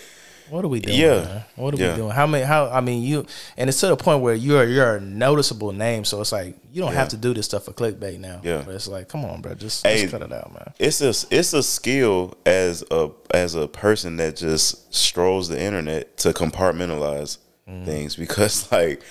[0.51, 0.97] What are we doing?
[0.97, 1.21] Yeah.
[1.23, 1.45] man?
[1.57, 1.91] What are Yeah.
[1.93, 2.11] we doing?
[2.13, 2.45] How many?
[2.45, 3.27] How I mean, you
[3.57, 6.83] and it's to the point where you're you're a noticeable name, so it's like you
[6.83, 6.99] don't Yeah.
[6.99, 8.41] have to do this stuff for clickbait now.
[8.45, 8.63] Yeah.
[8.65, 10.73] but it's like, come on, bro, just, Hey, just cut it out, man.
[10.79, 16.17] it's a it's a skill as a as a person that just strolls the internet
[16.19, 17.85] to compartmentalize Mm.
[17.85, 19.03] things because like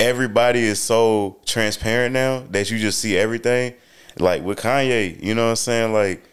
[0.00, 3.74] everybody is so transparent now that you just see everything.
[4.18, 5.92] Like with Kanye, you know what I'm saying?
[5.92, 6.24] Like,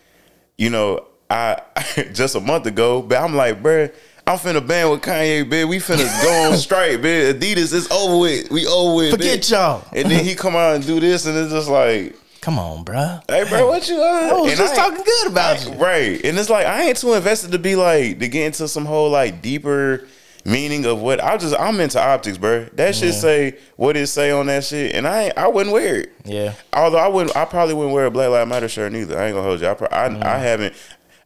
[0.57, 1.61] you know, I
[2.13, 3.93] just a month ago, but I'm like, bruh,
[4.25, 5.69] I'm finna band with Kanye, bitch.
[5.69, 7.33] We finna go on strike, bitch.
[7.33, 8.49] Adidas is over with.
[8.49, 9.11] We over with.
[9.11, 9.51] Forget bitch.
[9.51, 9.85] y'all.
[9.93, 13.19] And then he come out and do this, and it's just like, Come on, bro.
[13.27, 13.95] hey, bro, what you?
[14.01, 14.05] Uh?
[14.05, 15.73] I was And just I talking good about you.
[15.73, 16.23] Right.
[16.23, 19.09] And it's like I ain't too invested to be like to get into some whole
[19.09, 20.07] like deeper
[20.47, 22.65] meaning of what I just I'm into optics, bro.
[22.73, 26.13] That shit say what it say on that shit, and I I wouldn't wear it.
[26.25, 26.53] Yeah.
[26.73, 29.19] Although I wouldn't, I probably wouldn't wear a Black Lives Matter shirt neither.
[29.19, 29.67] I ain't gonna hold you.
[29.67, 29.71] I
[30.05, 30.23] I, Mm.
[30.23, 30.73] I haven't.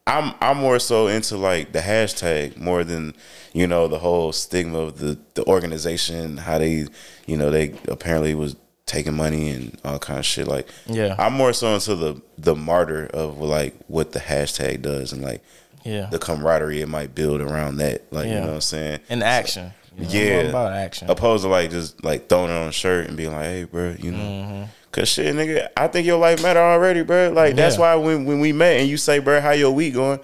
[0.07, 3.13] I'm I'm more so into like the hashtag more than
[3.53, 6.87] you know the whole stigma of the the organization how they
[7.27, 8.55] you know they apparently was
[8.87, 11.15] taking money and all kind of shit like Yeah.
[11.19, 15.41] I'm more so into the the martyr of like what the hashtag does and like
[15.83, 16.07] Yeah.
[16.11, 19.71] the camaraderie it might build around that like you know what I'm saying In action.
[19.97, 21.09] You know, yeah about action.
[21.09, 23.95] opposed to like just like throwing it on a shirt and being like hey bro
[23.99, 24.63] you know Mm-hmm.
[24.91, 28.39] cause shit nigga I think your life matter already bro like that's why when when
[28.39, 30.19] we met and you say bro how your week going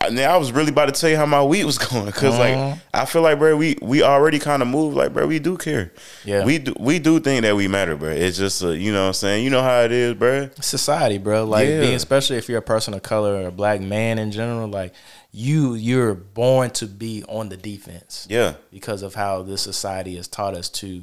[0.00, 2.38] I, mean, I was really about to tell you how my week was going because
[2.38, 2.80] like Mhm.
[2.92, 5.92] I feel like bro we we already kind of moved like bro we do care
[6.24, 6.44] Yeah.
[6.44, 9.06] we do we do think that we matter bro it's just uh, you know what
[9.08, 11.44] I'm saying you know how it is bro society, bro.
[11.44, 11.80] Like Yeah.
[11.80, 14.92] being, especially if you're a person of color or a black man in general, like
[15.32, 20.28] you, you're born to be on the defense yeah because of how this society has
[20.28, 21.02] taught us to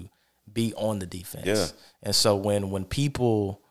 [0.53, 1.45] be on the defense.
[1.45, 1.65] Yeah.
[2.03, 3.61] And so when when people,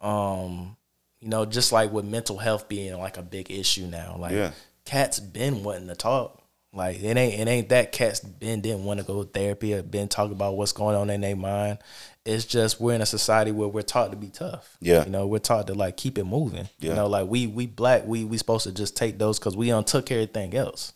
[0.00, 0.76] um,
[1.24, 4.50] you know, just like with mental health being like a big issue now, like Yeah.
[4.84, 6.42] cats been wanting to talk.
[6.74, 9.82] Like it ain't it ain't that cats been didn't want to go to therapy or
[9.82, 11.78] been talk about what's going on in their mind.
[12.26, 14.76] It's just we're in a society where we're taught to be tough.
[14.80, 15.04] Yeah.
[15.04, 16.68] You know, we're taught to like keep it moving.
[16.78, 16.90] Yeah.
[16.90, 19.70] You know, like we we black, we we supposed to just take those because we
[19.70, 20.92] untook everything else.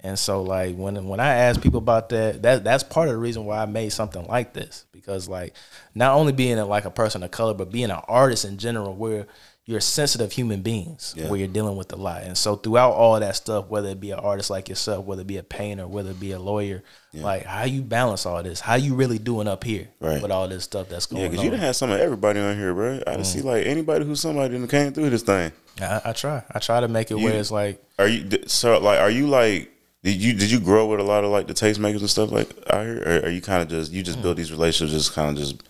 [0.00, 3.20] And so like when when I ask people about that, that that's part of the
[3.20, 4.84] reason why I made something like this.
[4.92, 5.54] Because like
[5.94, 8.94] not only being a, like a person of color, but being an artist in general
[8.96, 9.26] where
[9.64, 11.28] you're sensitive human beings Yeah.
[11.28, 12.22] where you're dealing with a lot.
[12.24, 15.26] And so throughout all that stuff, whether it be an artist like yourself, whether it
[15.28, 16.82] be a painter, whether it be a lawyer,
[17.14, 20.20] like how you balance all this, how you really doing up here Right.
[20.20, 21.44] with all this stuff that's going yeah because on.
[21.44, 23.24] you done had some of everybody on here bro I Mm.
[23.26, 26.42] see like anybody who's somebody that came through this thing I, I try.
[26.52, 28.98] I try to make it You- where it's like Are you so like?
[28.98, 29.70] Are you like?
[30.02, 32.48] Did you did you grow with a lot of like the tastemakers and stuff like
[32.68, 33.00] out here?
[33.06, 34.22] Or are you kind of just you just Mm.
[34.22, 35.62] build these relationships just kind of just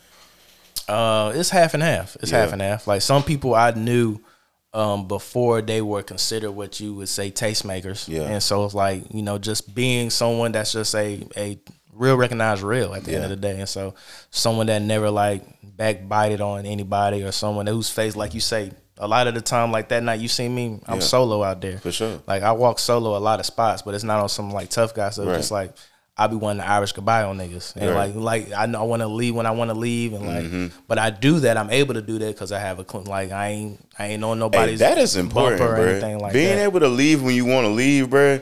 [0.88, 2.16] Uh, it's half and half.
[2.20, 2.40] It's Yeah.
[2.40, 2.86] half and half.
[2.86, 4.18] Like some people I knew
[4.74, 8.08] um, before they were considered what you would say tastemakers.
[8.08, 8.22] Yeah.
[8.22, 11.58] And so it's like you know just being someone that's just a a
[11.92, 13.58] real recognized real at the end of the day.
[13.60, 13.94] And so
[14.30, 15.42] someone that never like
[15.76, 18.72] backbited on anybody or someone whose face like you say.
[18.98, 21.00] A lot of the time, like that night you see me, I'm Yeah.
[21.00, 21.78] solo out there.
[21.78, 22.20] for sure?
[22.26, 24.94] Like I walk solo a lot of spots, but it's not on some like tough
[24.94, 25.36] guy So Right.
[25.38, 25.72] Just like
[26.16, 28.10] I be wanting to Irish goodbye on niggas, and Right.
[28.10, 28.20] Mm-hmm.
[28.20, 30.26] like like I know I want to leave when I want to leave, and
[30.62, 31.56] like, but I do that.
[31.56, 34.36] I'm able to do that because I have a like I ain't I ain't on
[34.36, 36.18] Hey, nobody's that is important, bro.
[36.20, 36.64] like Being that.
[36.64, 38.40] able to leave when you want to leave, bro.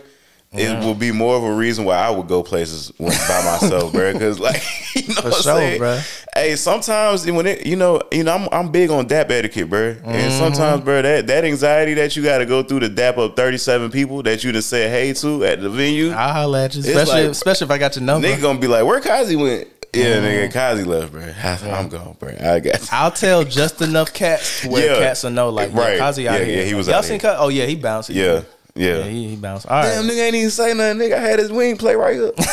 [0.53, 4.13] It will be more of a reason why I would go places by myself, bro.
[4.13, 4.61] Because like,
[5.09, 5.79] you know, For what I'm sure, saying?
[5.79, 6.01] bro.
[6.35, 9.95] Hey, sometimes when it, you know, you know, I'm I'm big on dap etiquette, bro.
[9.95, 10.09] Mm-hmm.
[10.09, 13.37] And sometimes, bro, that that anxiety that you got to go through to dap up
[13.37, 16.81] 37 people that you done said hey to at the venue, I'll holler at you,
[16.83, 18.27] especially like- especially if I got your number.
[18.29, 19.69] nigga gonna be like, where Kazi went?
[19.93, 20.25] Yeah, Mm-hmm.
[20.27, 21.23] nigga, Kazi left, bro.
[21.23, 22.29] I, I'm gone, bro.
[22.41, 22.93] I got.
[22.93, 25.01] I'll tell just enough cats to where Yeah.
[25.01, 25.99] cats will know, like, Right.
[25.99, 26.59] Kazi out Yeah, here.
[26.59, 27.19] yeah, he was Y'all out seen.
[27.19, 27.37] Kazi?
[27.41, 28.09] Oh yeah, he bounced.
[28.11, 28.43] Yeah,
[28.81, 28.99] yeah.
[28.99, 29.67] yeah, he, he bounced.
[29.67, 30.99] All right, Damn, nigga ain't even say nothing.
[30.99, 32.39] Nigga I had his wing play right up.
[32.39, 32.47] like,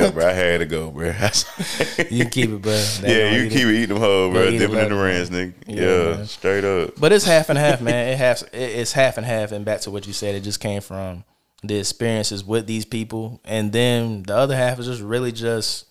[0.00, 1.06] yeah, bro, I had to go, bro.
[2.10, 2.72] you keep it, bro.
[3.00, 4.44] That yeah, you keep it, eat them hoes, bro.
[4.48, 5.52] Yeah, Dipping in the up, ranch, nigga.
[5.66, 6.94] Yeah, Yeah, straight up.
[6.98, 8.08] But it's half and half, man.
[8.08, 9.52] It has it- it's half and half.
[9.52, 11.24] And back to what you said, it just came from
[11.62, 15.86] the experiences with these people, and then the other half is just really just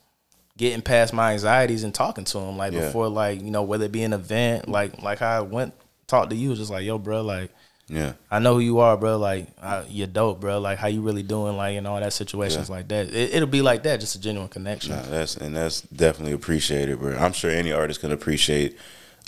[0.57, 2.57] getting past my anxieties and talking to them.
[2.57, 2.81] like Yeah.
[2.88, 5.73] before like you know whether it be an event like like how I went
[6.07, 7.52] talked to you just like yo bro like
[7.91, 8.13] Yeah.
[8.31, 9.18] I know who you are, bro.
[9.18, 9.47] Like
[9.89, 10.59] you're dope, bro.
[10.59, 13.07] Like how you really doing, like in all that situations like that.
[13.07, 14.95] It, it'll be like that, just a genuine connection.
[14.95, 17.18] Nah, that's and that's definitely appreciated, bro.
[17.18, 18.77] I'm sure any artist can appreciate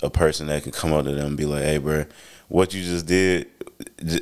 [0.02, 2.06] a person that can come up to them and be like, "Hey, bro,
[2.48, 3.48] what you just did,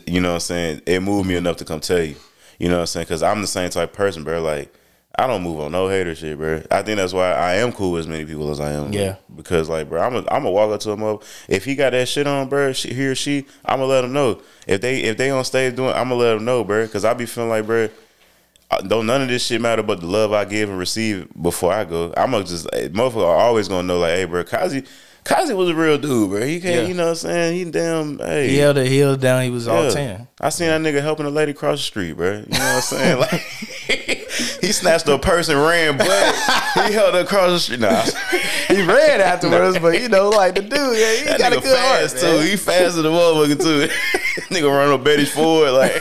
[0.06, 0.82] you know what I'm saying?
[0.86, 2.16] It moved me enough to come tell you."
[2.59, 3.05] You know what I'm saying?
[3.05, 4.43] Because I'm the same type of person, bro.
[4.43, 4.74] Like
[5.18, 6.62] I don't move on no hater shit, bro.
[6.70, 8.90] I think that's why I am cool with as many people as I am.
[8.90, 8.98] bro.
[9.01, 9.16] Yeah.
[9.36, 11.22] Because like, bro, I'm a, I'm gonna walk up to him up.
[11.48, 14.12] If he got that shit on, bro, she, he or she, I'm gonna let him
[14.14, 14.40] know.
[14.66, 16.86] If they if they on stage doing, I'm gonna let them know, bro.
[16.86, 17.89] Because I be feeling like, bro,
[18.86, 21.84] don't none of this shit matter but the love I give and receive before I
[21.84, 22.14] go.
[22.16, 24.84] I'm gonna just eh, motherfucker are always gonna know like, hey, bro, Kazi,
[25.24, 26.40] Kazi was a real dude, bro.
[26.40, 26.89] He can't, Yeah.
[26.89, 27.55] you know what I'm saying?
[27.66, 28.48] He damn, hey.
[28.48, 29.43] He held it, he held down.
[29.43, 29.90] He was all Yeah.
[29.90, 30.28] ten.
[30.40, 32.30] I seen that nigga helping a lady cross the street, bro.
[32.30, 33.18] You know what I'm saying?
[33.89, 34.18] Like
[34.62, 36.06] he snatched a person, ran, but
[36.86, 37.80] he held her across the street.
[37.80, 38.02] Nah,
[38.68, 41.76] He ran afterwards, but you know, like the dude, yeah, he that got a good
[41.76, 42.39] heart fast man.
[42.40, 42.47] too.
[42.47, 43.89] He faster than motherfucker too.
[44.55, 45.93] nigga run on Betty's Ford like.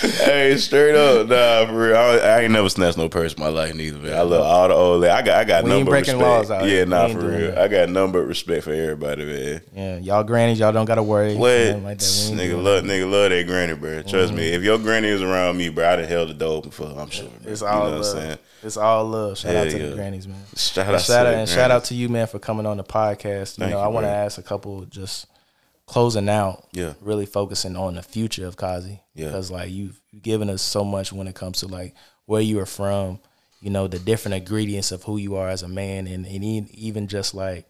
[0.00, 1.96] Hey, straight up, nah, for real.
[1.96, 3.98] I, I ain't never snatched no purse in my life neither.
[3.98, 4.12] Man.
[4.14, 5.04] I love all the old.
[5.04, 6.28] I got, I got We number breaking respect.
[6.30, 7.50] laws out yeah, nah, for real.
[7.52, 7.58] that.
[7.58, 9.60] I got number respect for everybody, man.
[9.74, 11.34] Yeah, y'all grannies, y'all don't gotta worry.
[11.36, 11.82] What?
[11.82, 12.32] Like that.
[12.32, 14.02] Nigga love nigga love that granny, bro.
[14.02, 14.46] Trust me.
[14.46, 14.54] Mm-hmm.
[14.56, 17.00] If your granny is around me, bro, I'd have held the door open for her,
[17.00, 17.28] I'm sure.
[17.42, 17.52] bro.
[17.52, 18.06] It's You all know what I'm love.
[18.06, 18.38] saying?
[18.62, 19.38] It's all love.
[19.38, 19.86] Shout Hell out to yeah.
[19.90, 20.42] the grannies, man.
[20.56, 23.58] Shout out, shout out and shout out to you, man, for coming on the podcast.
[23.58, 25.26] You Thank know, you, I want to ask a couple just
[25.86, 26.66] closing out.
[26.72, 26.94] Yeah.
[27.00, 29.00] Really focusing on the future of Kazi.
[29.14, 29.26] Yeah.
[29.26, 31.94] Because like you've given us so much when it comes to like
[32.26, 33.20] where you are from,
[33.60, 37.08] you know, the different ingredients of who you are as a man and, and even
[37.08, 37.66] just like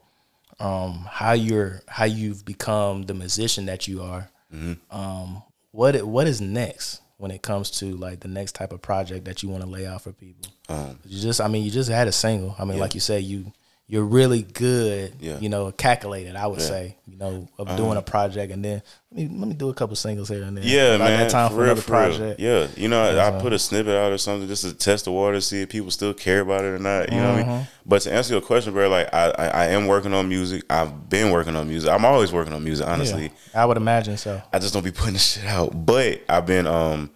[0.59, 4.31] um how you're how you've become the musician that you are.
[4.55, 4.97] Mm-hmm.
[4.97, 9.25] Um what what is next when it comes to like the next type of project
[9.27, 10.51] that you want to lay out for people?
[10.69, 12.55] Um, You just, I mean, you just had a single.
[12.59, 13.53] I mean, like you said, you
[13.89, 15.15] you're really good.
[15.21, 15.33] Yeah.
[15.33, 15.41] Uh-huh.
[15.43, 16.35] You know, calculated.
[16.35, 18.83] I would say, you know, of doing a project, and then
[19.13, 20.65] let me let me do a couple singles here and there.
[20.65, 21.21] Yeah, man.
[21.21, 22.01] That time for, real, another for real.
[22.17, 22.41] project.
[22.41, 25.13] Yeah, you know, I, I put a snippet out or something just to test the
[25.13, 27.13] water, see if people still care about it or not.
[27.13, 27.51] You know what I Mm-hmm.
[27.53, 27.67] mean?
[27.87, 30.65] But to answer your question, bro, like I, I, I am working on music.
[30.69, 31.89] I've been working on music.
[31.89, 33.31] I'm always working on music, honestly.
[33.55, 34.43] Yeah, I would imagine so.
[34.53, 35.87] I just don't be putting this shit out.
[35.87, 37.11] But I've been um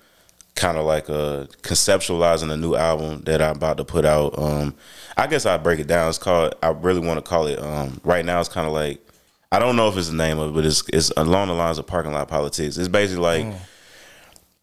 [0.60, 4.38] kind of like uh conceptualizing a new album that I'm about to put out.
[4.38, 4.74] Um
[5.16, 6.08] I guess I break it down.
[6.10, 9.00] It's called I really want to call it um right now it's kind of like
[9.50, 11.78] I don't know if it's the name of it, but it's it's along the lines
[11.78, 12.76] of parking lot politics.
[12.76, 13.54] It's basically like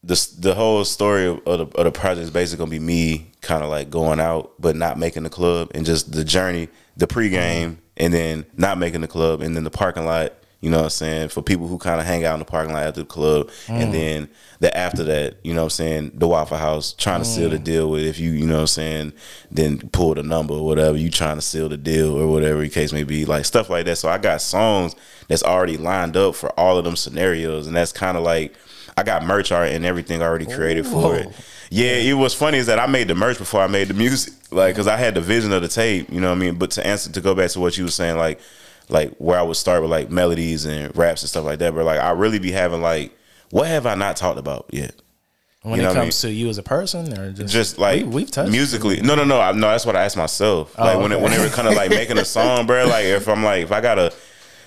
[0.03, 3.63] the the whole story of the, of the project is basically gonna be me kind
[3.63, 7.77] of like going out but not making the club and just the journey, the pregame,
[7.97, 10.33] and then not making the club, and then the parking lot.
[10.59, 11.29] You know what I'm saying?
[11.29, 13.89] For people who kind of hang out in the parking lot after the club, and
[13.89, 13.91] mm.
[13.91, 14.29] then
[14.59, 16.11] the after that, you know what I'm saying?
[16.15, 17.63] The Waffle House trying to seal the mm.
[17.63, 19.13] deal with if you, you know what I'm saying,
[19.51, 22.69] then pull the number or whatever, you trying to seal the deal or whatever the
[22.69, 23.97] case may be, like stuff like that.
[23.99, 24.95] So I got songs
[25.27, 28.55] that's already lined up for all of them scenarios, and that's kind of like
[28.97, 31.31] I got merch art and everything already created for it.
[31.69, 34.33] Yeah, it was funny is that I made the merch before I made the music,
[34.51, 36.55] like because I had the vision of the tape, you know what I mean.
[36.55, 38.39] But to answer to go back to what you were saying, like
[38.89, 41.85] like where I would start with like melodies and raps and stuff like that, but
[41.85, 43.11] like I really be having like
[43.49, 44.93] what have I not talked about yet?
[45.61, 47.77] When You it know what I comes to you as a person, or just Just
[47.77, 49.01] like we, have touched musically.
[49.01, 49.39] No, no, no.
[49.39, 50.73] I, no, that's what I asked myself.
[50.77, 51.21] Oh, like when okay.
[51.21, 52.87] when they were kind of like making a song, bro.
[52.87, 54.13] Like if I'm like if I gotta,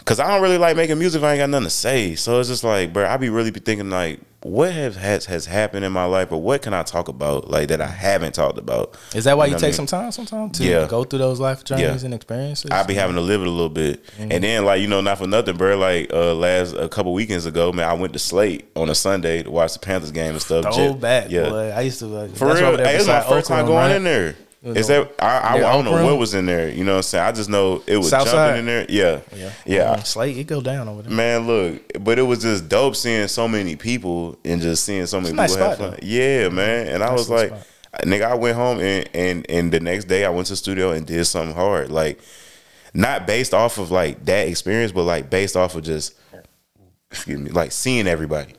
[0.04, 2.14] cause I don't really like making music if I ain't got nothing to say.
[2.14, 5.44] So it's just like, bro, I be really be thinking like, what have has has
[5.44, 8.58] happened in my life, or what can I talk about like that I haven't talked
[8.58, 8.96] about?
[9.14, 9.74] Is that why you, know what take I mean?
[9.74, 10.86] some time sometimes to Yeah.
[10.88, 12.06] go through those life journeys Yeah.
[12.06, 12.70] and experiences?
[12.70, 14.32] I be having to live it a little bit, Mm-hmm.
[14.32, 15.76] and then like you know, not for nothing, bro.
[15.76, 19.42] Like uh last a couple weekends ago, man, I went to Slate on a Sunday
[19.42, 20.74] to watch the Panthers game and stuff.
[20.74, 21.50] Throw back, yeah.
[21.50, 21.70] boy.
[21.76, 23.96] I used to like, For real, hey, it was my first time going right?
[23.96, 24.36] in there.
[24.62, 26.06] Is that I, I, Yeah, I don't know Oakland?
[26.06, 26.68] what was in there.
[26.68, 27.24] You know what I'm saying?
[27.24, 28.34] I just know it was Southside?
[28.34, 28.86] jumping in there.
[28.88, 29.96] Yeah, Yeah, yeah.
[29.96, 31.10] Mm, Slate, it go down over there.
[31.12, 35.18] Man, look, but it was just dope seeing so many people and just seeing so
[35.20, 35.98] many nice people have spot, fun.
[36.02, 36.88] Yeah, man.
[36.88, 37.52] And I was like,
[38.02, 40.90] nigga, I went home and, and and the next day I went to the studio
[40.92, 41.90] and did something hard.
[41.90, 42.20] Like,
[42.92, 46.14] not based off of like that experience, but like based off of just
[47.10, 48.52] excuse me, like seeing everybody.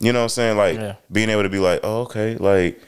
[0.00, 0.56] You know what I'm saying?
[0.56, 0.94] Like Yeah.
[1.12, 2.80] being able to be like, oh, okay, like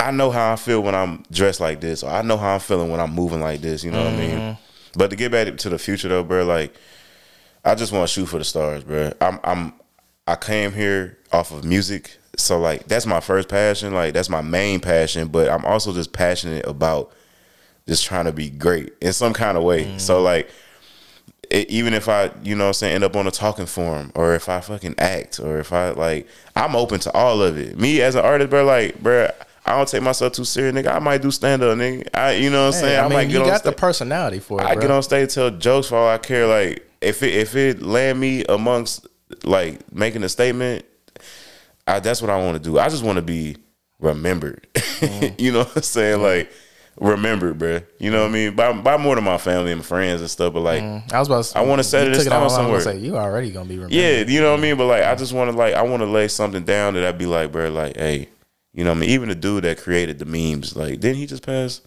[0.00, 2.60] I know how I feel when I'm dressed like this, or I know how I'm
[2.60, 3.82] feeling when I'm moving like this.
[3.82, 4.36] You know what I Mm-hmm.
[4.46, 4.56] mean?
[4.96, 6.74] But to get back to the future though, bro, like
[7.64, 9.12] I just want to shoot for the stars, bro.
[9.20, 9.72] I'm I'm
[10.26, 14.40] I came here off of music, so like that's my first passion, like that's my
[14.40, 15.28] main passion.
[15.28, 17.12] But I'm also just passionate about
[17.86, 19.96] just trying to be great in some kind of way.
[19.98, 20.48] So like.
[21.50, 24.12] It, even if I, you know what I'm saying, end up on a talking forum
[24.14, 27.78] or if I fucking act or if I like I'm open to all of it.
[27.78, 29.30] Me as an artist, bro, like, bro,
[29.68, 30.94] I don't take myself too serious, nigga.
[30.94, 32.08] I might do stand up, nigga.
[32.14, 32.98] I, you know what I'm Hey, saying?
[32.98, 34.64] I, mean, might you get on got sta- the personality for it.
[34.64, 34.82] I bro.
[34.82, 36.46] get on stage tell jokes for all I care.
[36.46, 39.06] Like if it if it land me amongst
[39.44, 40.84] like making a statement,
[41.86, 42.78] I, that's what I want to do.
[42.78, 43.56] I just want to be
[44.00, 44.66] remembered.
[44.74, 45.34] Mm-hmm.
[45.38, 46.22] you know what I'm saying?
[46.22, 46.50] Like
[47.00, 47.80] remembered, bro.
[47.98, 48.56] You know what I mean?
[48.56, 50.82] By by more than my family and friends and stuff, but like.
[50.82, 51.58] I was about to.
[51.58, 52.80] I wanna set you it in took stone out my line, I somewhere.
[52.80, 53.94] Say, you already gonna be remembered.
[53.94, 54.76] Yeah, you know what I mean.
[54.76, 57.18] But like, I just want to like, I want to lay something down that I'd
[57.18, 58.28] be like, bro, like, hey,
[58.78, 59.10] you know what I mean.
[59.10, 61.80] Even the dude that created the memes, like, didn't he just pass?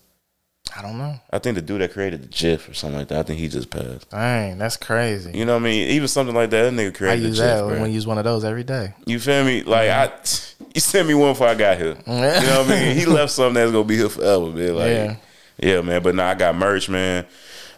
[0.76, 1.16] I don't know.
[1.32, 3.20] I think the dude that created the GIF or something like that.
[3.20, 4.10] I think he just passed.
[4.10, 5.32] Dang, that's crazy.
[5.34, 5.88] You know what I mean?
[5.92, 7.24] Even something like that, that nigga created.
[7.24, 7.82] I use the GIF, that bro.
[7.82, 8.94] when use one of those every day.
[9.06, 9.64] You feel me?
[9.64, 10.08] Like I,
[10.76, 11.96] you sent me one before I got here.
[12.06, 12.98] You know what I mean?
[12.98, 14.76] He left something that's gonna be here forever, man.
[14.76, 15.16] Like, Yeah.
[15.60, 16.04] yeah, man.
[16.04, 17.26] But now I got merch, man.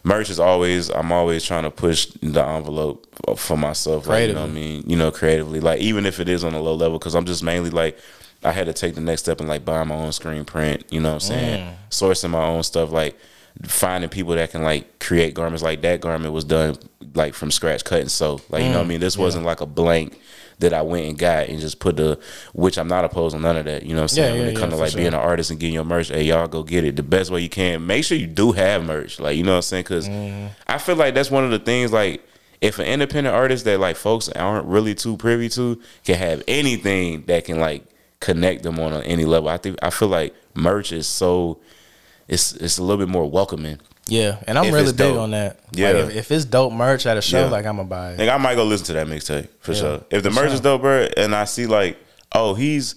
[0.02, 0.90] Merch is always.
[0.90, 3.06] I'm always trying to push the envelope
[3.38, 4.08] for myself.
[4.08, 4.82] Like, you know what I mean?
[4.88, 5.60] You know, creatively.
[5.60, 7.96] Like even if it is on a low level, because I'm just mainly like.
[8.44, 10.84] I had to take the next step and like buy my own screen print.
[10.90, 11.66] You know what I'm saying?
[11.66, 11.74] Mm.
[11.90, 13.16] Sourcing my own stuff, like
[13.62, 15.62] finding people that can like create garments.
[15.62, 16.76] Like that garment was done
[17.14, 18.40] like from scratch, cut and sew.
[18.50, 18.78] Like you know Mm.
[18.78, 19.00] what I mean?
[19.00, 20.18] This wasn't like a blank
[20.60, 22.18] that I went and got and just put the
[22.52, 23.82] which I'm not opposed to none of that.
[23.82, 24.34] You know what I'm saying?
[24.34, 24.98] Yeah, when yeah, it comes yeah, to like sure.
[24.98, 27.40] being an artist and getting your merch, hey y'all go get it the best way
[27.40, 27.86] you can.
[27.86, 29.18] Make sure you do have merch.
[29.18, 29.82] Like you know what I'm saying?
[29.84, 30.46] Because Mm-hmm.
[30.68, 32.24] I feel like that's one of the things like.
[32.60, 37.24] If an independent artist that like folks aren't really too privy to can have anything
[37.26, 37.84] that can like
[38.24, 41.58] connect them on any level, I think I feel like merch is so
[42.28, 43.78] it's it's a little bit more welcoming.
[44.06, 45.18] Yeah, and I'm really big dope.
[45.18, 45.60] on that.
[45.72, 45.92] Yeah.
[45.92, 47.50] Like, if, if it's dope merch at a show, Yeah.
[47.50, 48.18] like I'm gonna buy it.
[48.18, 50.04] Like I might go listen to that mixtape for Yeah, sure.
[50.10, 50.54] If the for merch sure.
[50.54, 51.98] is dope, bro, and I see like,
[52.32, 52.94] oh, he's,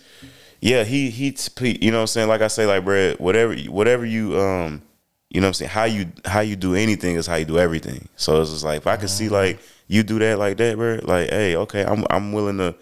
[0.62, 1.34] yeah, he he,
[1.82, 2.28] you know what I'm saying?
[2.28, 4.82] Like I say, like, bro, whatever whatever you um,
[5.30, 5.72] you know what I'm saying?
[5.72, 8.08] How you how you do anything is how you do everything.
[8.18, 9.18] So it's just like if I could Mm-hmm.
[9.18, 12.76] see like you do that like that, bro, like, hey, okay, I'm I'm willing to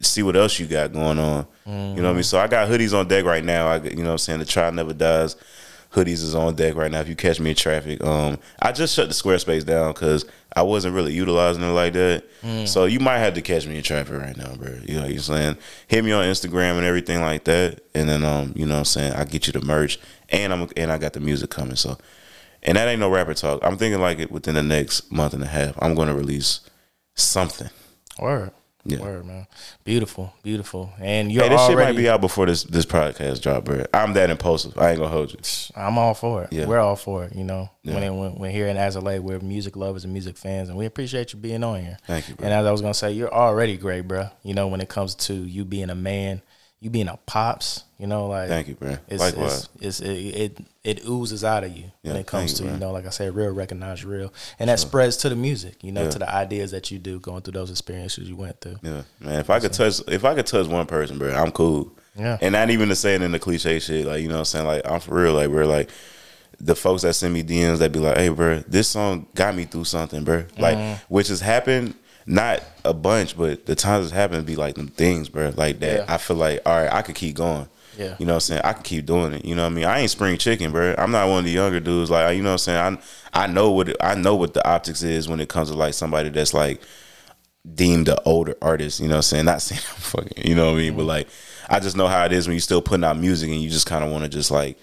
[0.00, 1.46] see what else you got going on.
[1.66, 2.14] You know what I Mm-hmm.
[2.14, 2.22] mean?
[2.24, 3.68] So I got hoodies on deck right now.
[3.68, 4.38] I you know what I'm saying?
[4.40, 5.36] The try never dies.
[5.92, 7.00] Hoodies is on deck right now.
[7.00, 10.24] If you catch me in traffic, um, I just shut the Squarespace down because
[10.54, 12.24] I wasn't really utilizing it like that.
[12.42, 12.68] Mm.
[12.68, 14.70] So you might have to catch me in traffic right now, bro.
[14.84, 15.56] You know what I'm saying?
[15.88, 18.84] Hit me on Instagram and everything like that, and then um, you know what I'm
[18.84, 19.12] saying?
[19.14, 19.98] I get you the merch,
[20.28, 21.74] and I'm and I got the music coming.
[21.74, 21.98] So,
[22.62, 23.58] and that ain't no rapper talk.
[23.64, 25.74] I'm thinking like it within the next month and a half.
[25.82, 26.60] I'm gonna release
[27.14, 27.70] something.
[28.20, 28.52] Word.
[28.90, 29.00] Yeah.
[29.00, 29.46] Word, man.
[29.84, 30.92] Beautiful, beautiful.
[31.00, 31.92] And you're Hey, this shit already.
[31.92, 33.84] might be out before this this podcast drop, bro.
[33.94, 34.76] I'm that impulsive.
[34.78, 35.38] I ain't gonna hold you.
[35.76, 36.52] I'm all for it.
[36.52, 36.66] Yeah.
[36.66, 37.34] We're all for it.
[37.34, 37.94] You know, Yeah.
[37.94, 40.68] when, it, when when here in As of Late, we're music lovers and music fans,
[40.68, 41.96] and we appreciate you being on here.
[42.06, 42.44] Thank you, bro.
[42.46, 44.28] And as I was gonna say, you're already great, bro.
[44.42, 46.42] You know, when it comes to you being a man,
[46.80, 47.84] you being a pops.
[48.00, 48.96] You know, like Thank you, bro.
[49.08, 49.68] It's, Likewise.
[49.80, 52.76] it's, it's it, it it oozes out of you when it comes to you, you
[52.78, 55.84] know, like I said, real recognize real, and that spreads to the music.
[55.84, 56.10] You know, Yeah.
[56.10, 58.78] to the ideas that you do going through those experiences you went through.
[58.82, 59.38] Yeah, man.
[59.40, 61.92] If I could touch, if I could touch one person, bro, I'm cool.
[62.16, 62.38] Yeah.
[62.40, 64.44] And not even to say it in the cliche shit, like you know, what I'm
[64.46, 65.90] saying like I'm for real, like we're like
[66.58, 69.64] the folks that send me DMs that be like, hey, bro, this song got me
[69.66, 70.44] through something, bro.
[70.58, 71.14] Like, Mm-hmm.
[71.14, 71.94] which has happened
[72.26, 75.98] not a bunch, but the times it's happened be like them things, bro, like that.
[76.00, 76.14] Yeah.
[76.14, 77.66] I feel like, all right, I could keep going.
[77.98, 78.16] Yeah.
[78.18, 78.62] You know what I'm saying?
[78.64, 79.44] I can keep doing it.
[79.44, 79.84] You know what I mean?
[79.84, 80.94] I ain't spring chicken, bro.
[80.96, 82.10] I'm not one of the younger dudes.
[82.10, 82.98] Like, you know what I'm saying?
[83.34, 85.76] I I know what it, I know what the optics is when it comes to
[85.76, 86.80] like somebody that's like
[87.74, 89.00] deemed an older artist.
[89.00, 89.44] You know what I'm saying?
[89.46, 90.94] Not saying I'm fucking, you know what I mean?
[90.94, 91.08] But mm-hmm.
[91.08, 91.28] like,
[91.68, 93.86] I just know how it is when you're still putting out music and you just
[93.86, 94.78] kind of want to just like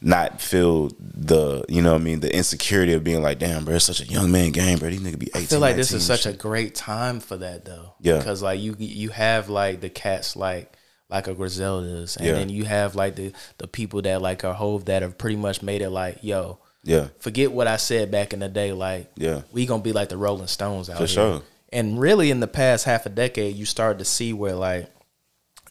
[0.00, 3.76] not feel the, you know what I mean, the insecurity of being like, damn, bro,
[3.76, 4.90] it's such a young man game, bro.
[4.90, 5.42] These nigga be 18.
[5.42, 7.94] I feel like this is such a great time for that though.
[8.00, 8.18] Yeah.
[8.18, 10.76] Because like you you have like the cats like
[11.10, 12.32] like a Griselda's and Yeah.
[12.32, 15.62] then you have like the the people that like are Hove that have pretty much
[15.62, 17.08] made it like, yo, Yeah.
[17.20, 18.72] forget what I said back in the day.
[18.72, 19.42] Like, Yeah.
[19.52, 21.08] we gonna be like the Rolling Stones out For here.
[21.08, 21.42] sure.
[21.72, 24.88] And really, in the past half a decade, you started to see where like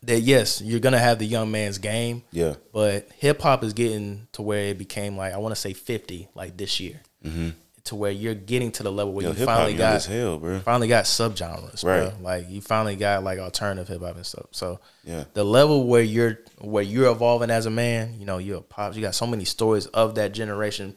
[0.03, 0.19] that.
[0.21, 2.23] Yes, you're gonna have the young man's game.
[2.31, 2.55] Yeah.
[2.73, 6.27] But hip hop is getting to where it became like I want to say fifty
[6.35, 7.01] like this year.
[7.25, 7.49] Mm-hmm.
[7.87, 10.59] To where you're getting to the level where Yo, you finally got hell, bro.
[10.61, 12.05] finally got subgenres, bro.
[12.05, 12.21] Right.
[12.21, 14.45] Like you finally got like alternative hip hop and stuff.
[14.51, 15.25] So Yeah.
[15.33, 18.95] the level where you're where you're evolving as a man, you know, you're a pop.
[18.95, 20.95] You got so many stories of that generation.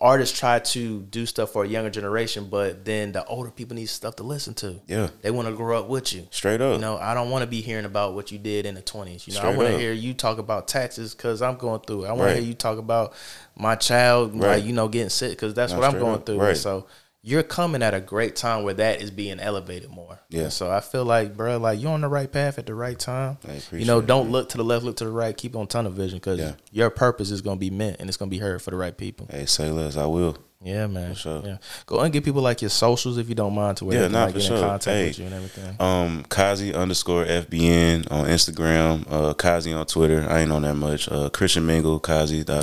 [0.00, 3.86] Artists try to do stuff for a younger generation, but then the older people need
[3.86, 4.80] stuff to listen to.
[4.88, 5.10] Yeah.
[5.22, 6.26] they want to grow up with you.
[6.32, 6.74] Straight up.
[6.74, 9.28] You know, I don't want to be hearing about what you did in the twenties.
[9.28, 12.08] You know, I want to hear you talk about taxes because I'm going through it.
[12.08, 12.34] I want Right.
[12.34, 13.14] to hear you talk about
[13.56, 14.56] my child, Right.
[14.56, 16.26] like you know, getting sick because that's Nah, what I'm going up.
[16.26, 16.38] through.
[16.40, 16.56] Right.
[16.56, 16.86] So
[17.28, 20.20] you're coming at a great time where that is being elevated more.
[20.30, 20.42] Yeah.
[20.44, 22.96] And so I feel like, bro, like you're on the right path at the right
[22.96, 23.38] time.
[23.44, 24.32] I appreciate You know, don't man.
[24.32, 25.36] look to the left, look to the right.
[25.36, 26.52] Keep on tunnel vision because Yeah.
[26.70, 28.76] your purpose is going to be meant and it's going to be heard for the
[28.76, 29.26] right people.
[29.28, 29.96] Hey, say less.
[29.96, 30.38] I will.
[30.62, 31.14] Yeah, man.
[31.14, 31.42] Sure.
[31.44, 31.58] Yeah.
[31.84, 34.14] Go and get people like your socials if you don't mind to where Yeah, they
[34.14, 34.58] can like, get in sure.
[34.60, 35.06] contact Hey.
[35.08, 35.76] with you and everything.
[35.78, 39.04] Um, Kazi underscore FBN on Instagram.
[39.08, 40.26] Uh, Kazi on Twitter.
[40.28, 41.08] I ain't on that much.
[41.10, 42.38] Uh, Christian Mingle, Kazi.
[42.48, 42.54] nah,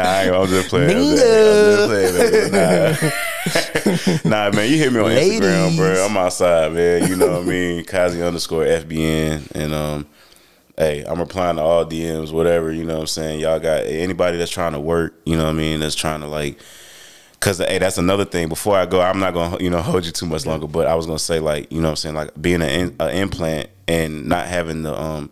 [0.00, 0.90] I'm just playing.
[0.96, 2.52] I'm just playing.
[2.52, 3.10] Nah.
[4.24, 6.06] nah, man, you hit me on Instagram, bro.
[6.06, 7.08] I'm outside, man.
[7.08, 7.84] You know what I mean?
[7.84, 9.50] Kazi underscore FBN.
[9.54, 10.06] And, um,
[10.76, 13.40] hey, I'm replying to all DMs, whatever, you know what I'm saying?
[13.40, 16.26] Y'all got anybody that's trying to work, you know what I mean, that's trying to
[16.26, 16.58] like
[17.42, 18.48] Cause hey, that's another thing.
[18.48, 20.68] Before I go, I'm not gonna you know hold you too much longer.
[20.68, 23.10] But I was gonna say like you know what I'm saying like being an, an
[23.16, 25.28] implant and not having the um,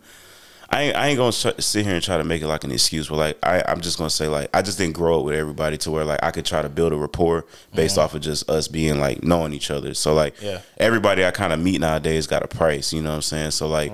[0.71, 3.09] I ain't, I ain't gonna sit here and try to make it like an excuse.
[3.09, 5.79] But like I I'm just gonna say like I just didn't grow up with everybody
[5.79, 7.47] to where like I could try to build a rapport
[7.77, 9.95] based off of just us being like knowing each other.
[9.95, 10.63] So like Yeah.
[10.79, 12.93] everybody I kind of meet nowadays got a price.
[12.93, 13.53] You know what I'm saying?
[13.53, 13.93] So like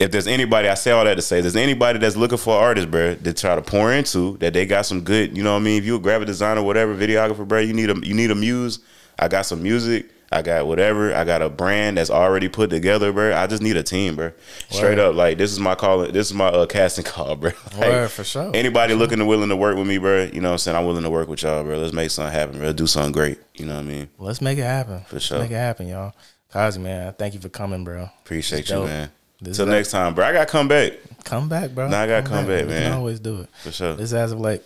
[0.00, 2.62] if there's anybody, I say all that to say, there's anybody that's looking for an
[2.62, 5.60] artist, bro, to try to pour into that they got some good, you know what
[5.60, 5.78] I mean?
[5.78, 8.80] If you a graphic designer, whatever, videographer, bro, you need a you need a muse.
[9.18, 10.10] I got some music.
[10.32, 11.14] I got whatever.
[11.14, 13.36] I got a brand that's already put together, bro.
[13.36, 14.32] I just need a team, bro.
[14.70, 16.06] Straight up, like this is my call.
[16.06, 17.50] This is my uh, casting call, bro.
[17.76, 18.50] Like, Word, for sure.
[18.54, 20.22] Anybody looking to willing to work with me, bro?
[20.24, 20.76] You know what I'm saying?
[20.76, 21.76] I'm willing to work with y'all, bro.
[21.76, 22.72] Let's make something happen, bro.
[22.72, 23.38] Do something great.
[23.54, 24.08] You know what I mean?
[24.18, 25.02] Let's make it happen.
[25.02, 25.38] For sure.
[25.38, 26.14] Make it happen, y'all.
[26.50, 28.08] Kazi, man, thank you for coming, bro.
[28.24, 29.10] Appreciate you, man.
[29.42, 30.24] This Till next time, bro.
[30.26, 30.92] I gotta come back
[31.24, 31.88] Come back, bro.
[31.88, 32.82] Nah, I gotta come back, We man.
[32.82, 33.48] can always do it.
[33.62, 33.94] for sure.
[33.94, 34.62] This is As of Late.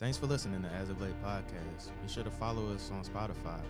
[0.00, 1.88] Thanks for listening to As of Late podcast.
[2.06, 3.60] Be sure to follow us on Spotify.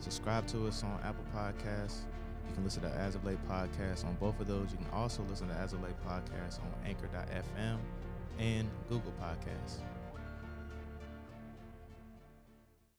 [0.00, 2.00] Subscribe to us on Apple Podcasts.
[2.48, 4.70] You can listen to As of Late podcast on both of those.
[4.70, 7.78] You can also listen to As of Late podcast on Anchor.fm
[8.38, 9.78] and Google Podcasts.